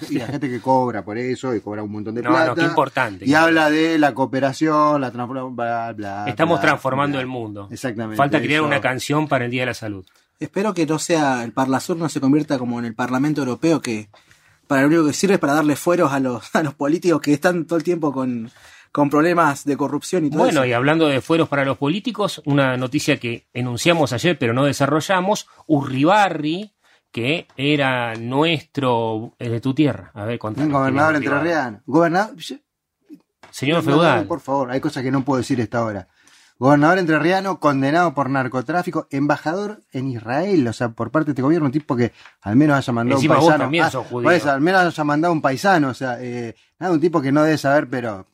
Y, 0.10 0.16
y 0.16 0.20
la 0.20 0.28
gente 0.28 0.48
que 0.48 0.62
cobra 0.62 1.04
por 1.04 1.18
eso 1.18 1.56
y 1.56 1.62
cobra 1.62 1.82
un 1.82 1.92
montón 1.92 2.14
de 2.14 2.22
No, 2.22 2.30
plata. 2.30 2.46
no, 2.46 2.56
qué 2.56 2.62
importante. 2.62 3.26
Y 3.26 3.34
habla 3.34 3.72
de 3.72 3.98
la 3.98 4.14
cooperación, 4.14 5.02
la 5.02 5.10
transformación, 5.10 5.56
bla, 5.56 5.94
bla. 5.94 6.26
Estamos 6.28 6.60
bla, 6.60 6.68
transformando 6.70 7.16
bla. 7.16 7.22
el 7.22 7.28
mundo. 7.28 7.68
Exactamente. 7.72 8.18
Falta 8.18 8.38
crear 8.40 8.60
eso. 8.60 8.68
una 8.68 8.80
canción 8.82 9.28
para 9.28 9.46
el 9.46 9.52
Día 9.52 9.64
de 9.64 9.66
la 9.66 9.74
Salud. 9.74 10.06
Espero 10.40 10.76
que 10.76 10.86
no 10.86 11.00
sea 11.00 11.44
el 11.44 11.54
Parlasur 11.54 11.98
no 11.98 12.08
se 12.08 12.22
convierta 12.22 12.60
como 12.60 12.78
en 12.78 12.86
el 12.86 12.94
Parlamento 12.94 13.42
Europeo 13.42 13.82
que 13.82 14.10
para 14.68 14.82
lo 14.84 14.88
único 14.90 15.08
que 15.08 15.14
sirve 15.14 15.34
es 15.36 15.40
para 15.40 15.54
darle 15.54 15.76
fueros 15.76 16.12
a 16.14 16.20
los 16.20 16.54
a 16.56 16.62
los 16.62 16.76
políticos 16.76 17.20
que 17.20 17.34
están 17.34 17.66
todo 17.66 17.78
el 17.80 17.84
tiempo 17.84 18.14
con, 18.14 18.52
con 18.92 19.10
problemas 19.10 19.66
de 19.66 19.76
corrupción 19.76 20.26
y 20.26 20.30
todo 20.30 20.42
Bueno, 20.44 20.60
eso. 20.62 20.66
y 20.70 20.74
hablando 20.74 21.08
de 21.08 21.22
fueros 21.22 21.50
para 21.50 21.66
los 21.66 21.78
políticos, 21.80 22.44
una 22.46 22.78
noticia 22.78 23.18
que 23.18 23.48
enunciamos 23.56 24.14
ayer 24.14 24.38
pero 24.38 24.54
no 24.54 24.66
desarrollamos, 24.66 25.48
Urribarri, 25.66 26.74
que 27.18 27.48
era 27.58 28.14
nuestro, 28.14 29.34
es 29.40 29.50
de 29.50 29.60
tu 29.60 29.74
tierra. 29.74 30.12
A 30.14 30.24
ver, 30.26 30.34
Un 30.34 30.38
contanos. 30.38 30.72
gobernador 30.72 31.16
entrerriano. 31.16 31.82
Gobernador. 31.88 32.36
Señor 33.50 33.82
feudal. 33.82 34.28
por 34.28 34.40
favor, 34.40 34.70
hay 34.70 34.80
cosas 34.80 35.02
que 35.02 35.10
no 35.10 35.24
puedo 35.26 35.40
decir 35.40 35.60
esta 35.60 35.84
hora. 35.84 36.08
Gobernador 36.60 37.00
entrerriano 37.00 37.60
condenado 37.60 38.14
por 38.14 38.30
narcotráfico, 38.30 39.08
embajador 39.10 39.80
en 39.92 40.10
Israel, 40.10 40.68
o 40.68 40.74
sea, 40.74 40.90
por 40.90 41.10
parte 41.10 41.26
de 41.26 41.32
este 41.32 41.42
gobierno, 41.42 41.66
un 41.66 41.72
tipo 41.72 41.96
que 41.96 42.12
al 42.42 42.56
menos 42.56 42.78
haya 42.78 42.94
mandado 42.94 43.18
Encima 43.18 43.34
un 43.36 43.40
vos 43.40 43.48
paisano. 43.48 43.64
también 43.64 43.84
Ah, 43.86 43.90
sos 43.90 44.06
judío. 44.06 44.24
por 44.26 44.34
eso, 44.34 44.52
al 44.52 44.62
menos 44.62 44.82
haya 44.86 45.04
mandado 45.04 45.34
un 45.34 45.42
paisano, 45.42 45.90
o 45.90 45.94
sea, 45.96 46.18
eh, 46.22 46.56
nada, 46.78 46.94
un 46.94 47.00
tipo 47.00 47.20
que 47.20 47.32
no 47.32 47.42
debe 47.42 47.58
saber, 47.58 47.90
pero 47.90 48.28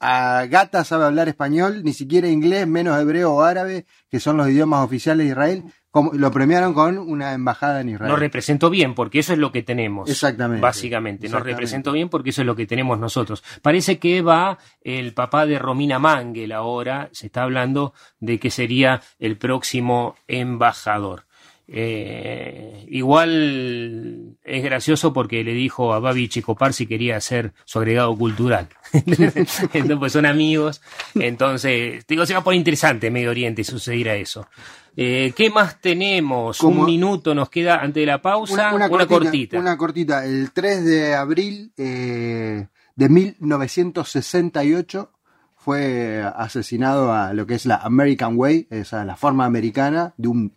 a, 0.00 0.38
a 0.40 0.46
gata 0.46 0.84
sabe 0.84 1.04
hablar 1.06 1.28
español, 1.28 1.82
ni 1.82 1.94
siquiera 1.94 2.28
inglés, 2.28 2.66
menos 2.66 2.98
hebreo 3.00 3.32
o 3.32 3.42
árabe, 3.42 3.86
que 4.10 4.20
son 4.20 4.36
los 4.36 4.48
idiomas 4.50 4.84
oficiales 4.84 5.24
de 5.26 5.30
Israel. 5.30 5.64
Como, 5.94 6.12
lo 6.12 6.32
premiaron 6.32 6.74
con 6.74 6.98
una 6.98 7.34
embajada 7.34 7.80
en 7.80 7.90
Israel. 7.90 8.10
Nos 8.10 8.18
representó 8.18 8.68
bien, 8.68 8.96
porque 8.96 9.20
eso 9.20 9.32
es 9.32 9.38
lo 9.38 9.52
que 9.52 9.62
tenemos. 9.62 10.10
Exactamente. 10.10 10.60
Básicamente, 10.60 11.28
nos 11.28 11.44
representó 11.44 11.92
bien 11.92 12.08
porque 12.08 12.30
eso 12.30 12.40
es 12.42 12.46
lo 12.46 12.56
que 12.56 12.66
tenemos 12.66 12.98
nosotros. 12.98 13.44
Parece 13.62 14.00
que 14.00 14.20
va 14.20 14.58
el 14.82 15.14
papá 15.14 15.46
de 15.46 15.56
Romina 15.56 16.00
Mangel 16.00 16.50
ahora, 16.50 17.10
se 17.12 17.26
está 17.26 17.44
hablando 17.44 17.94
de 18.18 18.40
que 18.40 18.50
sería 18.50 19.02
el 19.20 19.36
próximo 19.36 20.16
embajador. 20.26 21.26
Eh, 21.68 22.86
igual 22.88 24.36
es 24.42 24.64
gracioso 24.64 25.12
porque 25.12 25.44
le 25.44 25.54
dijo 25.54 25.94
a 25.94 26.00
Babi 26.00 26.28
Chicopar 26.28 26.74
si 26.74 26.86
quería 26.86 27.20
ser 27.20 27.52
su 27.64 27.78
agregado 27.78 28.16
cultural. 28.16 28.66
entonces 28.92 29.96
pues 29.98 30.12
son 30.12 30.26
amigos. 30.26 30.82
Entonces, 31.14 32.04
digo, 32.08 32.26
se 32.26 32.34
va 32.34 32.40
a 32.40 32.44
poner 32.44 32.58
interesante 32.58 33.12
Medio 33.12 33.30
Oriente 33.30 33.62
y 33.62 33.64
sucediera 33.64 34.16
eso. 34.16 34.48
Eh, 34.96 35.32
¿Qué 35.36 35.50
más 35.50 35.80
tenemos? 35.80 36.58
Como- 36.58 36.80
Un 36.80 36.86
minuto 36.86 37.34
nos 37.34 37.50
queda 37.50 37.80
antes 37.80 38.02
de 38.02 38.06
la 38.06 38.22
pausa. 38.22 38.72
Una, 38.74 38.88
cortita. 38.88 39.58
Una 39.58 39.76
cortita. 39.76 40.24
El 40.24 40.52
3 40.52 40.84
de 40.84 41.14
abril 41.14 41.72
eh, 41.76 42.68
de 42.94 43.08
1968 43.08 45.10
fue 45.56 46.22
asesinado 46.36 47.12
a 47.12 47.32
lo 47.32 47.46
que 47.46 47.54
es 47.54 47.66
la 47.66 47.76
American 47.76 48.34
Way, 48.36 48.68
esa 48.70 49.04
la 49.04 49.16
forma 49.16 49.46
americana, 49.46 50.14
de 50.16 50.28
un 50.28 50.54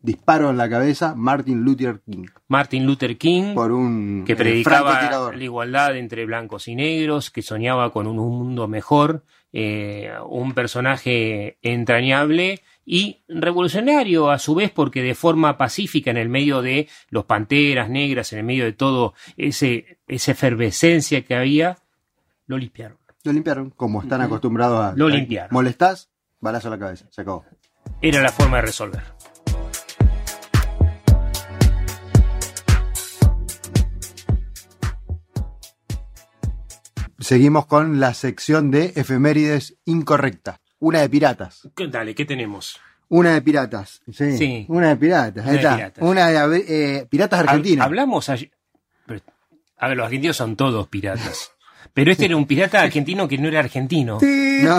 disparo 0.00 0.50
en 0.50 0.56
la 0.56 0.70
cabeza, 0.70 1.14
Martin 1.14 1.62
Luther 1.62 2.00
King. 2.00 2.26
Martin 2.46 2.86
Luther 2.86 3.18
King, 3.18 3.54
por 3.54 3.72
un 3.72 4.24
que 4.26 4.32
eh, 4.32 4.36
predicaba 4.36 5.32
la 5.32 5.44
igualdad 5.44 5.96
entre 5.96 6.24
blancos 6.24 6.66
y 6.68 6.76
negros, 6.76 7.30
que 7.30 7.42
soñaba 7.42 7.92
con 7.92 8.06
un 8.06 8.16
mundo 8.16 8.68
mejor, 8.68 9.24
eh, 9.52 10.10
un 10.28 10.54
personaje 10.54 11.58
entrañable 11.62 12.60
y 12.90 13.22
revolucionario 13.28 14.30
a 14.30 14.38
su 14.38 14.54
vez 14.54 14.70
porque 14.70 15.02
de 15.02 15.14
forma 15.14 15.58
pacífica 15.58 16.10
en 16.10 16.16
el 16.16 16.30
medio 16.30 16.62
de 16.62 16.88
los 17.10 17.26
panteras 17.26 17.90
negras, 17.90 18.32
en 18.32 18.38
el 18.38 18.46
medio 18.46 18.64
de 18.64 18.72
todo 18.72 19.12
ese 19.36 19.98
esa 20.08 20.32
efervescencia 20.32 21.22
que 21.22 21.34
había, 21.34 21.76
lo 22.46 22.56
limpiaron. 22.56 22.96
Lo 23.24 23.32
limpiaron, 23.32 23.68
como 23.70 24.00
están 24.00 24.22
acostumbrados 24.22 24.82
a. 24.82 24.96
Lo 24.96 25.10
limpiaron. 25.10 25.50
Molestás, 25.52 26.08
balazo 26.40 26.68
a 26.68 26.70
la 26.70 26.78
cabeza, 26.78 27.06
se 27.10 27.20
acabó. 27.20 27.44
Era 28.00 28.22
la 28.22 28.32
forma 28.32 28.56
de 28.56 28.62
resolver. 28.62 29.02
Seguimos 37.18 37.66
con 37.66 38.00
la 38.00 38.14
sección 38.14 38.70
de 38.70 38.94
efemérides 38.96 39.76
incorrectas. 39.84 40.60
Una 40.80 41.00
de 41.00 41.08
piratas. 41.08 41.68
¿Qué- 41.76 41.88
Dale, 41.88 42.14
¿qué 42.14 42.24
tenemos? 42.24 42.78
Una 43.08 43.32
de 43.34 43.42
piratas. 43.42 44.02
Sí. 44.12 44.36
Sí. 44.36 44.66
Una 44.68 44.88
de 44.88 44.96
piratas. 44.96 45.44
Ahí 45.46 45.50
Una 45.50 45.52
de 45.52 45.58
está. 45.58 45.76
piratas. 45.76 46.04
Una 46.04 46.48
de 46.48 46.64
eh, 46.68 47.06
piratas 47.08 47.40
argentinas. 47.40 47.86
Hablamos 47.86 48.28
ayer. 48.28 48.50
pero- 49.06 49.20
a 49.78 49.88
ver, 49.88 49.96
los 49.96 50.04
argentinos 50.06 50.36
son 50.36 50.56
todos 50.56 50.88
piratas. 50.88 51.52
Pero 51.94 52.12
este 52.12 52.26
era 52.26 52.36
un 52.36 52.46
pirata 52.46 52.80
argentino 52.82 53.26
que 53.26 53.38
no 53.38 53.48
era 53.48 53.60
argentino. 53.60 54.18
No. 54.20 54.78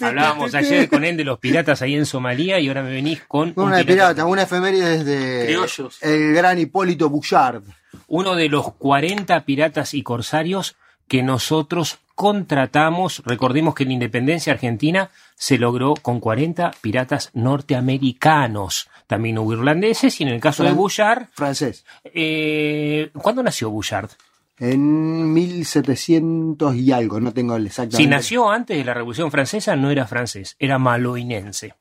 Hablábamos 0.00 0.54
ayer 0.54 0.88
con 0.88 1.04
él 1.04 1.16
de 1.16 1.24
los 1.24 1.38
piratas 1.38 1.80
ahí 1.82 1.94
en 1.94 2.06
Somalia 2.06 2.58
y 2.60 2.68
ahora 2.68 2.82
me 2.82 2.90
venís 2.90 3.22
con 3.26 3.52
un 3.56 3.64
Una 3.66 3.78
de 3.78 3.84
pirata. 3.84 4.08
piratas, 4.14 4.30
una 4.30 4.42
efeméride 4.42 5.04
de 5.04 5.46
Criollos. 5.46 6.02
el 6.02 6.34
gran 6.34 6.58
Hipólito 6.58 7.08
Bouchard. 7.08 7.62
uno 8.08 8.34
de 8.34 8.48
los 8.48 8.72
40 8.74 9.44
piratas 9.44 9.94
y 9.94 10.02
corsarios 10.02 10.76
que 11.08 11.22
nosotros 11.22 11.98
contratamos, 12.14 13.22
recordemos 13.24 13.74
que 13.74 13.84
la 13.84 13.92
independencia 13.92 14.52
argentina 14.52 15.10
se 15.34 15.58
logró 15.58 15.94
con 15.94 16.18
40 16.18 16.70
piratas 16.80 17.30
norteamericanos, 17.34 18.88
también 19.06 19.38
hubo 19.38 19.52
irlandeses 19.52 20.20
y 20.20 20.24
en 20.24 20.30
el 20.30 20.40
caso 20.40 20.64
de 20.64 20.72
Bouchard, 20.72 21.26
Francés. 21.32 21.84
eh, 22.04 23.10
¿cuándo 23.20 23.42
nació 23.42 23.70
Bouchard? 23.70 24.10
En 24.58 25.34
1700 25.34 26.74
y 26.76 26.90
algo, 26.90 27.20
no 27.20 27.32
tengo 27.32 27.56
el 27.56 27.66
exacto. 27.66 27.98
Si 27.98 28.06
nació 28.06 28.50
antes 28.50 28.78
de 28.78 28.84
la 28.84 28.94
Revolución 28.94 29.30
Francesa 29.30 29.76
no 29.76 29.90
era 29.90 30.06
francés, 30.06 30.56
era 30.58 30.78
maloinense. 30.78 31.74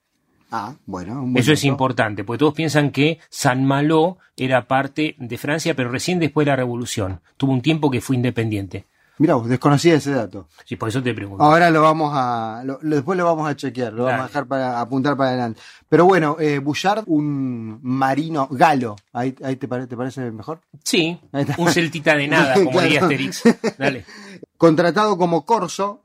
Ah, 0.52 0.76
bueno. 0.86 1.26
Eso 1.36 1.54
es 1.54 1.64
importante, 1.64 2.24
porque 2.24 2.40
todos 2.40 2.54
piensan 2.54 2.92
que 2.92 3.20
San 3.30 3.66
Malo 3.66 4.18
era 4.38 4.68
parte 4.68 5.16
de 5.18 5.38
Francia, 5.38 5.74
pero 5.74 5.90
recién 5.90 6.20
después 6.20 6.46
de 6.46 6.52
la 6.52 6.56
Revolución. 6.58 7.22
Tuvo 7.38 7.54
un 7.54 7.62
tiempo 7.62 7.90
que 7.90 8.02
fue 8.02 8.18
independiente. 8.18 8.86
Vos, 9.18 9.48
desconocía 9.48 9.96
ese 9.96 10.12
dato. 10.12 10.48
Sí, 10.66 10.76
por 10.76 10.90
eso 10.90 11.02
te 11.02 11.14
pregunto. 11.14 11.44
Ahora 11.44 11.70
lo 11.70 11.82
vamos 11.82 12.12
a. 12.14 12.62
lo- 12.66 12.80
lo- 12.82 12.96
después 12.98 13.18
lo 13.18 13.24
vamos 13.26 13.50
a 13.50 13.56
chequear, 13.56 13.94
lo 13.94 14.04
vamos 14.06 14.22
a 14.22 14.28
dejar 14.28 14.46
para 14.46 14.82
apuntar 14.82 15.16
para 15.16 15.30
adelante. 15.30 15.62
Pero 15.88 16.06
bueno, 16.06 16.36
eh, 16.40 16.60
Bouchard, 16.60 17.04
un 17.08 17.80
marino 17.82 18.48
galo. 18.52 18.96
¿Ahí, 19.14 19.34
ahí 19.44 19.56
te, 19.56 19.68
pare- 19.70 19.88
te 19.88 19.96
parece 19.96 20.30
mejor? 20.32 20.60
Sí, 20.84 21.18
un 21.58 21.70
celtita 21.72 22.16
de 22.16 22.28
nada, 22.28 22.54
como 22.56 22.72
Claro. 22.72 22.84
diría 22.86 23.02
Asterix. 23.02 23.44
Dale. 23.78 24.06
Contratado 24.58 25.18
como 25.18 25.46
corso, 25.46 26.02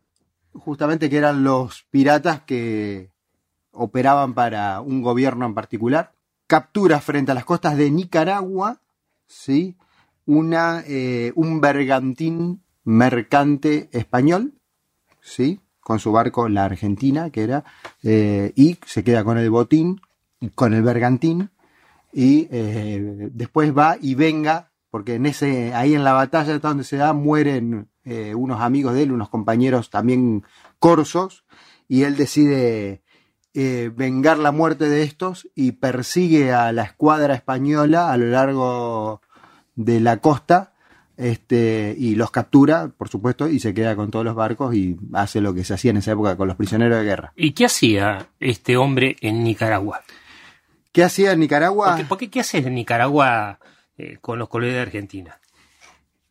justamente 0.53 1.11
que 1.11 1.17
eran 1.17 1.43
los 1.43 1.85
piratas 1.91 2.43
que 2.43 3.11
operaban 3.73 4.35
para 4.35 4.81
un 4.81 5.03
gobierno 5.03 5.47
en 5.47 5.55
particular. 5.55 6.13
Captura 6.47 7.01
frente 7.01 7.33
a 7.33 7.35
las 7.35 7.45
costas 7.45 7.77
de 7.77 7.91
Nicaragua, 7.91 8.79
¿sí? 9.27 9.77
Una, 10.27 10.83
eh, 10.87 11.33
un 11.37 11.61
bergantín 11.61 12.63
mercante 12.85 13.89
español, 13.93 14.55
¿sí? 15.21 15.61
Con 15.81 15.99
su 15.99 16.13
barco, 16.13 16.49
la 16.49 16.65
Argentina, 16.65 17.31
que 17.31 17.43
era, 17.43 17.65
eh, 18.03 18.53
y 18.55 18.79
se 18.87 19.05
queda 19.05 19.25
con 19.25 19.39
el 19.39 19.51
botín, 19.51 20.01
con 20.55 20.75
el 20.75 20.83
bergantín, 20.83 21.51
y 22.13 22.49
eh, 22.51 23.31
después 23.33 23.77
va 23.77 23.97
y 24.01 24.15
venga, 24.15 24.73
porque 24.91 25.15
en 25.15 25.27
ese, 25.27 25.75
ahí 25.75 25.95
en 25.95 26.05
la 26.05 26.13
batalla 26.13 26.59
donde 26.59 26.85
se 26.85 26.97
da, 26.97 27.13
mueren 27.13 27.89
eh, 28.05 28.35
unos 28.35 28.61
amigos 28.61 28.95
de 28.95 29.05
él, 29.05 29.13
unos 29.13 29.29
compañeros 29.29 29.91
también 29.91 30.45
corsos, 30.79 31.45
y 31.89 32.03
él 32.05 32.17
decide 32.17 33.03
vengar 33.53 34.39
la 34.39 34.53
muerte 34.53 34.89
de 34.89 35.03
estos 35.03 35.51
y 35.57 35.73
persigue 35.73 36.53
a 36.53 36.71
la 36.71 36.85
escuadra 36.85 37.35
española 37.35 38.13
a 38.13 38.17
lo 38.17 38.27
largo 38.27 39.23
de 39.75 39.99
la 39.99 40.19
costa 40.19 40.70
este, 41.21 41.95
y 41.99 42.15
los 42.15 42.31
captura, 42.31 42.89
por 42.97 43.09
supuesto, 43.09 43.47
y 43.49 43.61
se 43.61 43.75
queda 43.75 43.95
con 43.95 44.11
todos 44.11 44.25
los 44.25 44.35
barcos 44.35 44.75
y 44.75 44.97
hace 45.13 45.41
lo 45.41 45.53
que 45.55 45.65
se 45.65 45.75
hacía 45.75 45.91
en 45.91 45.99
esa 45.99 46.13
época 46.13 46.37
con 46.37 46.49
los 46.49 46.57
prisioneros 46.57 46.99
de 46.99 47.05
guerra. 47.05 47.33
¿Y 47.37 47.53
qué 47.53 47.67
hacía 47.67 48.29
este 48.41 48.77
hombre 48.77 49.17
en 49.21 49.45
Nicaragua? 49.45 50.03
¿Qué 50.93 51.05
hacía 51.05 51.33
en 51.33 51.41
Nicaragua? 51.41 51.89
¿Por 51.91 51.97
qué, 51.97 52.05
por 52.05 52.19
qué- 52.19 52.31
qué 52.31 52.41
hace 52.41 52.59
en 52.59 52.75
Nicaragua 52.75 53.61
eh, 53.97 54.19
con 54.21 54.39
los 54.39 54.49
colores 54.49 54.75
de 54.75 54.81
Argentina? 54.81 55.39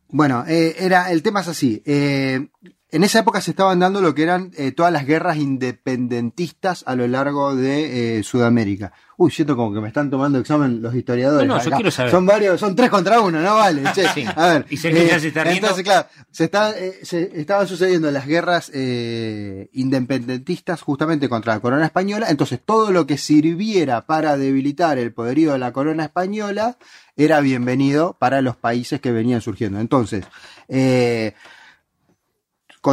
Bueno, 0.10 0.44
eh, 0.48 0.76
era, 0.80 1.12
el 1.12 1.22
tema 1.22 1.42
es 1.42 1.48
así. 1.50 1.82
eh, 1.86 2.48
en 2.92 3.04
esa 3.04 3.20
época 3.20 3.40
se 3.42 3.52
estaban 3.52 3.80
dando 3.80 4.02
lo 4.02 4.16
que 4.16 4.24
eran 4.24 4.52
eh, 4.58 4.72
todas 4.72 4.92
las 4.92 5.06
guerras 5.06 5.38
independentistas 5.38 6.84
a 6.88 6.96
lo 6.96 7.08
largo 7.08 7.56
de 7.56 8.20
eh, 8.20 8.24
Sudamérica. 8.24 8.92
Uy, 9.18 9.32
siento 9.32 9.56
como 9.56 9.74
que 9.74 9.82
me 9.82 9.90
están 9.90 10.10
tomando 10.10 10.40
examen 10.40 10.82
los 10.82 10.96
historiadores. 10.96 11.48
No, 11.48 11.58
no, 11.58 11.64
yo 11.64 11.72
quiero 11.72 11.92
saber. 11.92 12.10
Son 12.10 12.26
varios, 12.26 12.60
son 12.60 12.74
tres 12.74 12.90
contra 12.90 13.20
uno, 13.20 13.42
no 13.42 13.56
vale. 13.56 13.84
che. 13.94 14.08
Sí. 14.14 14.26
A 14.34 14.48
ver. 14.48 14.66
Y 14.70 14.78
Sergio 14.78 15.06
ya 15.06 15.20
se 15.20 15.28
está 15.28 15.44
riendo. 15.44 15.68
Entonces, 15.68 15.84
claro, 15.84 16.08
se, 16.32 16.46
está, 16.46 16.72
eh, 16.72 17.00
se 17.04 17.40
estaban 17.40 17.68
sucediendo 17.68 18.10
las 18.12 18.26
guerras 18.26 18.72
eh, 18.74 19.70
independentistas 19.74 20.82
justamente 20.82 21.28
contra 21.28 21.54
la 21.54 21.60
corona 21.60 21.86
española. 21.86 22.28
Entonces, 22.30 22.62
todo 22.64 22.92
lo 22.92 23.06
que 23.06 23.18
sirviera 23.18 24.06
para 24.06 24.38
debilitar 24.38 24.98
el 24.98 25.12
poderío 25.12 25.52
de 25.52 25.60
la 25.60 25.74
corona 25.74 26.06
española 26.06 26.78
era 27.18 27.42
bienvenido 27.42 28.16
para 28.18 28.42
los 28.42 28.56
países 28.56 29.02
que 29.02 29.12
venían 29.12 29.42
surgiendo. 29.42 29.82
Entonces, 29.82 30.24
eh, 30.70 31.34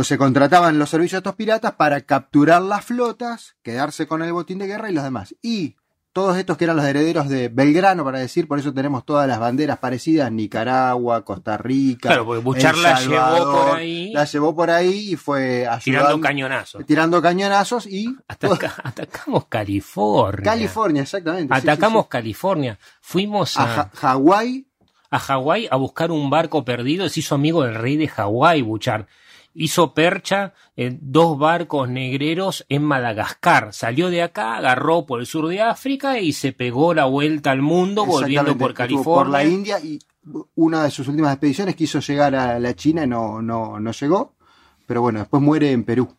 se 0.02 0.18
contrataban 0.18 0.78
los 0.78 0.90
servicios 0.90 1.22
de 1.22 1.28
estos 1.28 1.36
piratas 1.36 1.72
para 1.72 2.00
capturar 2.02 2.62
las 2.62 2.84
flotas, 2.84 3.56
quedarse 3.62 4.06
con 4.06 4.22
el 4.22 4.32
botín 4.32 4.58
de 4.58 4.66
guerra 4.66 4.90
y 4.90 4.94
los 4.94 5.04
demás. 5.04 5.34
Y 5.42 5.76
todos 6.12 6.38
estos 6.38 6.56
que 6.56 6.64
eran 6.64 6.76
los 6.76 6.86
herederos 6.86 7.28
de 7.28 7.48
Belgrano, 7.48 8.02
para 8.02 8.18
decir, 8.18 8.48
por 8.48 8.58
eso 8.58 8.72
tenemos 8.72 9.04
todas 9.04 9.28
las 9.28 9.38
banderas 9.38 9.78
parecidas, 9.78 10.32
Nicaragua, 10.32 11.24
Costa 11.26 11.58
Rica. 11.58 12.08
Claro, 12.08 12.24
porque 12.24 12.42
Buchar 12.42 12.74
El 12.74 12.82
la 12.82 12.98
llevó 13.00 13.52
por 13.52 13.76
ahí. 13.76 14.12
La 14.14 14.24
llevó 14.24 14.56
por 14.56 14.70
ahí 14.70 15.12
y 15.12 15.16
fue 15.16 15.68
Tirando 15.84 16.06
ayudando- 16.08 16.20
cañonazos. 16.26 16.86
Tirando 16.86 17.20
cañonazos 17.22 17.86
y 17.86 18.16
Ataca- 18.28 18.74
atacamos 18.82 19.44
California. 19.46 20.42
California, 20.42 21.02
exactamente. 21.02 21.54
sí, 21.54 21.60
sí, 21.60 21.68
Atacamos 21.68 22.04
sí. 22.04 22.08
California. 22.10 22.78
Fuimos 23.02 23.56
a 23.58 23.82
a, 23.82 23.90
Hawái. 23.94 24.66
a 25.10 25.18
Hawái 25.18 25.68
a 25.70 25.76
buscar 25.76 26.10
un 26.10 26.30
barco 26.30 26.64
perdido. 26.64 27.06
Se 27.10 27.20
hizo 27.20 27.34
amigo 27.34 27.62
del 27.62 27.74
rey 27.74 27.96
de 27.98 28.08
Hawái, 28.08 28.62
Buchar. 28.62 29.06
Hizo 29.58 29.94
percha 29.94 30.52
en 30.76 30.98
dos 31.00 31.38
barcos 31.38 31.88
negreros 31.88 32.66
en 32.68 32.84
Madagascar. 32.84 33.72
Salió 33.72 34.10
de 34.10 34.22
acá, 34.22 34.56
agarró 34.56 35.06
por 35.06 35.20
el 35.20 35.26
sur 35.26 35.48
de 35.48 35.62
África 35.62 36.20
y 36.20 36.34
se 36.34 36.52
pegó 36.52 36.92
la 36.92 37.06
vuelta 37.06 37.52
al 37.52 37.62
mundo 37.62 38.04
volviendo 38.04 38.56
por 38.58 38.74
California. 38.74 39.24
Por 39.24 39.28
la 39.28 39.44
India 39.44 39.80
y 39.80 39.98
una 40.56 40.84
de 40.84 40.90
sus 40.90 41.08
últimas 41.08 41.32
expediciones 41.32 41.74
quiso 41.74 42.00
llegar 42.00 42.34
a 42.34 42.58
la 42.58 42.74
China 42.74 43.04
y 43.04 43.06
no, 43.06 43.40
no, 43.40 43.80
no 43.80 43.92
llegó. 43.92 44.34
Pero 44.86 45.00
bueno, 45.00 45.20
después 45.20 45.42
muere 45.42 45.72
en 45.72 45.84
Perú, 45.84 46.14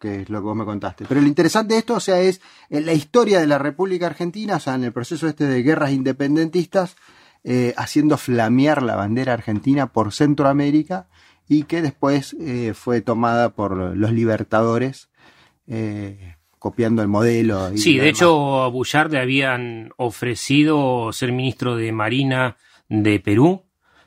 que 0.00 0.22
es 0.22 0.30
lo 0.30 0.38
que 0.40 0.44
vos 0.44 0.56
me 0.56 0.64
contaste. 0.64 1.04
Pero 1.06 1.20
lo 1.20 1.26
interesante 1.26 1.74
de 1.74 1.80
esto, 1.80 1.94
o 1.94 2.00
sea, 2.00 2.20
es 2.20 2.40
en 2.70 2.86
la 2.86 2.92
historia 2.92 3.40
de 3.40 3.46
la 3.46 3.58
República 3.58 4.06
Argentina, 4.06 4.56
o 4.56 4.60
sea, 4.60 4.74
en 4.74 4.84
el 4.84 4.92
proceso 4.92 5.28
este 5.28 5.46
de 5.46 5.62
guerras 5.62 5.92
independentistas, 5.92 6.96
eh, 7.44 7.74
haciendo 7.76 8.16
flamear 8.16 8.82
la 8.82 8.96
bandera 8.96 9.34
argentina 9.34 9.92
por 9.92 10.12
Centroamérica 10.12 11.08
y 11.48 11.64
que 11.64 11.82
después 11.82 12.34
eh, 12.40 12.72
fue 12.74 13.00
tomada 13.00 13.50
por 13.50 13.96
los 13.96 14.12
libertadores, 14.12 15.08
eh, 15.66 16.36
copiando 16.58 17.02
el 17.02 17.08
modelo. 17.08 17.72
y 17.72 17.78
Sí, 17.78 17.94
de 17.94 18.04
demás. 18.04 18.18
hecho 18.18 18.62
a 18.62 18.68
Bullard 18.68 19.12
le 19.12 19.18
habían 19.20 19.90
ofrecido 19.96 21.12
ser 21.12 21.32
ministro 21.32 21.76
de 21.76 21.92
Marina 21.92 22.56
de 22.88 23.20
Perú. 23.20 23.62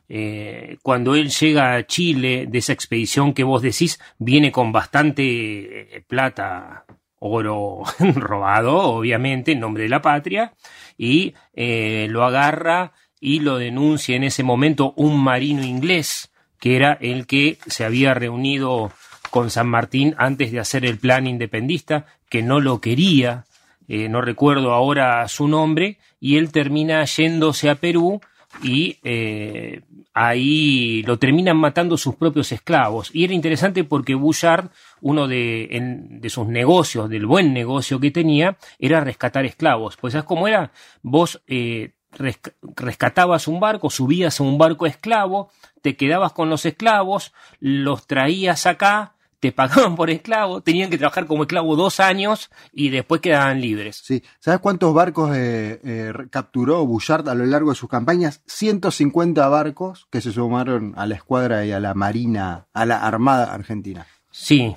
Eh, 0.09 0.77
cuando 0.81 1.15
él 1.15 1.29
llega 1.29 1.75
a 1.75 1.85
Chile, 1.85 2.45
de 2.47 2.57
esa 2.57 2.73
expedición 2.73 3.33
que 3.33 3.43
vos 3.43 3.61
decís, 3.61 3.99
viene 4.17 4.51
con 4.51 4.71
bastante 4.71 5.97
eh, 5.97 6.01
plata, 6.07 6.85
oro 7.19 7.83
robado, 8.15 8.77
obviamente, 8.77 9.51
en 9.51 9.59
nombre 9.59 9.83
de 9.83 9.89
la 9.89 10.01
patria, 10.01 10.53
y 10.97 11.33
lo 11.55 12.23
agarra 12.23 12.93
y 13.19 13.39
lo 13.39 13.57
denuncia 13.57 14.15
en 14.15 14.23
ese 14.23 14.43
momento 14.43 14.93
un 14.95 15.19
marino 15.21 15.63
inglés, 15.63 16.31
que 16.60 16.76
era 16.76 16.97
el 17.01 17.28
que 17.28 17.58
se 17.68 17.86
había 17.86 18.14
reunido 18.14 18.91
con 19.30 19.49
San 19.49 19.68
Martín 19.68 20.16
antes 20.18 20.51
de 20.51 20.60
hacer 20.60 20.86
el 20.86 20.97
plan 20.97 21.28
independista, 21.28 22.05
que 22.30 22.41
no 22.41 22.60
lo 22.60 22.82
quería, 22.82 23.45
eh, 23.88 24.10
no 24.10 24.22
recuerdo 24.22 24.74
ahora 24.74 25.28
su 25.28 25.47
nombre, 25.47 25.97
y 26.20 26.38
él 26.38 26.51
termina 26.51 27.03
yéndose 27.05 27.70
a 27.70 27.76
Perú 27.76 28.22
y 28.64 28.97
eh, 29.03 29.82
ahí 30.14 31.03
lo 31.03 31.20
terminan 31.20 31.58
matando 31.58 31.97
sus 31.97 32.16
propios 32.16 32.51
esclavos. 32.51 33.12
Y 33.14 33.24
era 33.24 33.34
interesante 33.34 33.84
porque 33.84 34.16
Bouchard, 34.16 34.70
uno 35.01 35.28
de, 35.28 36.22
sus 36.30 36.47
negocios, 36.47 37.10
del 37.10 37.26
buen 37.26 37.53
negocio 37.53 37.99
que 37.99 38.12
tenía, 38.12 38.58
era 38.80 39.01
rescatar 39.01 39.45
esclavos. 39.45 39.97
Pues 39.97 40.14
¿sabes 40.14 40.26
cómo 40.26 40.47
era? 40.47 40.72
Vos 41.03 41.41
eh, 41.47 41.91
rescatabas 42.18 43.47
un 43.47 43.59
barco, 43.59 43.89
subías 43.89 44.39
a 44.39 44.43
un 44.43 44.57
barco 44.57 44.86
esclavo, 44.86 45.49
te 45.82 45.95
quedabas 45.95 46.34
con 46.34 46.49
los 46.49 46.65
esclavos, 46.65 47.34
los 47.59 48.07
traías 48.07 48.65
acá, 48.65 49.13
te 49.39 49.51
pagaban 49.51 49.95
por 49.95 50.09
esclavo, 50.09 50.61
tenían 50.61 50.89
que 50.89 50.97
trabajar 50.97 51.28
como 51.28 51.43
esclavo 51.43 51.76
dos 51.76 51.99
años 51.99 52.49
y 52.74 52.89
después 52.89 53.22
quedaban 53.22 53.61
libres. 53.61 54.01
Sí. 54.03 54.24
¿Sabes 54.39 54.59
cuántos 54.59 54.93
barcos 54.93 55.36
eh, 55.36 55.80
eh, 55.84 56.13
capturó 56.30 56.86
Bouchard 56.86 57.30
a 57.30 57.36
lo 57.36 57.45
largo 57.45 57.70
de 57.70 57.76
sus 57.76 57.89
campañas? 57.89 58.41
150 58.47 59.47
barcos 59.47 60.07
que 60.11 60.22
se 60.22 60.32
sumaron 60.32 60.93
a 60.97 61.05
la 61.05 61.15
escuadra 61.15 61.65
y 61.65 61.72
a 61.72 61.80
la 61.80 61.93
marina, 61.93 62.68
a 62.74 62.86
la 62.86 63.05
armada 63.05 63.53
argentina. 63.53 64.07
Sí. 64.32 64.76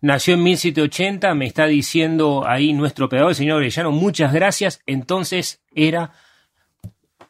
Nació 0.00 0.34
en 0.34 0.44
1780, 0.44 1.34
me 1.34 1.46
está 1.46 1.66
diciendo 1.66 2.44
ahí 2.46 2.72
nuestro 2.72 3.06
operador, 3.06 3.30
el 3.30 3.36
señor 3.36 3.56
Orellano, 3.56 3.90
muchas 3.90 4.32
gracias. 4.32 4.80
Entonces 4.86 5.60
era 5.74 6.12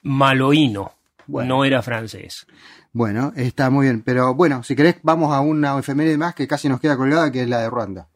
maloíno, 0.03 0.93
Bueno. 1.27 1.57
no 1.59 1.65
era 1.65 1.83
francés. 1.83 2.47
Bueno, 2.93 3.33
está 3.37 3.71
muy 3.71 3.87
bien. 3.87 4.03
Pero 4.03 4.35
bueno, 4.35 4.63
si 4.63 4.75
querés, 4.75 4.97
vamos 5.03 5.33
a 5.35 5.41
una 5.41 5.79
efeméride 5.79 6.17
más 6.19 6.35
que 6.35 6.49
casi 6.49 6.69
nos 6.69 6.81
queda 6.81 6.97
colgada, 6.97 7.31
que 7.31 7.43
es 7.43 7.49
la 7.49 7.61
de 7.61 7.71
Ruanda. 7.71 8.09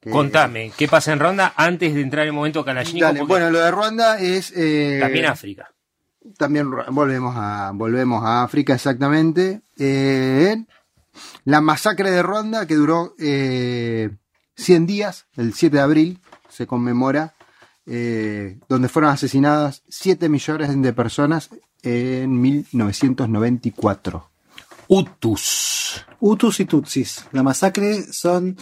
Que- 0.00 0.10
Contame, 0.10 0.70
¿qué 0.76 0.86
pasa 0.88 1.12
en 1.12 1.18
Ronda 1.18 1.52
antes 1.56 1.92
de 1.94 2.00
entrar 2.00 2.26
el 2.26 2.32
momento 2.32 2.64
Porque 2.64 3.24
bueno, 3.24 3.50
lo 3.50 3.58
de 3.58 3.70
Ruanda 3.70 4.18
es. 4.20 4.52
eh, 4.56 4.98
También 5.00 5.26
África. 5.26 5.70
También 6.38 6.70
volvemos 6.90 7.34
a, 7.36 7.70
volvemos 7.74 8.22
a 8.24 8.42
África, 8.42 8.74
exactamente. 8.74 9.62
Eh, 9.78 10.56
La 11.44 11.60
masacre 11.60 12.10
de 12.10 12.22
Ruanda, 12.22 12.66
que 12.66 12.74
duró 12.74 13.14
eh, 13.18 14.10
100 14.56 14.86
días, 14.86 15.26
el 15.36 15.54
7 15.54 15.76
de 15.76 15.82
abril, 15.82 16.20
se 16.48 16.66
conmemora, 16.66 17.34
eh, 17.86 18.58
donde 18.68 18.88
fueron 18.88 19.10
asesinadas 19.12 19.82
7 19.88 20.28
millones 20.28 20.80
de 20.82 20.92
personas 20.92 21.50
en 21.82 22.40
1994. 22.40 24.30
Hutus. 24.88 26.04
Hutus 26.20 26.60
y 26.60 26.64
Tutsis. 26.64 27.24
La 27.32 27.42
masacre 27.42 28.02
son 28.12 28.56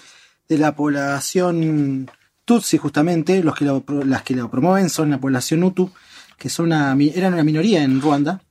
de 0.49 0.59
la 0.59 0.75
población 0.75 2.11
Tutsi, 2.45 2.79
justamente. 2.79 3.43
Los 3.43 3.55
que 3.55 3.65
lo, 3.65 3.85
las 4.05 4.23
que 4.23 4.35
lo 4.35 4.51
promueven 4.51 4.91
son 4.91 5.11
la 5.11 5.19
población 5.21 5.63
Hutu, 5.63 5.91
que 6.39 6.49
son 6.49 6.67
una, 6.67 6.97
eran 7.15 7.35
una 7.35 7.45
minoría 7.45 7.83
en 7.83 8.01
Ruanda. 8.01 8.43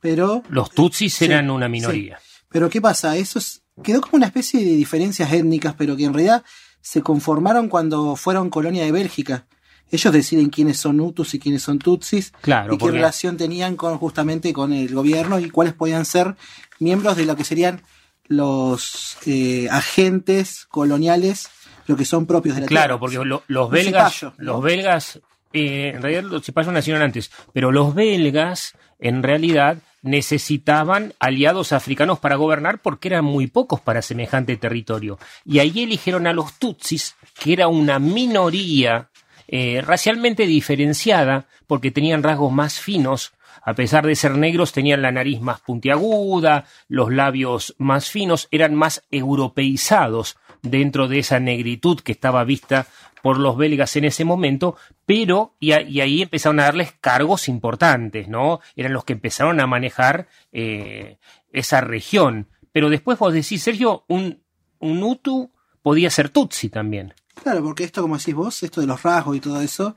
Pero. 0.00 0.42
Los 0.48 0.70
Tutsis 0.70 1.14
Sí, 1.14 1.24
eran 1.24 1.50
una 1.50 1.68
minoría. 1.68 2.18
Pero 2.50 2.70
¿qué 2.70 2.80
pasa? 2.80 3.16
Eso 3.16 3.38
es- 3.38 3.62
quedó 3.82 4.00
como 4.00 4.16
una 4.16 4.26
especie 4.26 4.60
de 4.60 4.74
diferencias 4.76 5.32
étnicas, 5.32 5.74
pero 5.76 5.96
que 5.96 6.04
en 6.04 6.14
realidad 6.14 6.44
se 6.80 7.02
conformaron 7.02 7.68
cuando 7.68 8.16
fueron 8.16 8.48
colonia 8.50 8.84
de 8.84 8.92
Bélgica. 8.92 9.46
Ellos 9.90 10.12
deciden 10.12 10.50
quiénes 10.50 10.78
son 10.78 11.00
Hutus 11.00 11.34
y 11.34 11.38
quiénes 11.38 11.62
son 11.62 11.78
Tutsis 11.78 12.32
Claro, 12.42 12.74
y 12.74 12.76
qué 12.76 12.80
porque- 12.80 12.96
relación 12.96 13.36
tenían 13.36 13.76
con 13.76 13.96
justamente 13.98 14.52
con 14.52 14.72
el 14.72 14.94
gobierno 14.94 15.38
y 15.38 15.48
cuáles 15.50 15.72
podían 15.74 16.04
ser 16.04 16.34
miembros 16.78 17.16
de 17.16 17.24
lo 17.26 17.36
que 17.36 17.44
serían 17.44 17.82
los 18.26 19.16
eh, 19.26 19.68
agentes 19.70 20.66
coloniales, 20.66 21.48
lo 21.86 21.96
que 21.96 22.04
son 22.04 22.26
propios 22.26 22.54
de 22.56 22.60
la 22.62 22.66
Claro, 22.66 22.98
tierra. 22.98 23.00
porque 23.00 23.16
lo- 23.28 23.42
los 23.48 23.70
belgas, 23.70 24.12
cipayo, 24.14 24.34
¿no? 24.38 24.44
los 24.52 24.62
belgas, 24.62 25.20
eh, 25.54 25.92
en 25.94 26.02
realidad 26.02 26.24
los 26.24 26.44
cipayos 26.44 26.72
nacieron 26.72 27.00
antes, 27.02 27.30
pero 27.54 27.72
los 27.72 27.94
belgas 27.94 28.74
en 29.00 29.22
realidad 29.22 29.78
necesitaban 30.02 31.14
aliados 31.18 31.72
africanos 31.72 32.18
para 32.18 32.36
gobernar 32.36 32.80
porque 32.80 33.08
eran 33.08 33.24
muy 33.24 33.46
pocos 33.46 33.80
para 33.80 34.02
semejante 34.02 34.56
territorio. 34.56 35.18
Y 35.44 35.58
ahí 35.60 35.82
eligieron 35.82 36.26
a 36.26 36.32
los 36.32 36.54
tutsis, 36.58 37.16
que 37.40 37.54
era 37.54 37.68
una 37.68 37.98
minoría 37.98 39.08
eh, 39.48 39.80
racialmente 39.80 40.46
diferenciada 40.46 41.46
porque 41.66 41.90
tenían 41.90 42.22
rasgos 42.22 42.52
más 42.52 42.78
finos. 42.78 43.32
A 43.62 43.74
pesar 43.74 44.06
de 44.06 44.14
ser 44.14 44.36
negros, 44.36 44.72
tenían 44.72 45.02
la 45.02 45.10
nariz 45.10 45.40
más 45.40 45.60
puntiaguda, 45.60 46.66
los 46.86 47.12
labios 47.12 47.74
más 47.78 48.10
finos, 48.10 48.46
eran 48.50 48.74
más 48.74 49.04
europeizados 49.10 50.36
dentro 50.62 51.08
de 51.08 51.18
esa 51.20 51.40
negritud 51.40 52.00
que 52.00 52.12
estaba 52.12 52.44
vista 52.44 52.86
por 53.22 53.38
los 53.38 53.56
belgas 53.56 53.96
en 53.96 54.04
ese 54.04 54.24
momento, 54.24 54.76
pero 55.06 55.54
y, 55.58 55.72
ahí 55.72 56.22
empezaron 56.22 56.60
a 56.60 56.64
darles 56.64 56.92
cargos 57.00 57.48
importantes, 57.48 58.28
¿no? 58.28 58.60
Eran 58.76 58.92
los 58.92 59.04
que 59.04 59.14
empezaron 59.14 59.60
a 59.60 59.66
manejar 59.66 60.28
eh, 60.52 61.16
esa 61.52 61.80
región. 61.80 62.48
Pero 62.70 62.90
después 62.90 63.18
vos 63.18 63.32
decís, 63.32 63.62
Sergio, 63.62 64.04
un, 64.08 64.42
un 64.78 65.02
Hutu 65.02 65.50
podía 65.82 66.10
ser 66.10 66.28
Tutsi 66.28 66.68
también. 66.68 67.14
Claro, 67.42 67.62
porque 67.62 67.84
esto, 67.84 68.02
como 68.02 68.16
decís 68.18 68.34
vos, 68.34 68.62
esto 68.62 68.80
de 68.80 68.86
los 68.86 69.02
rasgos 69.02 69.36
y 69.36 69.40
todo 69.40 69.60
eso, 69.60 69.94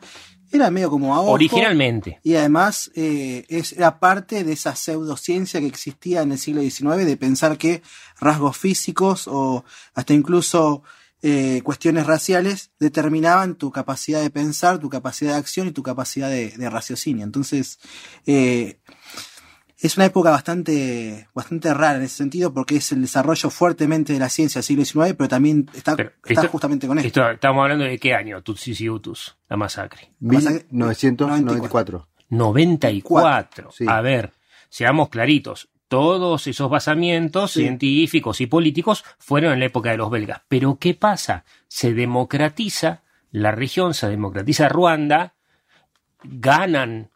era 0.52 0.70
medio 0.70 0.89
como 0.89 1.16
a 1.16 1.22
ojo. 1.22 1.32
Originalmente. 1.32 2.20
Y 2.24 2.36
además 2.36 2.92
eh, 2.96 3.46
es, 3.48 3.74
era 3.74 4.00
parte 4.00 4.44
de 4.44 4.54
esa 4.54 4.76
pseudociencia 4.76 5.60
que 5.60 5.68
existía 5.68 6.22
en 6.22 6.34
el 6.34 6.38
siglo 6.38 6.62
XIX 6.62 7.06
de 7.06 7.18
pensar 7.18 7.58
que 7.58 7.82
rasgos 8.20 8.58
físicos 8.58 9.28
o 9.28 9.64
hasta 9.94 10.14
incluso 10.14 10.84
eh, 11.22 11.62
cuestiones 11.64 12.08
raciales 12.08 12.72
determinaban 12.80 13.56
tu 13.56 13.72
capacidad 13.72 14.22
de 14.22 14.30
pensar, 14.30 14.80
tu 14.80 14.89
capacidad 14.89 15.34
de 15.34 15.38
acción 15.38 15.68
y 15.68 15.72
tu 15.72 15.84
capacidad 15.84 16.30
de, 16.30 16.50
de 16.50 16.70
raciocinio. 16.70 17.24
Entonces, 17.24 17.80
eh, 18.26 18.80
es 19.82 19.98
una 19.98 20.06
época 20.06 20.30
bastante, 20.30 21.28
bastante 21.34 21.74
rara 21.74 21.98
en 21.98 22.04
ese 22.04 22.16
sentido 22.18 22.54
porque 22.54 22.76
es 22.78 22.92
el 22.92 23.02
desarrollo 23.02 23.50
fuertemente 23.50 24.14
de 24.14 24.20
la 24.20 24.30
ciencia 24.30 24.60
del 24.60 24.64
siglo 24.66 24.86
XIX, 24.86 25.16
pero 25.18 25.28
también 25.28 25.70
está, 25.74 25.94
está 25.94 26.12
Esto- 26.26 26.48
justamente 26.50 26.88
con 26.88 26.98
esto. 27.00 27.08
esto- 27.08 27.32
estamos 27.32 27.64
hablando 27.64 27.86
de 27.86 27.98
qué 27.98 28.14
año, 28.14 28.42
Tutsis 28.44 28.80
y 28.82 28.90
Hutus, 28.90 29.38
la 29.50 29.58
masacre. 29.58 30.14
1994. 30.20 32.08
94. 32.30 33.72
Sí. 33.72 33.86
A 33.88 34.02
ver, 34.02 34.32
seamos 34.70 35.10
claritos. 35.10 35.70
Todos 35.88 36.48
esos 36.48 36.70
basamientos 36.70 37.52
Sí. 37.52 37.62
científicos 37.64 38.40
y 38.40 38.48
políticos 38.48 39.04
fueron 39.20 39.52
en 39.54 39.60
la 39.60 39.66
época 39.66 39.92
de 39.92 39.98
los 39.98 40.10
belgas. 40.10 40.42
Pero 40.48 40.78
¿qué 40.80 40.94
pasa? 40.94 41.44
Se 41.68 41.94
democratiza 41.94 43.04
la 43.32 43.52
región, 43.52 43.94
se 43.94 44.08
democratiza 44.08 44.70
Ruanda, 44.70 45.34
ganan 46.24 47.10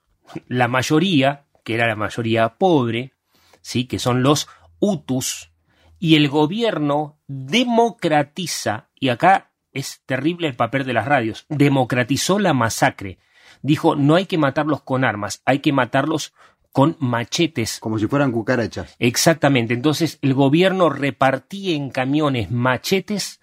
la 0.47 0.67
mayoría, 0.67 1.44
que 1.65 1.73
era 1.73 1.87
la 1.87 1.97
mayoría 1.97 2.57
pobre, 2.57 3.13
¿sí? 3.61 3.85
que 3.85 3.99
son 3.99 4.23
los 4.23 4.47
Hutus, 4.79 5.51
y 5.99 6.15
el 6.15 6.29
gobierno 6.29 7.19
democratiza, 7.27 8.89
y 8.99 9.09
acá 9.09 9.51
es 9.71 10.03
terrible 10.05 10.47
el 10.47 10.55
papel 10.55 10.85
de 10.85 10.93
las 10.93 11.05
radios, 11.05 11.45
democratizó 11.49 12.39
la 12.39 12.53
masacre. 12.53 13.17
Dijo, 13.61 13.95
no 13.95 14.15
hay 14.15 14.27
que 14.27 14.37
matarlos 14.37 14.83
con 14.83 15.03
armas, 15.03 15.41
hay 15.43 15.59
que 15.59 15.73
matarlos 15.73 16.33
con 16.71 16.95
machetes. 16.99 17.79
Como 17.79 17.97
si 17.97 18.05
fueran 18.07 18.31
cucarachas. 18.31 18.95
Exactamente. 18.99 19.73
Entonces 19.73 20.19
el 20.21 20.33
gobierno 20.33 20.89
repartía 20.89 21.75
en 21.75 21.89
camiones 21.89 22.51
machetes 22.51 23.39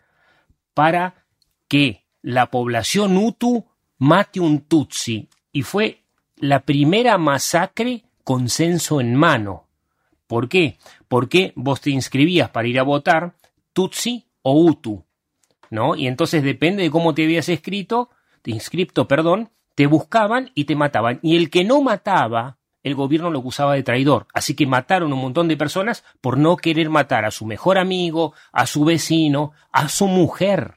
para 0.75 1.27
que 1.67 2.07
la 2.21 2.51
población 2.51 3.17
Hutu 3.17 3.67
mate 3.99 4.39
un 4.39 4.61
Tutsi. 4.61 5.29
Y 5.51 5.63
fue 5.63 6.05
la 6.37 6.61
primera 6.61 7.19
masacre 7.19 8.05
con 8.25 8.49
censo 8.49 9.01
en 9.01 9.15
mano. 9.15 9.67
¿Por 10.27 10.49
qué? 10.49 10.79
Porque 11.09 11.53
vos 11.57 11.81
te 11.81 11.91
inscribías 11.91 12.51
para 12.51 12.69
ir 12.69 12.79
a 12.79 12.85
votar 12.85 13.35
Tutsi 13.73 14.27
o 14.43 14.53
Hutu. 14.53 15.05
¿No? 15.71 15.97
Y 15.97 16.07
entonces 16.07 16.43
depende 16.43 16.83
de 16.83 16.91
cómo 16.91 17.15
te 17.15 17.25
habías 17.25 17.49
escrito, 17.49 18.11
te 18.43 18.51
inscripto, 18.51 19.09
perdón, 19.09 19.51
te 19.75 19.87
buscaban 19.87 20.51
y 20.55 20.65
te 20.65 20.77
mataban. 20.77 21.19
Y 21.23 21.37
el 21.37 21.49
que 21.49 21.65
no 21.65 21.81
mataba, 21.81 22.59
el 22.83 22.95
gobierno 22.95 23.31
lo 23.31 23.39
acusaba 23.39 23.75
de 23.75 23.83
traidor. 23.83 24.27
Así 24.35 24.55
que 24.55 24.67
mataron 24.67 25.13
un 25.13 25.21
montón 25.21 25.49
de 25.49 25.57
personas 25.57 26.05
por 26.21 26.37
no 26.37 26.57
querer 26.57 26.91
matar 26.91 27.25
a 27.25 27.31
su 27.31 27.47
mejor 27.47 27.79
amigo, 27.79 28.35
a 28.53 28.67
su 28.67 28.85
vecino, 28.85 29.53
a 29.71 29.89
su 29.89 30.09
mujer. 30.09 30.77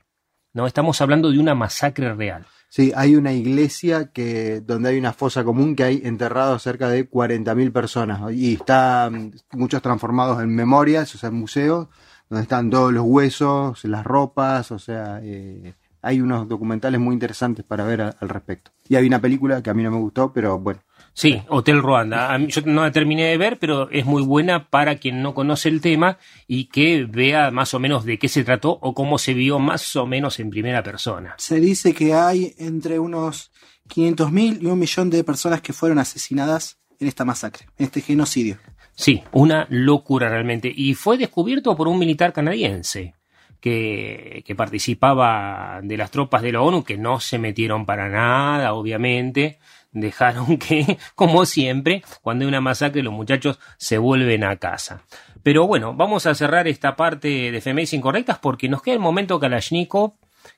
No, 0.54 0.68
estamos 0.68 1.02
hablando 1.02 1.32
de 1.32 1.40
una 1.40 1.56
masacre 1.56 2.14
real. 2.14 2.46
Sí, 2.76 2.92
hay 2.94 3.16
una 3.16 3.32
iglesia 3.32 4.12
que 4.12 4.60
donde 4.60 4.90
hay 4.90 4.98
una 4.98 5.14
fosa 5.14 5.46
común 5.46 5.78
que 5.78 5.86
hay 5.86 6.02
enterrados 6.04 6.62
cerca 6.62 6.90
de 6.90 7.10
40.000 7.10 7.72
personas 7.72 8.34
y 8.34 8.56
están 8.56 9.34
muchos 9.54 9.82
transformados 9.82 10.44
en 10.44 10.54
memorias, 10.54 11.16
o 11.16 11.18
sea, 11.18 11.30
en 11.30 11.36
museos, 11.36 11.88
donde 12.30 12.44
están 12.44 12.70
todos 12.70 12.92
los 12.92 13.06
huesos, 13.06 13.86
las 13.86 14.04
ropas, 14.04 14.74
o 14.74 14.80
sea, 14.80 15.22
eh, 15.24 15.74
hay 16.02 16.20
unos 16.20 16.50
documentales 16.50 17.00
muy 17.00 17.14
interesantes 17.14 17.64
para 17.64 17.86
ver 17.86 18.02
al 18.02 18.28
respecto. 18.28 18.72
Y 18.90 18.98
hay 18.98 19.08
una 19.08 19.22
película 19.22 19.64
que 19.64 19.70
a 19.70 19.74
mí 19.74 19.82
no 19.82 19.92
me 19.92 20.00
gustó, 20.00 20.34
pero 20.34 20.60
bueno. 20.60 20.82
Sí, 21.18 21.42
Hotel 21.48 21.82
Ruanda. 21.82 22.38
Mí- 22.38 22.48
yo 22.48 22.62
no 22.66 22.84
la 22.84 22.92
terminé 22.92 23.24
de 23.28 23.38
ver, 23.38 23.58
pero 23.58 23.90
es 23.90 24.06
muy 24.06 24.22
buena 24.22 24.68
para 24.70 24.98
quien 24.98 25.22
no 25.22 25.34
conoce 25.34 25.70
el 25.70 25.80
tema 25.80 26.18
y 26.46 26.66
que 26.66 27.06
vea 27.10 27.52
más 27.52 27.74
o 27.74 27.80
menos 27.80 28.04
de 28.04 28.20
qué 28.20 28.28
se 28.28 28.44
trató 28.44 28.78
o 28.82 28.94
cómo 28.94 29.18
se 29.18 29.34
vio 29.34 29.58
más 29.58 29.96
o 29.96 30.06
menos 30.06 30.42
en 30.42 30.50
primera 30.50 30.84
persona. 30.84 31.34
Se 31.38 31.62
dice 31.62 31.94
que 31.94 32.14
hay 32.14 32.54
entre 32.58 33.00
unos 33.00 33.52
500.000 33.88 34.62
y 34.62 34.66
un 34.66 34.78
millón 34.78 35.10
de 35.10 35.24
personas 35.24 35.62
que 35.62 35.72
fueron 35.72 36.00
asesinadas 36.00 36.80
en 37.00 37.08
esta 37.08 37.24
masacre, 37.24 37.68
en 37.78 37.86
este 37.86 38.02
genocidio. 38.02 38.58
Sí, 38.94 39.24
una 39.32 39.68
locura 39.70 40.28
realmente. 40.28 40.70
Y 40.76 40.96
fue 40.96 41.18
descubierto 41.18 41.78
por 41.78 41.88
un 41.88 41.98
militar 41.98 42.34
canadiense 42.34 43.14
que, 43.62 44.44
que 44.46 44.54
participaba 44.56 45.80
de 45.82 45.96
las 45.98 46.12
tropas 46.12 46.42
de 46.42 46.52
la 46.52 46.62
ONU, 46.62 46.84
que 46.84 46.98
no 46.98 47.20
se 47.22 47.38
metieron 47.40 47.86
para 47.86 48.10
nada, 48.10 48.74
obviamente. 48.74 49.60
Dejaron 49.96 50.58
que, 50.60 50.98
como 51.16 51.46
siempre, 51.46 52.04
cuando 52.22 52.44
hay 52.44 52.50
una 52.50 52.62
masacre, 52.62 53.02
los 53.02 53.14
muchachos 53.14 53.60
se 53.78 53.98
vuelven 53.98 54.44
a 54.44 54.58
casa. 54.58 55.04
Pero 55.42 55.66
bueno, 55.68 55.94
vamos 55.96 56.26
a 56.26 56.36
cerrar 56.36 56.68
esta 56.68 56.98
parte 56.98 57.30
de 57.30 57.58
efemérides 57.58 57.94
incorrectas 57.94 58.38
porque 58.38 58.68
nos 58.68 58.82
queda 58.82 58.96
el 58.96 59.00
momento 59.00 59.40
Kalashnikov, 59.40 60.14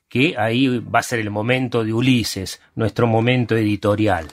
que 0.08 0.34
ahí 0.36 0.80
va 0.80 0.98
a 0.98 1.04
ser 1.04 1.20
el 1.20 1.30
momento 1.30 1.84
de 1.84 1.92
Ulises, 1.92 2.60
nuestro 2.74 3.06
momento 3.06 3.56
editorial. 3.56 4.26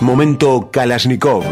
Momento 0.00 0.70
Kalashnikov. 0.70 1.44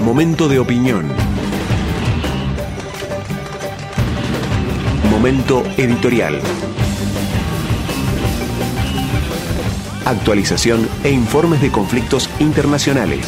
Momento 0.00 0.48
de 0.48 0.58
opinión. 0.58 1.21
Momento 5.22 5.62
editorial. 5.76 6.40
Actualización 10.04 10.88
e 11.04 11.12
informes 11.12 11.60
de 11.62 11.70
conflictos 11.70 12.28
internacionales. 12.40 13.24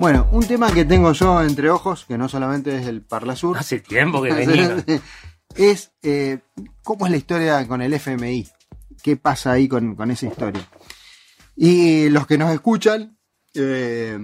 Bueno, 0.00 0.26
un 0.32 0.46
tema 0.46 0.72
que 0.72 0.86
tengo 0.86 1.12
yo 1.12 1.42
entre 1.42 1.68
ojos, 1.68 2.06
que 2.06 2.16
no 2.16 2.30
solamente 2.30 2.78
es 2.78 2.86
el 2.86 3.02
Parla 3.02 3.36
Sur. 3.36 3.58
Hace 3.58 3.80
tiempo 3.80 4.22
que 4.22 4.32
venía. 4.46 4.82
es 5.56 5.92
eh, 6.02 6.38
cómo 6.82 7.04
es 7.04 7.10
la 7.10 7.18
historia 7.18 7.68
con 7.68 7.82
el 7.82 7.92
FMI. 7.92 8.48
¿Qué 9.02 9.18
pasa 9.18 9.52
ahí 9.52 9.68
con, 9.68 9.94
con 9.94 10.10
esa 10.10 10.24
historia? 10.24 10.66
Y 11.56 12.08
los 12.08 12.26
que 12.26 12.38
nos 12.38 12.52
escuchan 12.52 13.18
eh, 13.54 14.18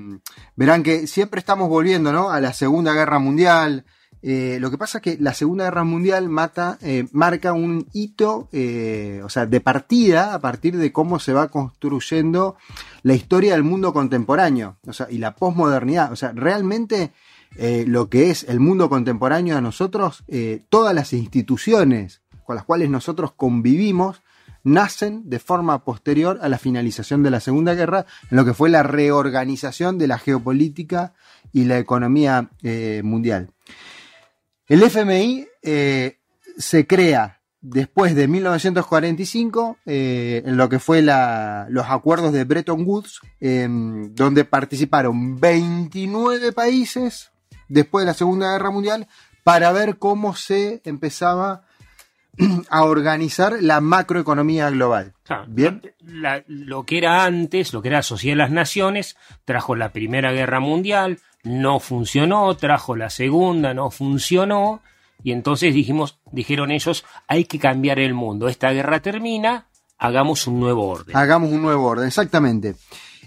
verán 0.57 0.83
que 0.83 1.07
siempre 1.07 1.39
estamos 1.39 1.69
volviendo 1.69 2.13
¿no? 2.13 2.31
a 2.31 2.41
la 2.41 2.53
Segunda 2.53 2.93
Guerra 2.95 3.19
Mundial. 3.19 3.85
Eh, 4.21 4.59
lo 4.61 4.71
que 4.71 4.79
pasa 4.79 4.99
es 4.99 5.03
que 5.03 5.17
la 5.21 5.33
Segunda 5.33 5.65
Guerra 5.65 5.85
Mundial 5.85 6.29
mata, 6.29 6.79
eh, 6.83 7.07
marca 7.13 7.53
un 7.53 7.87
hito, 7.93 8.49
eh, 8.53 9.21
o 9.23 9.29
sea, 9.29 9.47
de 9.47 9.61
partida 9.61 10.35
a 10.35 10.41
partir 10.41 10.77
de 10.77 10.93
cómo 10.93 11.21
se 11.21 11.33
va 11.33 11.49
construyendo 11.49 12.57
la 13.03 13.15
historia 13.15 13.53
del 13.53 13.63
mundo 13.63 13.93
contemporáneo, 13.93 14.79
o 14.87 14.93
sea, 14.93 15.07
y 15.11 15.19
la 15.19 15.37
posmodernidad. 15.37 16.13
O 16.13 16.17
sea, 16.17 16.33
realmente 16.33 17.13
lo 17.87 18.11
que 18.11 18.31
es 18.31 18.45
el 18.45 18.61
mundo 18.61 18.91
contemporáneo 18.91 19.55
de 19.55 19.63
nosotros, 19.63 20.23
todas 20.69 20.95
las 20.95 21.15
instituciones 21.15 22.21
con 22.45 22.57
las 22.57 22.65
cuales 22.67 22.91
nosotros 22.91 23.33
convivimos, 23.33 24.21
nacen 24.73 25.29
de 25.29 25.39
forma 25.39 25.85
posterior 25.85 26.39
a 26.43 26.49
la 26.49 26.59
finalización 26.59 27.23
de 27.23 27.31
la 27.31 27.41
Segunda 27.41 27.75
Guerra, 27.75 28.07
en 28.31 28.37
lo 28.37 28.45
que 28.45 28.55
fue 28.55 28.69
la 28.71 28.83
reorganización 28.83 29.99
de 29.99 30.07
la 30.09 30.19
geopolítica 30.19 31.15
y 31.53 31.65
la 31.65 31.79
economía 31.79 32.51
eh, 32.63 33.01
mundial. 33.05 33.51
El 34.67 34.83
FMI 34.83 35.47
eh, 35.63 36.19
se 36.59 36.87
crea 36.87 37.41
después 37.61 38.15
de 38.15 38.29
1945, 38.29 39.79
eh, 39.87 40.43
en 40.45 40.57
lo 40.57 40.69
que 40.69 40.79
fue 40.79 41.03
la- 41.03 41.67
los 41.71 41.87
acuerdos 41.89 42.33
de 42.33 42.45
Bretton 42.45 42.85
Woods, 42.87 43.21
eh, 43.41 43.67
donde 44.11 44.45
participaron 44.45 45.41
29 45.41 46.53
países 46.53 47.31
después 47.69 48.03
de 48.03 48.07
la 48.07 48.15
Segunda 48.15 48.53
Guerra 48.53 48.71
Mundial 48.71 49.09
para 49.43 49.73
ver 49.73 49.99
cómo 49.99 50.37
se 50.37 50.81
empezaba 50.85 51.63
a 52.71 52.85
organizar 52.85 53.57
la 53.61 53.81
macroeconomía 53.81 54.71
global. 54.71 55.15
Claro, 55.25 55.45
Bien. 55.49 55.83
la- 56.01 56.43
lo 56.47 56.85
que 56.85 56.99
era 56.99 57.25
antes, 57.25 57.73
lo 57.73 57.83
que 57.83 57.89
era 57.89 57.99
la 57.99 58.03
Sociedad 58.03 58.33
de 58.35 58.39
las 58.39 58.51
Naciones, 58.51 59.17
trajo 59.45 59.75
la 59.77 59.93
Primera 59.93 60.33
Guerra 60.33 60.61
Mundial, 60.61 61.19
no 61.45 61.81
funcionó, 61.81 62.57
trajo 62.57 62.97
la 62.97 63.11
Segunda, 63.11 63.75
no 63.75 63.91
funcionó, 63.91 64.81
y 65.23 65.33
entonces 65.33 65.75
dijimos, 65.75 66.19
dijeron 66.33 66.71
ellos, 66.71 67.05
hay 67.27 67.45
que 67.45 67.59
cambiar 67.59 67.99
el 67.99 68.15
mundo. 68.15 68.49
Esta 68.49 68.71
guerra 68.71 69.01
termina, 69.01 69.67
hagamos 69.99 70.47
un 70.47 70.61
nuevo 70.61 70.89
orden. 70.89 71.17
Hagamos 71.17 71.51
un 71.53 71.63
nuevo 71.63 71.87
orden, 71.87 72.07
exactamente. 72.07 72.77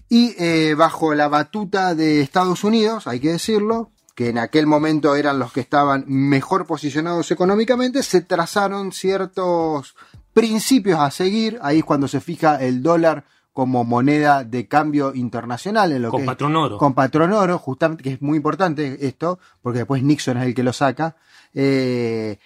Y 0.08 0.34
eh, 0.38 0.74
bajo 0.76 1.14
la 1.14 1.28
batuta 1.30 1.96
de 1.96 2.22
Estados 2.22 2.64
Unidos, 2.64 3.08
hay 3.08 3.20
que 3.20 3.30
decirlo, 3.30 3.92
que 4.22 4.30
en 4.30 4.38
aquel 4.38 4.68
momento 4.68 5.16
eran 5.16 5.40
los 5.40 5.52
que 5.52 5.62
estaban 5.62 6.04
mejor 6.08 6.68
posicionados 6.68 7.32
económicamente, 7.32 8.04
se 8.04 8.22
trazaron 8.22 8.92
ciertos 8.92 9.96
principios 10.34 11.00
a 11.00 11.10
seguir. 11.10 11.58
Ahí 11.64 11.80
es 11.80 11.84
cuando 11.84 12.08
se 12.08 12.22
fija 12.22 12.62
el 12.62 12.84
dólar 12.84 13.24
como 13.52 13.84
moneda 13.84 14.44
de 14.44 14.68
cambio 14.68 15.14
internacional. 15.16 15.92
En 15.92 16.04
lo 16.04 16.12
Con 16.12 16.20
que 16.20 16.24
es- 16.26 16.28
patrón 16.28 16.56
oro. 16.56 16.78
Con 16.78 16.94
patrón 16.94 17.34
oro, 17.34 17.58
justamente, 17.58 18.04
que 18.04 18.14
es 18.14 18.22
muy 18.22 18.38
importante 18.38 19.08
esto, 19.08 19.40
porque 19.62 19.80
después 19.80 20.04
Nixon 20.04 20.38
es 20.38 20.46
el 20.46 20.54
que 20.54 20.64
lo 20.64 20.72
saca. 20.72 21.16
Eh, 21.54 22.38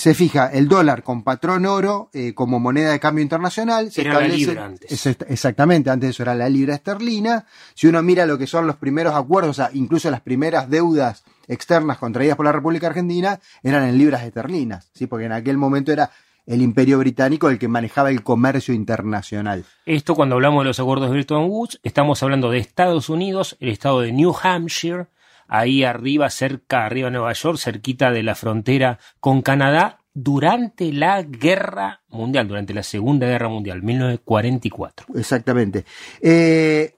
se 0.00 0.14
fija 0.14 0.48
el 0.48 0.66
dólar 0.66 1.02
con 1.04 1.22
patrón 1.22 1.66
oro 1.66 2.10
eh, 2.12 2.34
como 2.34 2.58
moneda 2.58 2.90
de 2.90 2.98
cambio 2.98 3.22
internacional. 3.22 3.92
Se 3.92 4.00
Era 4.00 4.14
la 4.20 4.26
libra 4.26 4.64
antes. 4.64 4.90
Exact- 4.90 5.26
exactamente, 5.28 5.90
antes 5.90 6.08
de 6.08 6.10
eso 6.10 6.22
era 6.24 6.34
la 6.34 6.48
libra 6.48 6.74
esterlina. 6.74 7.46
Si 7.74 7.86
uno 7.86 8.02
mira 8.02 8.26
lo 8.26 8.36
que 8.38 8.46
son 8.48 8.66
los 8.66 8.76
primeros 8.76 9.14
acuerdos, 9.14 9.50
o 9.50 9.62
sea, 9.62 9.70
incluso 9.74 10.10
las 10.10 10.20
primeras 10.22 10.68
deudas 10.68 11.22
externas 11.46 11.98
contraídas 11.98 12.36
por 12.36 12.46
la 12.46 12.52
República 12.52 12.88
Argentina, 12.88 13.38
eran 13.62 13.84
en 13.84 13.98
libras 13.98 14.22
esterlinas, 14.24 14.90
¿sí? 14.94 15.06
porque 15.06 15.26
en 15.26 15.32
aquel 15.32 15.56
momento 15.58 15.92
era 15.92 16.10
el 16.46 16.62
imperio 16.62 16.98
británico 16.98 17.48
el 17.50 17.58
que 17.58 17.68
manejaba 17.68 18.10
el 18.10 18.22
comercio 18.22 18.72
internacional. 18.74 19.64
Esto 19.86 20.14
cuando 20.14 20.34
hablamos 20.36 20.62
de 20.64 20.68
los 20.68 20.80
acuerdos 20.80 21.08
de 21.08 21.14
Bretton 21.14 21.44
Woods, 21.44 21.78
estamos 21.82 22.22
hablando 22.22 22.50
de 22.50 22.58
Estados 22.58 23.08
Unidos, 23.08 23.56
el 23.60 23.68
estado 23.68 24.00
de 24.00 24.12
New 24.12 24.34
Hampshire, 24.42 25.06
ahí 25.50 25.82
arriba, 25.82 26.30
cerca, 26.30 26.86
arriba 26.86 27.08
de 27.08 27.18
Nueva 27.18 27.32
York, 27.32 27.58
cerquita 27.58 28.12
de 28.12 28.22
la 28.22 28.36
frontera 28.36 28.98
con 29.18 29.42
Canadá, 29.42 29.98
durante 30.14 30.92
la 30.92 31.22
Guerra 31.22 32.02
Mundial, 32.08 32.48
durante 32.48 32.72
la 32.72 32.82
Segunda 32.82 33.26
Guerra 33.26 33.48
Mundial, 33.48 33.82
1944. 33.82 35.06
Exactamente. 35.16 35.84
Eh, 36.20 36.96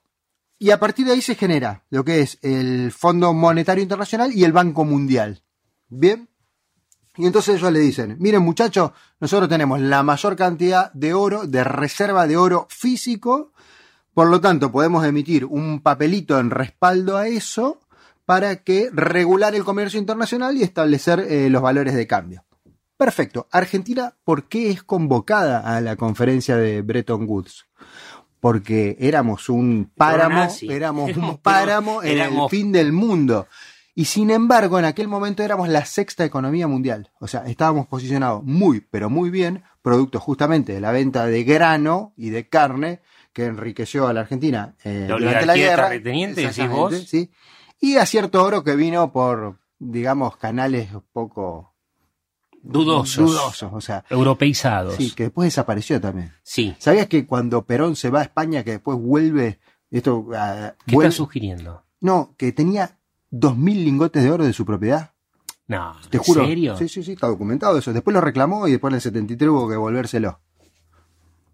y 0.59 0.70
a 0.70 0.78
partir 0.78 1.07
de 1.07 1.12
ahí 1.12 1.22
se 1.22 1.34
genera 1.34 1.82
lo 1.90 2.05
que 2.05 2.20
es 2.20 2.38
el 2.42 2.92
Fondo 2.92 3.32
Monetario 3.32 3.82
Internacional 3.82 4.32
y 4.32 4.44
el 4.44 4.53
Banco 4.53 4.84
Mundial. 4.84 5.42
Bien. 5.88 6.28
Y 7.16 7.26
entonces 7.26 7.57
ellos 7.57 7.72
le 7.72 7.80
dicen, 7.80 8.16
miren 8.20 8.42
muchachos, 8.42 8.92
nosotros 9.20 9.48
tenemos 9.48 9.80
la 9.80 10.03
mayor 10.03 10.36
cantidad 10.36 10.92
de 10.92 11.14
oro, 11.14 11.46
de 11.46 11.64
reserva 11.64 12.26
de 12.26 12.36
oro 12.36 12.66
físico, 12.70 13.53
por 14.14 14.28
lo 14.28 14.40
tanto 14.40 14.72
podemos 14.72 15.05
emitir 15.05 15.44
un 15.44 15.80
papelito 15.80 16.38
en 16.38 16.50
respaldo 16.50 17.16
a 17.18 17.28
eso 17.28 17.82
para 18.33 18.57
que 18.57 18.89
regular 18.95 19.55
el 19.55 19.62
comercio 19.62 20.01
internacional 20.01 20.57
y 20.57 20.62
establecer 20.62 21.20
eh, 21.20 21.51
los 21.51 21.61
valores 21.61 21.93
de 21.93 22.07
cambio. 22.07 22.47
Perfecto. 22.97 23.47
Argentina, 23.53 24.16
¿por 24.24 24.49
qué 24.49 24.70
es 24.70 24.83
convocada 24.83 25.76
a 25.76 25.83
la 25.83 25.97
conferencia 25.97 26.57
de 26.57 26.80
Bretton 26.80 27.28
Woods? 27.28 27.66
Porque 28.41 28.97
éramos 28.99 29.51
un 29.51 29.93
páramo, 29.95 30.49
éramos 30.62 31.14
un 31.18 31.37
páramo 31.43 32.03
en 32.03 32.20
el 32.20 32.33
fin 32.49 32.72
del 32.72 32.93
mundo. 32.93 33.49
Y 33.95 34.07
sin 34.07 34.30
embargo, 34.30 34.78
en 34.78 34.87
aquel 34.87 35.09
momento 35.09 35.43
éramos 35.43 35.68
la 35.68 35.85
sexta 35.85 36.24
economía 36.24 36.66
mundial. 36.66 37.11
O 37.20 37.28
sea, 37.28 37.45
estábamos 37.45 37.87
posicionados 37.87 38.43
muy, 38.45 38.80
pero 38.80 39.11
muy 39.11 39.28
bien, 39.28 39.62
producto 39.83 40.20
justamente 40.20 40.72
de 40.72 40.80
la 40.80 40.91
venta 40.91 41.26
de 41.26 41.45
grano 41.45 42.14
y 42.16 42.30
de 42.30 42.49
carne 42.49 43.03
que 43.35 43.45
enriqueció 43.45 44.07
a 44.09 44.14
la 44.14 44.20
Argentina 44.20 44.74
eh, 44.85 45.05
durante 45.07 45.45
la 45.45 45.55
guerra. 45.55 45.89
terrateniente, 45.91 46.45
Exactamente, 46.45 46.97
vos. 46.97 47.07
sí. 47.07 47.30
Y 47.83 47.97
a 47.97 48.07
cierto 48.07 48.43
oro 48.43 48.64
que 48.64 48.76
vino 48.76 49.12
por, 49.12 49.59
digamos, 49.78 50.37
canales 50.39 50.89
poco 51.12 51.74
Dudosos. 52.62 53.16
dudosos, 53.30 53.72
o 53.72 53.80
sea, 53.80 54.05
Europeizados. 54.09 54.95
sí, 54.95 55.11
que 55.11 55.24
después 55.24 55.47
desapareció 55.47 56.01
también. 56.01 56.33
Sí. 56.45 56.76
¿Sabías 56.78 57.09
que 57.09 57.26
cuando 57.26 57.64
Perón 57.64 57.97
se 57.97 58.09
va 58.09 58.20
a 58.20 58.22
España, 58.22 58.62
que 58.62 58.70
después 58.72 58.97
vuelve, 58.99 59.59
esto, 59.91 60.28
ah, 60.35 60.74
¿Qué 60.87 60.95
vuelve- 60.95 61.11
sugiriendo? 61.11 61.83
no, 62.01 62.35
que 62.39 62.53
tenía 62.53 62.99
dos 63.30 63.57
mil 63.57 63.85
lingotes 63.85 64.22
de 64.22 64.30
oro 64.30 64.45
de 64.45 64.53
su 64.53 64.64
propiedad? 64.64 65.11
No, 65.66 65.97
Te 66.09 66.18
¿en 66.18 66.22
juro. 66.22 66.45
serio? 66.47 66.76
Sí, 66.76 66.89
sí, 66.89 67.03
sí, 67.03 67.12
está 67.12 67.26
documentado 67.26 67.76
eso. 67.78 67.93
Después 67.93 68.14
lo 68.14 68.20
reclamó 68.20 68.68
y 68.68 68.72
después 68.72 68.93
en 68.93 68.97
el 68.97 69.01
73 69.01 69.51
hubo 69.51 69.68
que 69.68 69.76
volvérselo. 69.76 70.39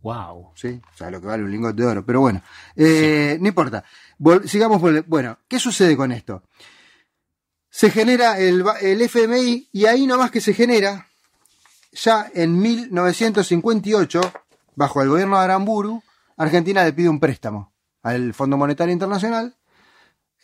Wow. 0.03 0.53
Sí, 0.55 0.80
o 0.92 0.96
sea, 0.96 1.11
lo 1.11 1.20
que 1.20 1.26
vale 1.26 1.42
un 1.42 1.51
lingote 1.51 1.82
de 1.82 1.88
oro. 1.88 2.05
Pero 2.07 2.20
bueno, 2.20 2.40
eh, 2.76 3.36
no 3.40 3.49
importa. 3.49 3.84
Vol- 4.18 4.46
sigamos 4.46 4.82
el- 4.84 5.03
Bueno, 5.03 5.38
¿qué 5.49 5.59
sucede 5.59 5.96
con 5.96 6.12
esto? 6.12 6.42
Se 7.70 7.90
genera 7.90 8.38
el, 8.38 8.64
FMI 9.03 9.68
y 9.72 9.86
ahí 9.86 10.07
nomás 10.07 10.30
que 10.30 10.40
se 10.40 10.55
genera, 10.55 11.07
ya 11.92 12.30
en 12.34 12.59
1958, 12.59 14.20
bajo 14.74 15.03
el 15.03 15.09
gobierno 15.09 15.36
de 15.38 15.44
Aramburu, 15.44 16.03
Argentina 16.36 16.84
le 16.84 16.92
pide 16.92 17.09
un 17.09 17.20
préstamo 17.20 17.72
al 18.03 18.32
Fondo 18.34 18.57
Monetario 18.57 18.92
Internacional. 18.92 19.55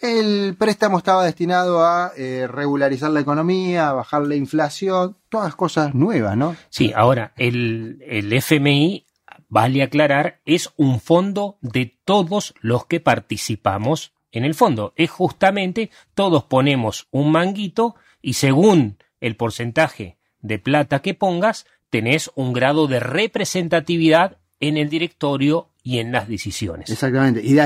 El 0.01 0.57
préstamo 0.59 0.99
estaba 0.99 1.25
destinado 1.25 1.85
a 1.85 2.13
eh, 2.17 2.47
regularizar 2.49 3.11
la 3.11 3.21
economía, 3.21 3.89
a 3.89 3.93
bajar 3.93 4.23
la 4.27 4.35
inflación, 4.35 5.17
todas 5.29 5.55
cosas 5.55 5.95
nuevas, 5.95 6.37
¿no? 6.37 6.57
Sí, 6.69 6.93
ahora, 6.95 7.33
el, 7.37 8.03
el 8.07 8.33
FMI, 8.33 9.07
vale 9.55 9.85
aclarar, 9.85 10.41
es 10.45 10.73
un 10.77 10.99
fondo 10.99 11.59
de 11.61 11.97
todos 12.05 12.55
los 12.61 12.87
que 12.87 12.99
participamos 12.99 14.13
en 14.33 14.45
el 14.45 14.57
fondo. 14.57 14.93
Es 14.97 15.13
justamente, 15.13 15.91
todos 16.15 16.43
ponemos 16.43 17.07
un 17.13 17.31
manguito 17.31 17.95
y 18.21 18.33
según 18.33 18.99
el 19.21 19.37
porcentaje 19.37 20.19
de 20.41 20.59
plata 20.59 21.03
que 21.03 21.15
pongas, 21.15 21.67
tenés 21.89 22.33
un 22.35 22.53
grado 22.53 22.89
de 22.89 22.99
representatividad 22.99 24.39
en 24.59 24.77
el 24.77 24.89
directorio 24.89 25.69
y 25.87 25.99
en 25.99 26.13
las 26.13 26.27
decisiones. 26.27 26.89
Exactamente, 26.89 27.43
y 27.45 27.53
da, 27.53 27.65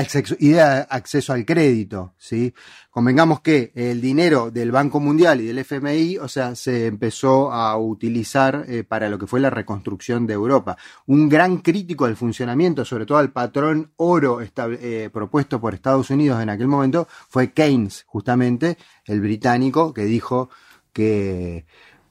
acceso, 0.89 1.31
al 1.31 1.45
crédito, 1.45 2.15
¿sí? 2.17 2.53
Convengamos 2.91 3.39
que 3.39 3.71
el 3.73 4.01
dinero 4.01 4.51
del 4.51 4.73
Banco 4.73 4.99
Mundial 4.99 5.39
y 5.39 5.45
del 5.45 5.59
FMI, 5.59 6.17
o 6.17 6.27
sea, 6.27 6.53
se 6.55 6.87
empezó 6.87 7.53
a 7.53 7.77
utilizar 7.77 8.65
eh, 8.67 8.83
para 8.83 9.07
lo 9.07 9.17
que 9.17 9.25
fue 9.25 9.39
la 9.39 9.49
reconstrucción 9.49 10.27
de 10.27 10.33
Europa. 10.33 10.77
Un 11.05 11.29
gran 11.29 11.59
crítico 11.59 12.07
del 12.07 12.17
funcionamiento, 12.17 12.83
sobre 12.83 13.05
todo 13.05 13.19
al 13.19 13.31
patrón 13.31 13.93
oro 13.95 14.41
eh, 14.41 15.09
propuesto 15.13 15.61
por 15.61 15.73
Estados 15.73 16.09
Unidos 16.09 16.43
en 16.43 16.49
aquel 16.49 16.67
momento, 16.67 17.07
fue 17.29 17.53
Keynes, 17.53 18.03
justamente, 18.05 18.77
el 19.05 19.21
británico, 19.21 19.93
que 19.93 20.03
dijo 20.03 20.49
que 20.91 21.65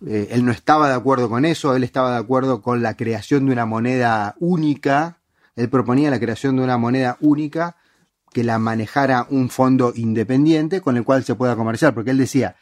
eh, 0.07 0.29
él 0.31 0.43
no 0.43 0.53
estaba 0.53 0.89
de 0.89 0.95
acuerdo 0.95 1.29
con 1.29 1.45
eso, 1.45 1.77
él 1.77 1.85
estaba 1.85 2.13
de 2.13 2.19
acuerdo 2.19 2.63
con 2.63 2.83
la 2.83 2.97
creación 2.97 3.45
de 3.45 3.53
una 3.53 3.67
moneda 3.67 4.37
única, 4.39 5.19
él 5.59 5.69
proponía 5.69 6.11
la 6.11 6.21
creación 6.21 6.57
de 6.57 6.63
una 6.63 6.79
moneda 6.79 7.17
única 7.21 7.77
que 8.33 8.45
la 8.45 8.59
manejara 8.59 9.27
un 9.31 9.51
fondo 9.51 9.93
independiente 9.97 10.81
con 10.81 10.97
el 10.97 11.05
cual 11.05 11.25
se 11.25 11.35
pueda 11.35 11.57
comerciar, 11.57 11.95
porque 11.95 12.11
él 12.13 12.19
decía, 12.19 12.57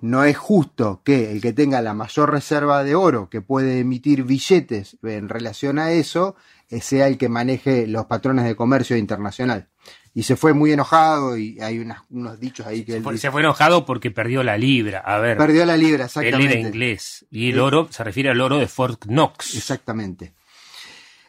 no 0.00 0.24
es 0.24 0.36
justo 0.36 1.02
que 1.04 1.30
el 1.32 1.40
que 1.40 1.52
tenga 1.52 1.80
la 1.82 1.94
mayor 1.94 2.30
reserva 2.32 2.82
de 2.84 2.94
oro, 2.94 3.28
que 3.30 3.40
puede 3.40 3.78
emitir 3.80 4.24
billetes 4.24 4.96
en 5.02 5.28
relación 5.28 5.78
a 5.78 5.92
eso, 5.92 6.34
eh, 6.68 6.80
sea 6.80 7.06
el 7.08 7.18
que 7.18 7.28
maneje 7.28 7.86
los 7.86 8.06
patrones 8.06 8.44
de 8.44 8.56
comercio 8.56 8.96
internacional. 8.96 9.68
Y 10.14 10.22
se 10.22 10.36
fue 10.36 10.52
muy 10.54 10.72
enojado 10.72 11.36
y 11.36 11.60
hay 11.60 11.78
unas- 11.80 12.02
unos 12.10 12.38
dichos 12.38 12.66
ahí 12.66 12.84
que 12.84 12.96
él 12.96 13.18
Se 13.18 13.30
fue 13.32 13.40
enojado 13.42 13.84
porque 13.84 14.10
perdió 14.12 14.42
la 14.44 14.56
libra. 14.56 15.00
A 15.00 15.18
ver. 15.18 15.36
Perdió 15.36 15.64
la 15.66 15.76
libra, 15.76 16.04
Él 16.04 16.06
exactamente. 16.06 16.58
era 16.60 16.68
inglés. 16.68 17.26
Y 17.30 17.50
el 17.50 17.56
Eh, 17.56 17.60
oro 17.60 17.88
se 17.90 18.02
refiere 18.04 18.30
al 18.30 18.40
oro 18.40 18.58
de 18.58 18.68
Fort 18.68 19.06
Knox. 19.06 19.56
Exactamente. 19.56 20.34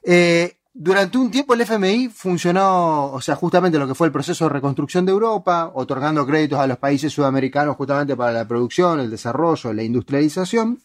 Eh, 0.04 0.58
durante 0.78 1.18
un 1.18 1.32
tiempo 1.32 1.54
el 1.54 1.62
FMI 1.62 2.10
funcionó, 2.10 3.14
o 3.14 3.22
sea, 3.22 3.38
justamente 3.38 3.80
lo 3.80 3.88
que 3.88 3.96
fue 3.96 4.08
el 4.08 4.14
proceso 4.14 4.44
de 4.44 4.50
reconstrucción 4.50 5.06
de 5.06 5.14
Europa, 5.14 5.72
otorgando 5.74 6.28
créditos 6.28 6.60
a 6.60 6.68
los 6.68 6.78
países 6.78 7.14
sudamericanos 7.14 7.78
justamente 7.78 8.18
para 8.18 8.34
la 8.34 8.46
producción, 8.46 9.00
el 9.00 9.10
desarrollo, 9.10 9.72
la 9.72 9.84
industrialización. 9.84 10.82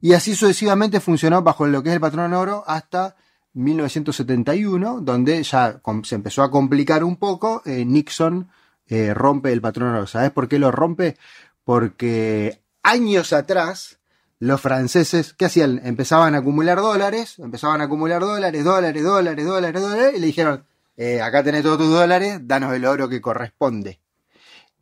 Y 0.00 0.14
así 0.14 0.34
sucesivamente 0.34 1.00
funcionó 1.00 1.42
bajo 1.42 1.66
lo 1.66 1.82
que 1.82 1.90
es 1.90 1.96
el 1.96 2.00
patrón 2.00 2.32
oro 2.32 2.64
hasta 2.66 3.14
1971, 3.52 5.02
donde 5.02 5.42
ya 5.42 5.82
se 6.02 6.14
empezó 6.14 6.42
a 6.42 6.50
complicar 6.50 7.04
un 7.04 7.16
poco. 7.16 7.60
eh, 7.66 7.84
Nixon 7.84 8.48
eh, 8.86 9.12
rompe 9.12 9.52
el 9.52 9.60
patrón 9.60 9.94
oro. 9.94 10.06
¿Sabes 10.06 10.30
por 10.30 10.48
qué 10.48 10.58
lo 10.58 10.70
rompe? 10.70 11.18
Porque 11.62 12.62
años 12.82 13.34
atrás 13.34 13.99
los 14.40 14.58
franceses, 14.58 15.34
¿qué 15.34 15.44
hacían? 15.44 15.82
Empezaban 15.84 16.34
a 16.34 16.38
acumular 16.38 16.78
dólares, 16.78 17.38
empezaban 17.38 17.82
a 17.82 17.84
acumular 17.84 18.22
dólares, 18.22 18.64
dólares, 18.64 19.04
dólares, 19.04 19.44
dólares, 19.44 19.82
dólares, 19.82 20.14
y 20.16 20.20
le 20.20 20.26
dijeron, 20.26 20.64
eh, 20.96 21.20
acá 21.20 21.44
tenés 21.44 21.62
todos 21.62 21.76
tus 21.76 21.90
dólares, 21.90 22.40
danos 22.44 22.72
el 22.74 22.86
oro 22.86 23.06
que 23.10 23.20
corresponde. 23.20 24.00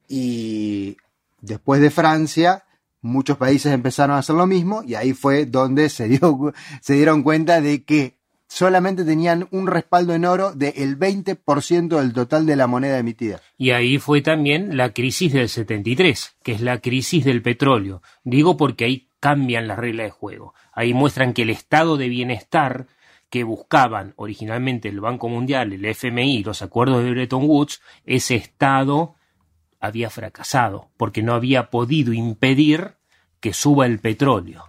Y 0.07 0.97
después 1.41 1.81
de 1.81 1.91
Francia, 1.91 2.65
muchos 3.03 3.37
países 3.37 3.73
empezaron 3.73 4.15
a 4.15 4.21
hacer 4.21 4.37
lo 4.37 4.47
mismo, 4.47 4.85
y 4.85 4.95
ahí 4.95 5.13
fue 5.13 5.45
donde 5.45 5.89
se, 5.89 6.07
dio, 6.07 6.55
se 6.81 6.95
dieron 6.95 7.25
cuenta 7.25 7.61
de 7.61 7.83
que 7.83 8.17
solamente 8.47 9.05
tenían 9.05 9.49
un 9.51 9.67
respaldo 9.67 10.15
en 10.15 10.25
oro 10.25 10.53
del 10.53 10.97
20% 10.97 11.99
del 11.99 12.13
total 12.13 12.47
de 12.47 12.55
la 12.55 12.69
moneda 12.69 12.97
emitida. 12.97 13.41
Y 13.57 13.71
ahí 13.71 13.99
fue 13.99 14.23
también 14.23 14.77
la 14.77 14.93
crisis 14.93 15.33
del 15.33 15.49
73, 15.49 16.37
que 16.45 16.53
es 16.53 16.61
la 16.61 16.81
crisis 16.81 17.25
del 17.25 17.43
petróleo. 17.43 18.03
Digo 18.23 18.57
porque 18.57 18.85
ahí 18.85 19.08
cambian 19.21 19.69
las 19.69 19.79
reglas 19.79 20.07
de 20.07 20.11
juego. 20.11 20.55
Ahí 20.73 20.95
muestran 20.95 21.33
que 21.35 21.43
el 21.43 21.51
estado 21.51 21.97
de 21.97 22.09
bienestar 22.09 22.87
que 23.31 23.45
buscaban 23.45 24.15
originalmente 24.17 24.89
el 24.89 25.01
Banco 25.01 25.29
Mundial, 25.29 25.73
el 25.73 25.85
FMI 25.85 26.45
los 26.45 26.63
acuerdos 26.63 27.05
de 27.05 27.11
Bretton 27.11 27.45
Woods, 27.45 27.83
ese 28.07 28.37
estado 28.37 29.15
había 29.81 30.11
fracasado, 30.11 30.89
porque 30.97 31.23
no 31.23 31.35
había 31.35 31.71
podido 31.71 32.13
impedir 32.13 32.95
que 33.41 33.53
suba 33.53 33.87
el 33.87 34.01
petróleo, 34.01 34.65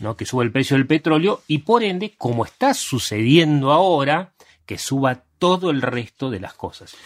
¿no? 0.00 0.16
que 0.16 0.26
suba 0.26 0.42
el 0.42 0.52
precio 0.52 0.76
del 0.76 0.86
petróleo 0.86 1.42
y 1.46 1.58
por 1.58 1.84
ende, 1.84 2.14
como 2.16 2.44
está 2.44 2.74
sucediendo 2.74 3.72
ahora, 3.72 4.32
que 4.66 4.78
suba 4.78 5.22
todo 5.38 5.70
el 5.70 5.82
resto 5.82 6.30
de 6.30 6.40
las 6.40 6.54
cosas. 6.54 6.96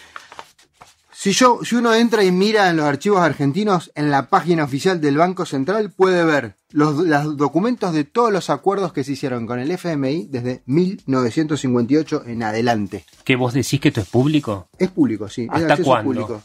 Si, 1.22 1.30
yo, 1.30 1.60
si 1.62 1.76
uno 1.76 1.94
entra 1.94 2.24
y 2.24 2.32
mira 2.32 2.68
en 2.68 2.76
los 2.76 2.84
archivos 2.84 3.20
argentinos, 3.20 3.92
en 3.94 4.10
la 4.10 4.28
página 4.28 4.64
oficial 4.64 5.00
del 5.00 5.18
Banco 5.18 5.46
Central 5.46 5.92
puede 5.92 6.24
ver 6.24 6.56
los, 6.70 6.96
los 6.96 7.36
documentos 7.36 7.94
de 7.94 8.02
todos 8.02 8.32
los 8.32 8.50
acuerdos 8.50 8.92
que 8.92 9.04
se 9.04 9.12
hicieron 9.12 9.46
con 9.46 9.60
el 9.60 9.70
FMI 9.70 10.26
desde 10.28 10.64
1958 10.66 12.24
en 12.26 12.42
adelante. 12.42 13.04
¿Que 13.22 13.36
vos 13.36 13.54
decís 13.54 13.80
que 13.80 13.90
esto 13.90 14.00
es 14.00 14.08
público? 14.08 14.66
Es 14.76 14.90
público, 14.90 15.28
sí. 15.28 15.46
¿Hasta 15.48 15.76
cuándo? 15.76 16.12
público. 16.12 16.42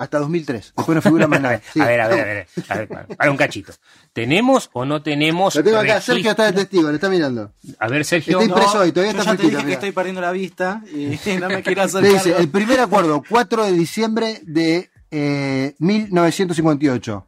Hasta 0.00 0.18
2003. 0.18 0.72
Después 0.76 0.96
no 0.96 1.02
figura 1.02 1.26
más 1.26 1.40
nada. 1.42 1.60
Sí. 1.74 1.78
A 1.80 1.84
ver, 1.86 2.00
a 2.00 2.08
ver, 2.08 2.20
a 2.20 2.24
ver, 2.24 2.46
a 2.68 2.74
ver, 2.76 2.88
para- 2.88 3.06
para 3.06 3.30
un 3.30 3.36
cachito. 3.36 3.72
¿Tenemos 4.14 4.70
o 4.72 4.86
no 4.86 5.02
tenemos? 5.02 5.54
Lo 5.54 5.62
tengo 5.62 5.76
acá, 5.76 5.94
registro? 5.94 6.14
Sergio 6.14 6.30
está 6.30 6.44
de 6.46 6.52
testigo, 6.54 6.88
le 6.88 6.94
está 6.94 7.10
mirando. 7.10 7.52
A 7.78 7.86
ver, 7.88 8.04
Sergio. 8.06 8.40
Está 8.40 8.50
impreso 8.50 8.78
hoy, 8.80 8.92
todavía 8.92 9.12
yo 9.12 9.18
está 9.18 9.32
ya 9.32 9.36
te 9.36 9.46
dije 9.50 9.64
que 9.66 9.72
estoy 9.74 9.92
perdiendo 9.92 10.22
la 10.22 10.32
vista 10.32 10.82
y 10.90 11.18
no 11.40 11.48
me 11.48 11.62
quiero 11.62 11.82
hacer 11.82 12.02
Le 12.02 12.08
dice, 12.14 12.34
el 12.36 12.48
primer 12.48 12.80
acuerdo, 12.80 13.22
4 13.28 13.66
de 13.66 13.72
diciembre 13.72 14.40
de 14.44 14.90
eh, 15.10 15.74
1958, 15.78 17.26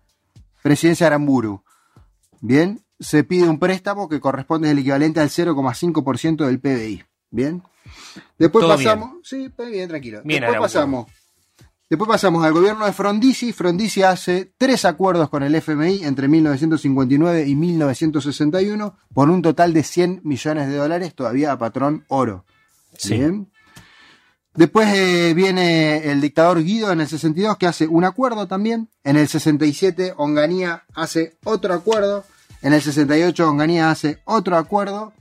presidencia 0.63 1.05
de 1.05 1.09
Aramburu. 1.09 1.63
Bien, 2.41 2.81
se 2.99 3.23
pide 3.25 3.49
un 3.49 3.59
préstamo 3.59 4.09
que 4.09 4.19
corresponde 4.19 4.71
al 4.71 4.79
equivalente 4.79 5.21
al 5.21 5.29
0,5% 5.29 6.47
del 6.47 6.59
PBI. 6.59 7.05
Bien. 7.31 7.63
Después 8.39 8.65
Todo 8.65 8.77
pasamos, 8.77 9.11
sí, 9.25 9.45
está 9.47 9.65
bien, 9.65 9.89
tranquilo. 9.89 10.23
Bien, 10.25 10.41
Después 10.41 10.75
Aramburu. 10.75 11.07
pasamos. 11.07 11.22
Después 11.93 12.09
pasamos 12.09 12.43
al 12.43 12.55
gobierno 12.55 12.87
de 12.87 12.93
Frondizi. 12.95 13.53
Frondizi 13.53 14.03
hace 14.03 14.55
tres 14.57 14.87
acuerdos 14.87 15.29
con 15.29 15.43
el 15.43 15.55
FMI 15.55 16.05
entre 16.05 16.27
1959 16.27 17.47
y 17.47 17.55
1961 17.55 18.97
por 19.13 19.29
un 19.29 19.43
total 19.43 19.75
de 19.75 19.83
100 19.83 20.23
millones 20.25 20.69
de 20.69 20.77
dólares 20.77 21.15
todavía 21.15 21.53
a 21.53 21.59
patrón 21.59 22.07
oro. 22.09 22.47
Sí. 22.97 23.19
Bien. 23.19 23.53
Después 24.55 24.89
eh, 24.95 25.35
viene 25.35 26.11
el 26.11 26.23
dictador 26.23 26.65
Guido 26.65 26.93
en 26.93 27.03
el 27.03 27.09
62 27.09 27.59
que 27.59 27.67
hace 27.67 27.87
un 27.87 28.07
acuerdo 28.07 28.49
también. 28.49 28.89
En 29.05 29.19
el 29.19 29.29
67 29.29 30.15
Onganía 30.17 30.85
hace 30.95 31.37
otro 31.45 31.75
acuerdo. 31.75 32.25
En 32.63 32.73
el 32.73 32.81
68 32.81 33.47
Onganía 33.47 33.91
hace 33.91 34.23
otro 34.25 34.57
acuerdo. 34.57 35.13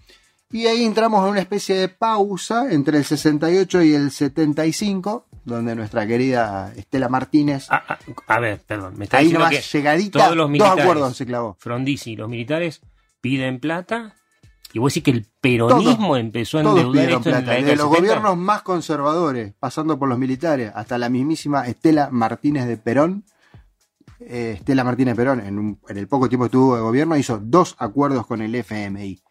Y 0.50 0.68
ahí 0.68 0.86
entramos 0.86 1.22
en 1.26 1.32
una 1.32 1.42
especie 1.42 1.76
de 1.76 1.90
pausa 1.90 2.72
entre 2.72 2.98
el 2.98 3.04
68 3.04 3.84
y 3.84 3.94
el 3.94 4.10
75, 4.10 5.26
donde 5.44 5.76
nuestra 5.76 6.06
querida 6.08 6.72
Estela 6.76 7.10
Martínez, 7.10 7.68
Ah, 7.70 7.98
A 8.28 8.40
ver, 8.40 8.62
perdón, 8.66 8.94
me 8.98 9.06
está 9.06 9.18
ahí 9.18 9.26
diciendo 9.26 9.46
nomás 9.48 9.66
que 9.66 9.78
llegadita, 9.78 10.20
todos 10.24 10.36
los 10.38 10.52
dos 10.58 10.70
acuerdos 10.80 11.18
se 11.18 11.26
clavó. 11.26 11.56
Frondizi 11.60 12.16
los 12.16 12.30
militares 12.30 12.82
piden 13.22 13.60
plata. 13.60 14.16
Y 14.74 14.80
vos 14.80 14.94
decís 14.94 15.04
que 15.04 15.12
el 15.12 15.26
peronismo 15.42 16.08
Todos, 16.08 16.20
empezó 16.20 16.58
a 16.58 16.62
endeudar 16.62 17.10
esto 17.10 17.30
en 17.30 17.36
la 17.36 17.42
plata, 17.42 17.52
desde 17.58 17.76
los 17.76 17.90
70. 17.90 17.98
gobiernos 18.00 18.38
más 18.38 18.62
conservadores, 18.62 19.54
pasando 19.60 20.00
por 20.00 20.08
los 20.08 20.18
militares, 20.18 20.72
hasta 20.74 20.98
la 20.98 21.10
mismísima 21.10 21.68
Estela 21.68 22.10
Martínez 22.10 22.66
de 22.68 22.78
Perón. 22.78 23.26
Eh, 24.22 24.54
Estela 24.60 24.84
Martínez 24.84 25.16
Perón, 25.16 25.40
en, 25.42 25.58
un- 25.60 25.80
en 25.90 25.98
el 25.98 26.08
poco 26.08 26.30
tiempo 26.30 26.46
que 26.46 26.52
tuvo 26.52 26.76
de 26.76 26.82
gobierno, 26.82 27.18
hizo 27.18 27.40
dos 27.44 27.76
acuerdos 27.80 28.26
con 28.28 28.42
el 28.42 28.54
FMI. 28.56 29.22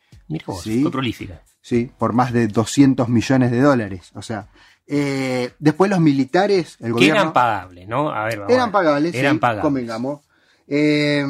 Vos, 0.46 0.62
Sí. 0.62 0.82
fue 0.82 0.90
prolífica. 0.90 1.42
Sí, 1.62 1.90
por 1.98 2.12
más 2.12 2.32
de 2.32 2.48
200 2.48 3.08
millones 3.08 3.50
de 3.50 3.61
dólares. 3.61 4.11
O 4.14 4.22
sea, 4.22 4.48
eh, 4.91 5.53
después 5.59 5.88
los 5.91 6.01
militares, 6.01 6.76
el 6.80 6.86
Que 6.88 6.93
gobierno. 6.93 7.20
eran 7.20 7.32
pagables, 7.32 7.88
¿no? 7.88 8.11
A 8.11 8.24
ver, 8.24 8.41
vamos 8.41 8.53
Eran 8.53 8.72
pagables, 8.72 9.14
Eran 9.14 9.34
sí, 9.34 9.38
pagables. 9.38 9.62
convengamos. 9.62 10.20
Eh, 10.66 11.24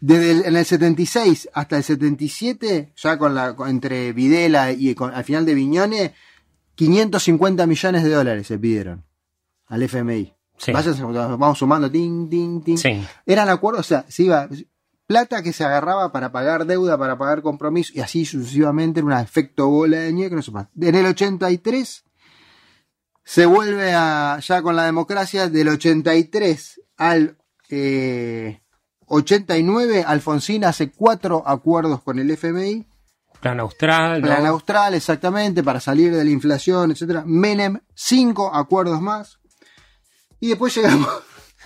desde 0.00 0.30
el, 0.30 0.44
en 0.44 0.56
el 0.56 0.64
76 0.64 1.48
hasta 1.52 1.76
el 1.76 1.82
77, 1.82 2.92
ya 2.96 3.18
con 3.18 3.34
la 3.34 3.54
entre 3.66 4.12
Videla 4.12 4.72
y 4.72 4.94
con- 4.94 5.12
al 5.12 5.24
final 5.24 5.44
de 5.44 5.54
Viñones, 5.54 6.12
550 6.76 7.66
millones 7.66 8.04
de 8.04 8.10
dólares 8.10 8.46
se 8.46 8.58
pidieron 8.58 9.04
al 9.66 9.82
FMI. 9.82 10.32
Sí. 10.56 10.72
Váyanse, 10.72 11.02
vamos 11.02 11.58
sumando, 11.58 11.90
ting, 11.90 12.28
ting, 12.30 12.62
ting. 12.62 12.76
Sí. 12.76 13.04
Eran 13.26 13.48
acuerdos, 13.48 13.80
o 13.86 13.88
sea, 13.88 14.04
se 14.08 14.22
iba 14.24 14.48
plata 15.08 15.42
que 15.42 15.54
se 15.54 15.64
agarraba 15.64 16.12
para 16.12 16.30
pagar 16.30 16.66
deuda, 16.66 16.98
para 16.98 17.16
pagar 17.16 17.40
compromiso, 17.40 17.92
y 17.94 18.00
así 18.00 18.26
sucesivamente, 18.26 19.00
era 19.00 19.06
un 19.06 19.12
efecto 19.14 19.66
bola 19.68 20.00
de 20.00 20.12
nieve 20.12 20.30
que 20.30 20.36
no 20.36 20.42
se 20.42 20.52
pasa. 20.52 20.70
En 20.78 20.94
el 20.94 21.06
83 21.06 22.04
se 23.24 23.46
vuelve 23.46 23.94
a, 23.94 24.38
ya 24.40 24.62
con 24.62 24.76
la 24.76 24.84
democracia, 24.84 25.48
del 25.48 25.70
83 25.70 26.82
al 26.98 27.38
eh, 27.70 28.60
89, 29.06 30.04
Alfonsín 30.06 30.64
hace 30.64 30.90
cuatro 30.90 31.42
acuerdos 31.46 32.02
con 32.02 32.18
el 32.18 32.30
FMI. 32.30 32.86
Plan 33.40 33.60
Austral, 33.60 34.20
¿no? 34.20 34.26
Plan 34.26 34.44
Austral, 34.44 34.92
exactamente, 34.92 35.62
para 35.62 35.80
salir 35.80 36.14
de 36.14 36.22
la 36.22 36.30
inflación, 36.30 36.90
etcétera. 36.90 37.22
Menem, 37.24 37.80
cinco 37.94 38.54
acuerdos 38.54 39.00
más. 39.00 39.38
Y 40.38 40.48
después 40.48 40.76
llegamos, 40.76 41.08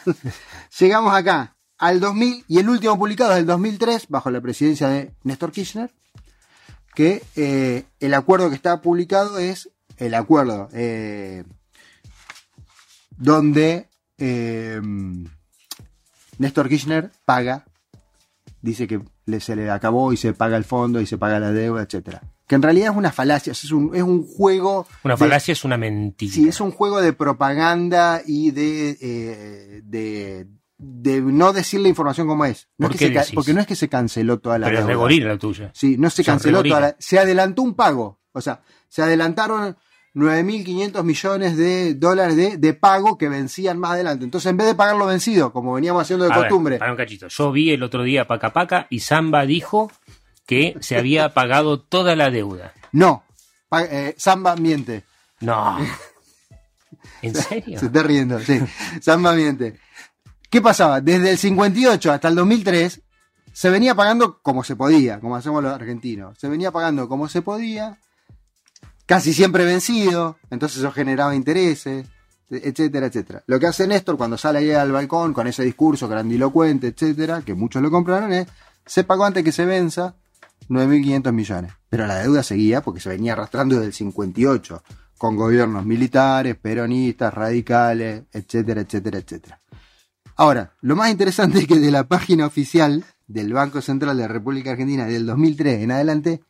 llegamos 0.78 1.12
acá, 1.12 1.56
al 1.82 1.98
2000, 1.98 2.44
y 2.46 2.58
el 2.58 2.68
último 2.68 2.96
publicado 2.96 3.32
es 3.32 3.38
del 3.38 3.46
2003, 3.46 4.06
bajo 4.08 4.30
la 4.30 4.40
presidencia 4.40 4.88
de 4.88 5.12
Néstor 5.24 5.50
Kirchner, 5.50 5.90
que 6.94 7.22
eh, 7.34 7.84
el 7.98 8.14
acuerdo 8.14 8.48
que 8.50 8.54
está 8.54 8.80
publicado 8.80 9.38
es 9.38 9.68
el 9.96 10.14
acuerdo 10.14 10.68
eh, 10.72 11.42
donde 13.16 13.88
eh, 14.18 14.80
Néstor 16.38 16.68
Kirchner 16.68 17.10
paga, 17.24 17.64
dice 18.60 18.86
que 18.86 19.00
se 19.40 19.56
le 19.56 19.70
acabó 19.70 20.12
y 20.12 20.16
se 20.16 20.32
paga 20.32 20.56
el 20.56 20.64
fondo 20.64 21.00
y 21.00 21.06
se 21.06 21.18
paga 21.18 21.40
la 21.40 21.52
deuda, 21.52 21.82
etcétera. 21.82 22.22
Que 22.46 22.54
en 22.56 22.62
realidad 22.62 22.92
es 22.92 22.96
una 22.96 23.12
falacia, 23.12 23.52
es 23.52 23.70
un, 23.72 23.94
es 23.94 24.02
un 24.02 24.26
juego. 24.26 24.86
Una 25.04 25.14
de- 25.14 25.18
falacia 25.18 25.52
es 25.52 25.64
una 25.64 25.78
mentira. 25.78 26.32
Sí, 26.32 26.48
es 26.48 26.60
un 26.60 26.70
juego 26.70 27.00
de 27.00 27.12
propaganda 27.12 28.20
y 28.26 28.50
de, 28.50 28.98
eh, 29.00 29.80
de, 29.84 30.46
de 30.84 31.20
no 31.20 31.52
decir 31.52 31.80
la 31.80 31.88
información 31.88 32.26
como 32.26 32.44
es. 32.44 32.68
No 32.76 32.88
¿Por 32.88 32.96
es 32.96 32.98
qué 32.98 33.04
que 33.06 33.08
se 33.10 33.14
ca- 33.14 33.20
decís? 33.20 33.34
porque 33.34 33.54
no 33.54 33.60
es 33.60 33.66
que 33.66 33.76
se 33.76 33.88
canceló 33.88 34.38
toda 34.40 34.58
la 34.58 34.66
Pero 34.66 34.78
es 34.78 34.84
deuda. 34.84 34.92
regorina 34.94 35.28
la 35.28 35.38
tuya. 35.38 35.70
Sí, 35.74 35.96
no 35.98 36.10
se 36.10 36.24
canceló 36.24 36.62
toda 36.62 36.80
la, 36.80 36.96
se 36.98 37.18
adelantó 37.18 37.62
un 37.62 37.74
pago. 37.74 38.18
O 38.32 38.40
sea, 38.40 38.62
se 38.88 39.02
adelantaron 39.02 39.76
9.500 40.14 41.02
millones 41.04 41.56
de 41.56 41.94
dólares 41.94 42.36
de, 42.36 42.56
de 42.58 42.74
pago 42.74 43.16
que 43.16 43.28
vencían 43.28 43.78
más 43.78 43.92
adelante. 43.92 44.24
Entonces, 44.24 44.50
en 44.50 44.56
vez 44.56 44.66
de 44.66 44.74
pagar 44.74 44.96
lo 44.96 45.06
vencido, 45.06 45.52
como 45.52 45.72
veníamos 45.74 46.02
haciendo 46.02 46.24
de 46.26 46.32
A 46.32 46.36
ver, 46.38 46.48
costumbre, 46.48 46.78
para 46.78 46.90
un 46.90 46.96
cachito. 46.98 47.28
Yo 47.28 47.52
vi 47.52 47.70
el 47.70 47.82
otro 47.82 48.02
día 48.02 48.26
Paca 48.26 48.52
Paca 48.52 48.86
y 48.90 49.00
Samba 49.00 49.46
dijo 49.46 49.90
que 50.46 50.76
se 50.80 50.96
había 50.98 51.28
pagado 51.34 51.80
toda 51.80 52.16
la 52.16 52.30
deuda. 52.30 52.72
no. 52.92 53.24
Eh, 53.74 54.14
Samba 54.18 54.54
miente. 54.56 55.04
No. 55.40 55.78
¿En 57.22 57.34
serio? 57.34 57.78
Se 57.78 57.86
está 57.86 58.02
riendo, 58.02 58.38
sí. 58.40 58.60
Samba 59.00 59.32
miente. 59.32 59.78
¿Qué 60.52 60.60
pasaba? 60.60 61.00
Desde 61.00 61.30
el 61.30 61.38
58 61.38 62.12
hasta 62.12 62.28
el 62.28 62.34
2003 62.34 63.00
se 63.54 63.70
venía 63.70 63.94
pagando 63.94 64.42
como 64.42 64.62
se 64.62 64.76
podía, 64.76 65.18
como 65.18 65.34
hacemos 65.34 65.62
los 65.62 65.72
argentinos. 65.72 66.36
Se 66.38 66.46
venía 66.46 66.70
pagando 66.70 67.08
como 67.08 67.26
se 67.26 67.40
podía, 67.40 67.98
casi 69.06 69.32
siempre 69.32 69.64
vencido, 69.64 70.36
entonces 70.50 70.80
eso 70.80 70.92
generaba 70.92 71.34
intereses, 71.34 72.06
etcétera, 72.50 73.06
etcétera. 73.06 73.42
Lo 73.46 73.58
que 73.58 73.66
hace 73.66 73.86
Néstor 73.86 74.18
cuando 74.18 74.36
sale 74.36 74.58
ahí 74.58 74.72
al 74.72 74.92
balcón 74.92 75.32
con 75.32 75.46
ese 75.46 75.64
discurso 75.64 76.06
grandilocuente, 76.06 76.88
etcétera, 76.88 77.40
que 77.40 77.54
muchos 77.54 77.80
lo 77.80 77.90
compraron, 77.90 78.30
es, 78.34 78.46
se 78.84 79.04
pagó 79.04 79.24
antes 79.24 79.42
que 79.42 79.52
se 79.52 79.64
venza 79.64 80.16
9.500 80.68 81.32
millones. 81.32 81.72
Pero 81.88 82.06
la 82.06 82.16
deuda 82.16 82.42
seguía 82.42 82.82
porque 82.82 83.00
se 83.00 83.08
venía 83.08 83.32
arrastrando 83.32 83.76
desde 83.76 83.86
el 83.86 83.94
58, 83.94 84.82
con 85.16 85.34
gobiernos 85.34 85.86
militares, 85.86 86.56
peronistas, 86.56 87.32
radicales, 87.32 88.24
etcétera, 88.34 88.82
etcétera, 88.82 89.16
etcétera. 89.16 89.62
Ahora, 90.42 90.72
lo 90.80 90.96
más 90.96 91.08
interesante 91.08 91.60
es 91.60 91.68
que 91.68 91.78
de 91.78 91.92
la 91.92 92.08
página 92.08 92.46
oficial 92.46 93.04
del 93.28 93.52
Banco 93.52 93.80
Central 93.80 94.16
de 94.16 94.22
la 94.24 94.28
República 94.28 94.72
Argentina 94.72 95.06
del 95.06 95.24
2003 95.24 95.82
en 95.82 95.92
adelante, 95.92 96.40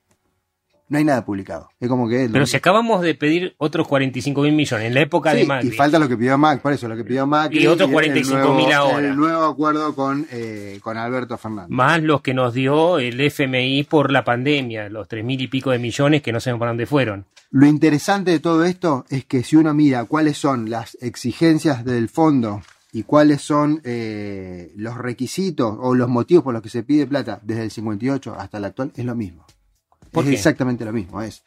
no 0.89 0.97
hay 0.97 1.05
nada 1.05 1.27
publicado. 1.27 1.69
Es 1.79 1.91
como 1.91 2.09
que... 2.09 2.27
Pero 2.33 2.47
si 2.47 2.57
acabamos 2.57 3.03
de 3.03 3.15
pedir 3.15 3.55
otros 3.59 3.87
45 3.87 4.41
mil 4.41 4.53
millones 4.53 4.87
en 4.87 4.95
la 4.95 5.03
época 5.03 5.33
Sí, 5.33 5.41
de 5.41 5.45
Macri. 5.45 5.69
y 5.69 5.73
falta 5.73 5.99
lo 5.99 6.09
que 6.09 6.17
pidió 6.17 6.39
Mac, 6.39 6.63
por 6.63 6.73
eso, 6.73 6.89
lo 6.89 6.97
que 6.97 7.05
pidió 7.05 7.27
Mac. 7.27 7.53
Y 7.53 7.67
otros 7.67 7.91
45.000 7.91 8.73
ahora. 8.73 9.07
El 9.09 9.15
nuevo 9.15 9.45
acuerdo 9.45 9.95
con, 9.95 10.27
eh, 10.31 10.81
con 10.83 10.97
Alberto 10.97 11.37
Fernández. 11.37 11.69
Más 11.69 12.03
los 12.03 12.23
que 12.23 12.33
nos 12.33 12.55
dio 12.55 12.99
el 12.99 13.21
FMI 13.21 13.85
por 13.85 14.11
la 14.11 14.25
pandemia, 14.25 14.89
los 14.89 15.07
tres 15.07 15.23
mil 15.23 15.39
y 15.39 15.49
pico 15.49 15.71
de 15.71 15.79
millones 15.79 16.23
que 16.23 16.33
no 16.33 16.41
sabemos 16.41 16.61
para 16.61 16.71
dónde 16.71 16.87
fueron. 16.87 17.27
Lo 17.51 17.67
interesante 17.67 18.31
de 18.31 18.41
todo 18.41 18.65
esto 18.65 19.05
es 19.11 19.27
que 19.27 19.43
si 19.45 19.57
uno 19.57 19.75
mira 19.75 20.07
cuáles 20.07 20.39
son 20.39 20.71
las 20.71 20.97
exigencias 21.03 21.85
del 21.85 22.09
fondo 22.09 22.63
y 22.93 23.05
cuáles 23.05 23.41
son 23.43 23.81
eh, 23.85 24.73
los 24.77 24.97
requisitos 24.99 25.75
o 25.81 25.95
los 25.95 26.09
motivos 26.09 26.45
por 26.45 26.53
los 26.53 26.63
que 26.63 26.69
se 26.69 26.83
pide 26.83 27.07
plata 27.07 27.41
desde 27.43 27.63
el 27.65 27.71
58 27.71 28.35
hasta 28.39 28.59
el 28.59 28.65
actual, 28.67 28.93
es 28.95 29.05
lo 29.05 29.15
mismo. 29.15 29.47
¿Por 30.11 30.25
es 30.25 30.31
qué? 30.31 30.37
exactamente 30.37 30.85
lo 30.85 30.93
mismo. 30.93 31.23
Es 31.23 31.43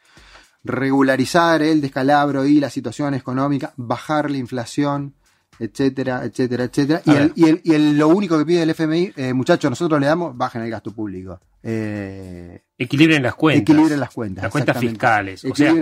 regularizar 0.64 1.62
el 1.62 1.80
descalabro 1.80 2.44
y 2.44 2.58
la 2.60 2.70
situación 2.70 3.14
económica, 3.14 3.72
bajar 3.76 4.30
la 4.30 4.38
inflación, 4.38 5.14
etcétera, 5.58 6.24
etcétera, 6.24 6.64
etcétera. 6.64 7.02
Y, 7.04 7.10
el, 7.12 7.32
y, 7.36 7.44
el- 7.48 7.60
y 7.64 7.72
el- 7.74 7.96
lo 7.96 8.08
único 8.08 8.36
que 8.38 8.44
pide 8.44 8.62
el 8.62 8.70
FMI, 8.70 9.12
eh, 9.16 9.32
muchachos, 9.32 9.70
nosotros 9.70 10.00
le 10.00 10.06
damos, 10.06 10.36
bajen 10.36 10.62
el 10.62 10.70
gasto 10.70 10.92
público. 10.92 11.38
Eh, 11.62 12.62
Equilibren 12.76 13.22
las 13.22 13.34
cuentas. 13.36 13.62
Equilibren 13.62 14.00
las 14.00 14.10
cuentas. 14.12 14.42
Las 14.42 14.52
cuentas 14.52 14.78
fiscales. 14.78 15.44
O 15.44 15.54
sea, 15.54 15.72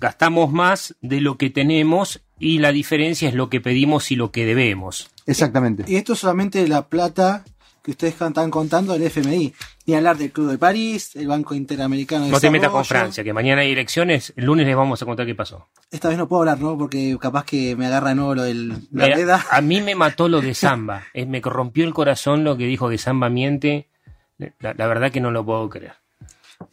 gastamos 0.00 0.52
más 0.52 0.96
de 1.00 1.20
lo 1.20 1.36
que 1.36 1.50
tenemos 1.50 2.22
y 2.38 2.58
la 2.58 2.72
diferencia 2.72 3.28
es 3.28 3.34
lo 3.34 3.50
que 3.50 3.60
pedimos 3.60 4.10
y 4.10 4.16
lo 4.16 4.30
que 4.30 4.46
debemos. 4.46 5.10
Exactamente. 5.26 5.84
Y 5.86 5.96
esto 5.96 6.12
es 6.12 6.20
solamente 6.20 6.66
la 6.68 6.88
plata 6.88 7.44
que 7.82 7.92
ustedes 7.92 8.20
están 8.20 8.50
contando 8.50 8.92
del 8.92 9.02
FMI. 9.04 9.54
Ni 9.86 9.94
hablar 9.94 10.18
del 10.18 10.30
Club 10.30 10.50
de 10.50 10.58
París, 10.58 11.16
el 11.16 11.26
Banco 11.26 11.54
Interamericano 11.54 12.26
de 12.26 12.30
No 12.30 12.38
te 12.38 12.50
metas 12.50 12.70
con. 12.70 12.84
Francia, 12.84 13.24
que 13.24 13.32
mañana 13.32 13.62
hay 13.62 13.72
elecciones, 13.72 14.34
el 14.36 14.44
lunes 14.44 14.66
les 14.66 14.76
vamos 14.76 15.00
a 15.00 15.06
contar 15.06 15.24
qué 15.24 15.34
pasó. 15.34 15.68
Esta 15.90 16.10
vez 16.10 16.18
no 16.18 16.28
puedo 16.28 16.42
hablar, 16.42 16.60
¿no? 16.60 16.76
Porque 16.76 17.16
capaz 17.18 17.44
que 17.46 17.76
me 17.76 17.86
agarra 17.86 18.10
de 18.10 18.16
nuevo 18.16 18.34
lo 18.34 18.42
del 18.42 18.68
la 18.92 19.06
Mira, 19.16 19.46
a 19.50 19.60
mí 19.62 19.80
me 19.80 19.94
mató 19.94 20.28
lo 20.28 20.42
de 20.42 20.52
Samba, 20.54 21.04
eh, 21.14 21.24
me 21.24 21.40
rompió 21.40 21.86
el 21.86 21.94
corazón 21.94 22.44
lo 22.44 22.58
que 22.58 22.66
dijo 22.66 22.90
que 22.90 22.98
Samba 22.98 23.30
miente, 23.30 23.88
la, 24.36 24.74
la 24.74 24.86
verdad 24.86 25.10
que 25.10 25.22
no 25.22 25.30
lo 25.30 25.46
puedo 25.46 25.70
creer. 25.70 25.94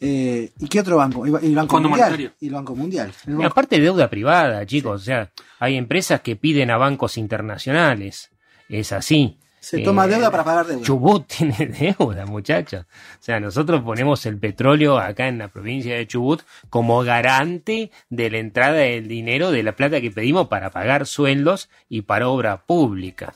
Eh, 0.00 0.50
¿Y 0.58 0.68
qué 0.68 0.80
otro 0.80 0.96
banco? 0.96 1.24
El, 1.24 1.54
Banco 1.54 1.72
Fondo 1.76 1.88
Mundial. 1.88 2.10
Monetario. 2.10 2.32
Y 2.40 2.48
el 2.48 2.54
Banco 2.54 2.74
Mundial. 2.74 3.12
El 3.26 3.32
Y 3.32 3.36
banco- 3.36 3.46
aparte 3.52 3.80
deuda 3.80 4.10
privada, 4.10 4.66
chicos, 4.66 5.02
o 5.02 5.04
sea, 5.04 5.30
hay 5.58 5.76
empresas 5.76 6.20
que 6.20 6.36
piden 6.36 6.70
a 6.70 6.76
bancos 6.76 7.16
internacionales, 7.16 8.30
es 8.68 8.92
así. 8.92 9.38
Se 9.60 9.78
toma 9.80 10.04
Eh, 10.04 10.08
deuda 10.10 10.30
para 10.30 10.44
pagar 10.44 10.66
deuda. 10.66 10.82
Chubut 10.84 11.26
tiene 11.38 11.66
deuda, 11.66 12.24
muchachos. 12.26 12.84
O 12.84 13.22
sea, 13.22 13.40
nosotros 13.40 13.82
ponemos 13.82 14.24
el 14.26 14.38
petróleo 14.38 14.98
acá 14.98 15.26
en 15.28 15.38
la 15.38 15.48
provincia 15.48 15.96
de 15.96 16.06
Chubut 16.06 16.42
como 16.70 17.02
garante 17.02 17.90
de 18.08 18.30
la 18.30 18.38
entrada 18.38 18.74
del 18.74 19.08
dinero 19.08 19.50
de 19.50 19.62
la 19.64 19.72
plata 19.74 20.00
que 20.00 20.10
pedimos 20.12 20.46
para 20.48 20.70
pagar 20.70 21.06
sueldos 21.06 21.68
y 21.88 22.02
para 22.02 22.28
obra 22.28 22.64
pública. 22.64 23.34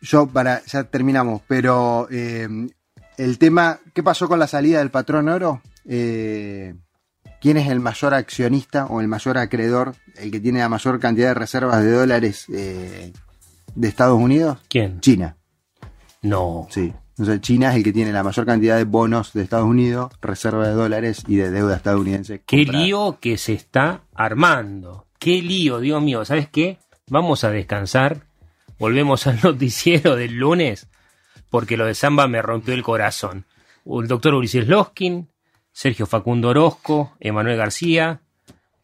Yo, 0.00 0.28
para, 0.28 0.62
ya 0.64 0.84
terminamos, 0.84 1.42
pero 1.48 2.06
eh, 2.10 2.48
el 3.18 3.38
tema, 3.38 3.80
¿qué 3.94 4.02
pasó 4.02 4.28
con 4.28 4.38
la 4.38 4.46
salida 4.46 4.78
del 4.78 4.90
patrón 4.90 5.28
oro? 5.28 5.60
Eh, 5.86 6.74
¿Quién 7.40 7.56
es 7.56 7.68
el 7.68 7.80
mayor 7.80 8.14
accionista 8.14 8.86
o 8.86 9.00
el 9.00 9.08
mayor 9.08 9.38
acreedor, 9.38 9.94
el 10.16 10.30
que 10.30 10.40
tiene 10.40 10.60
la 10.60 10.68
mayor 10.68 10.98
cantidad 10.98 11.28
de 11.28 11.34
reservas 11.34 11.82
de 11.82 11.92
dólares 11.92 12.46
eh, 12.52 13.12
de 13.74 13.88
Estados 13.88 14.18
Unidos? 14.18 14.58
¿Quién? 14.68 15.00
China. 15.00 15.36
No. 16.22 16.66
Sí. 16.70 16.92
O 17.18 17.24
sea, 17.24 17.40
China 17.40 17.70
es 17.70 17.76
el 17.76 17.84
que 17.84 17.92
tiene 17.92 18.12
la 18.12 18.22
mayor 18.22 18.46
cantidad 18.46 18.76
de 18.76 18.84
bonos 18.84 19.32
de 19.32 19.42
Estados 19.42 19.66
Unidos, 19.66 20.12
reserva 20.20 20.68
de 20.68 20.74
dólares 20.74 21.24
y 21.26 21.36
de 21.36 21.50
deuda 21.50 21.76
estadounidense. 21.76 22.42
Qué 22.46 22.64
comprada. 22.64 22.84
lío 22.84 23.18
que 23.20 23.36
se 23.36 23.54
está 23.54 24.02
armando. 24.14 25.06
Qué 25.18 25.42
lío, 25.42 25.80
Dios 25.80 26.00
mío. 26.00 26.24
¿Sabes 26.24 26.48
qué? 26.48 26.78
Vamos 27.08 27.42
a 27.42 27.50
descansar. 27.50 28.26
Volvemos 28.78 29.26
al 29.26 29.40
noticiero 29.42 30.14
del 30.14 30.34
lunes. 30.34 30.86
Porque 31.50 31.76
lo 31.76 31.86
de 31.86 31.94
Samba 31.94 32.28
me 32.28 32.42
rompió 32.42 32.74
el 32.74 32.82
corazón. 32.82 33.46
El 33.86 34.06
doctor 34.06 34.34
Ulises 34.34 34.68
Loskin, 34.68 35.28
Sergio 35.72 36.06
Facundo 36.06 36.48
Orozco, 36.48 37.14
Emanuel 37.20 37.56
García, 37.56 38.20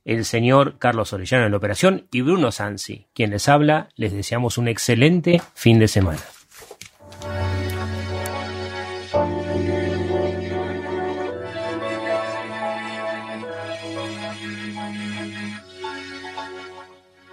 el 0.04 0.24
señor 0.24 0.78
Carlos 0.78 1.12
Orellano 1.12 1.46
en 1.46 1.50
la 1.50 1.56
operación 1.56 2.06
y 2.10 2.20
Bruno 2.20 2.52
Sansi. 2.52 3.06
Quien 3.14 3.30
les 3.30 3.48
habla, 3.48 3.88
les 3.96 4.12
deseamos 4.12 4.58
un 4.58 4.68
excelente 4.68 5.42
fin 5.54 5.78
de 5.78 5.88
semana. 5.88 6.20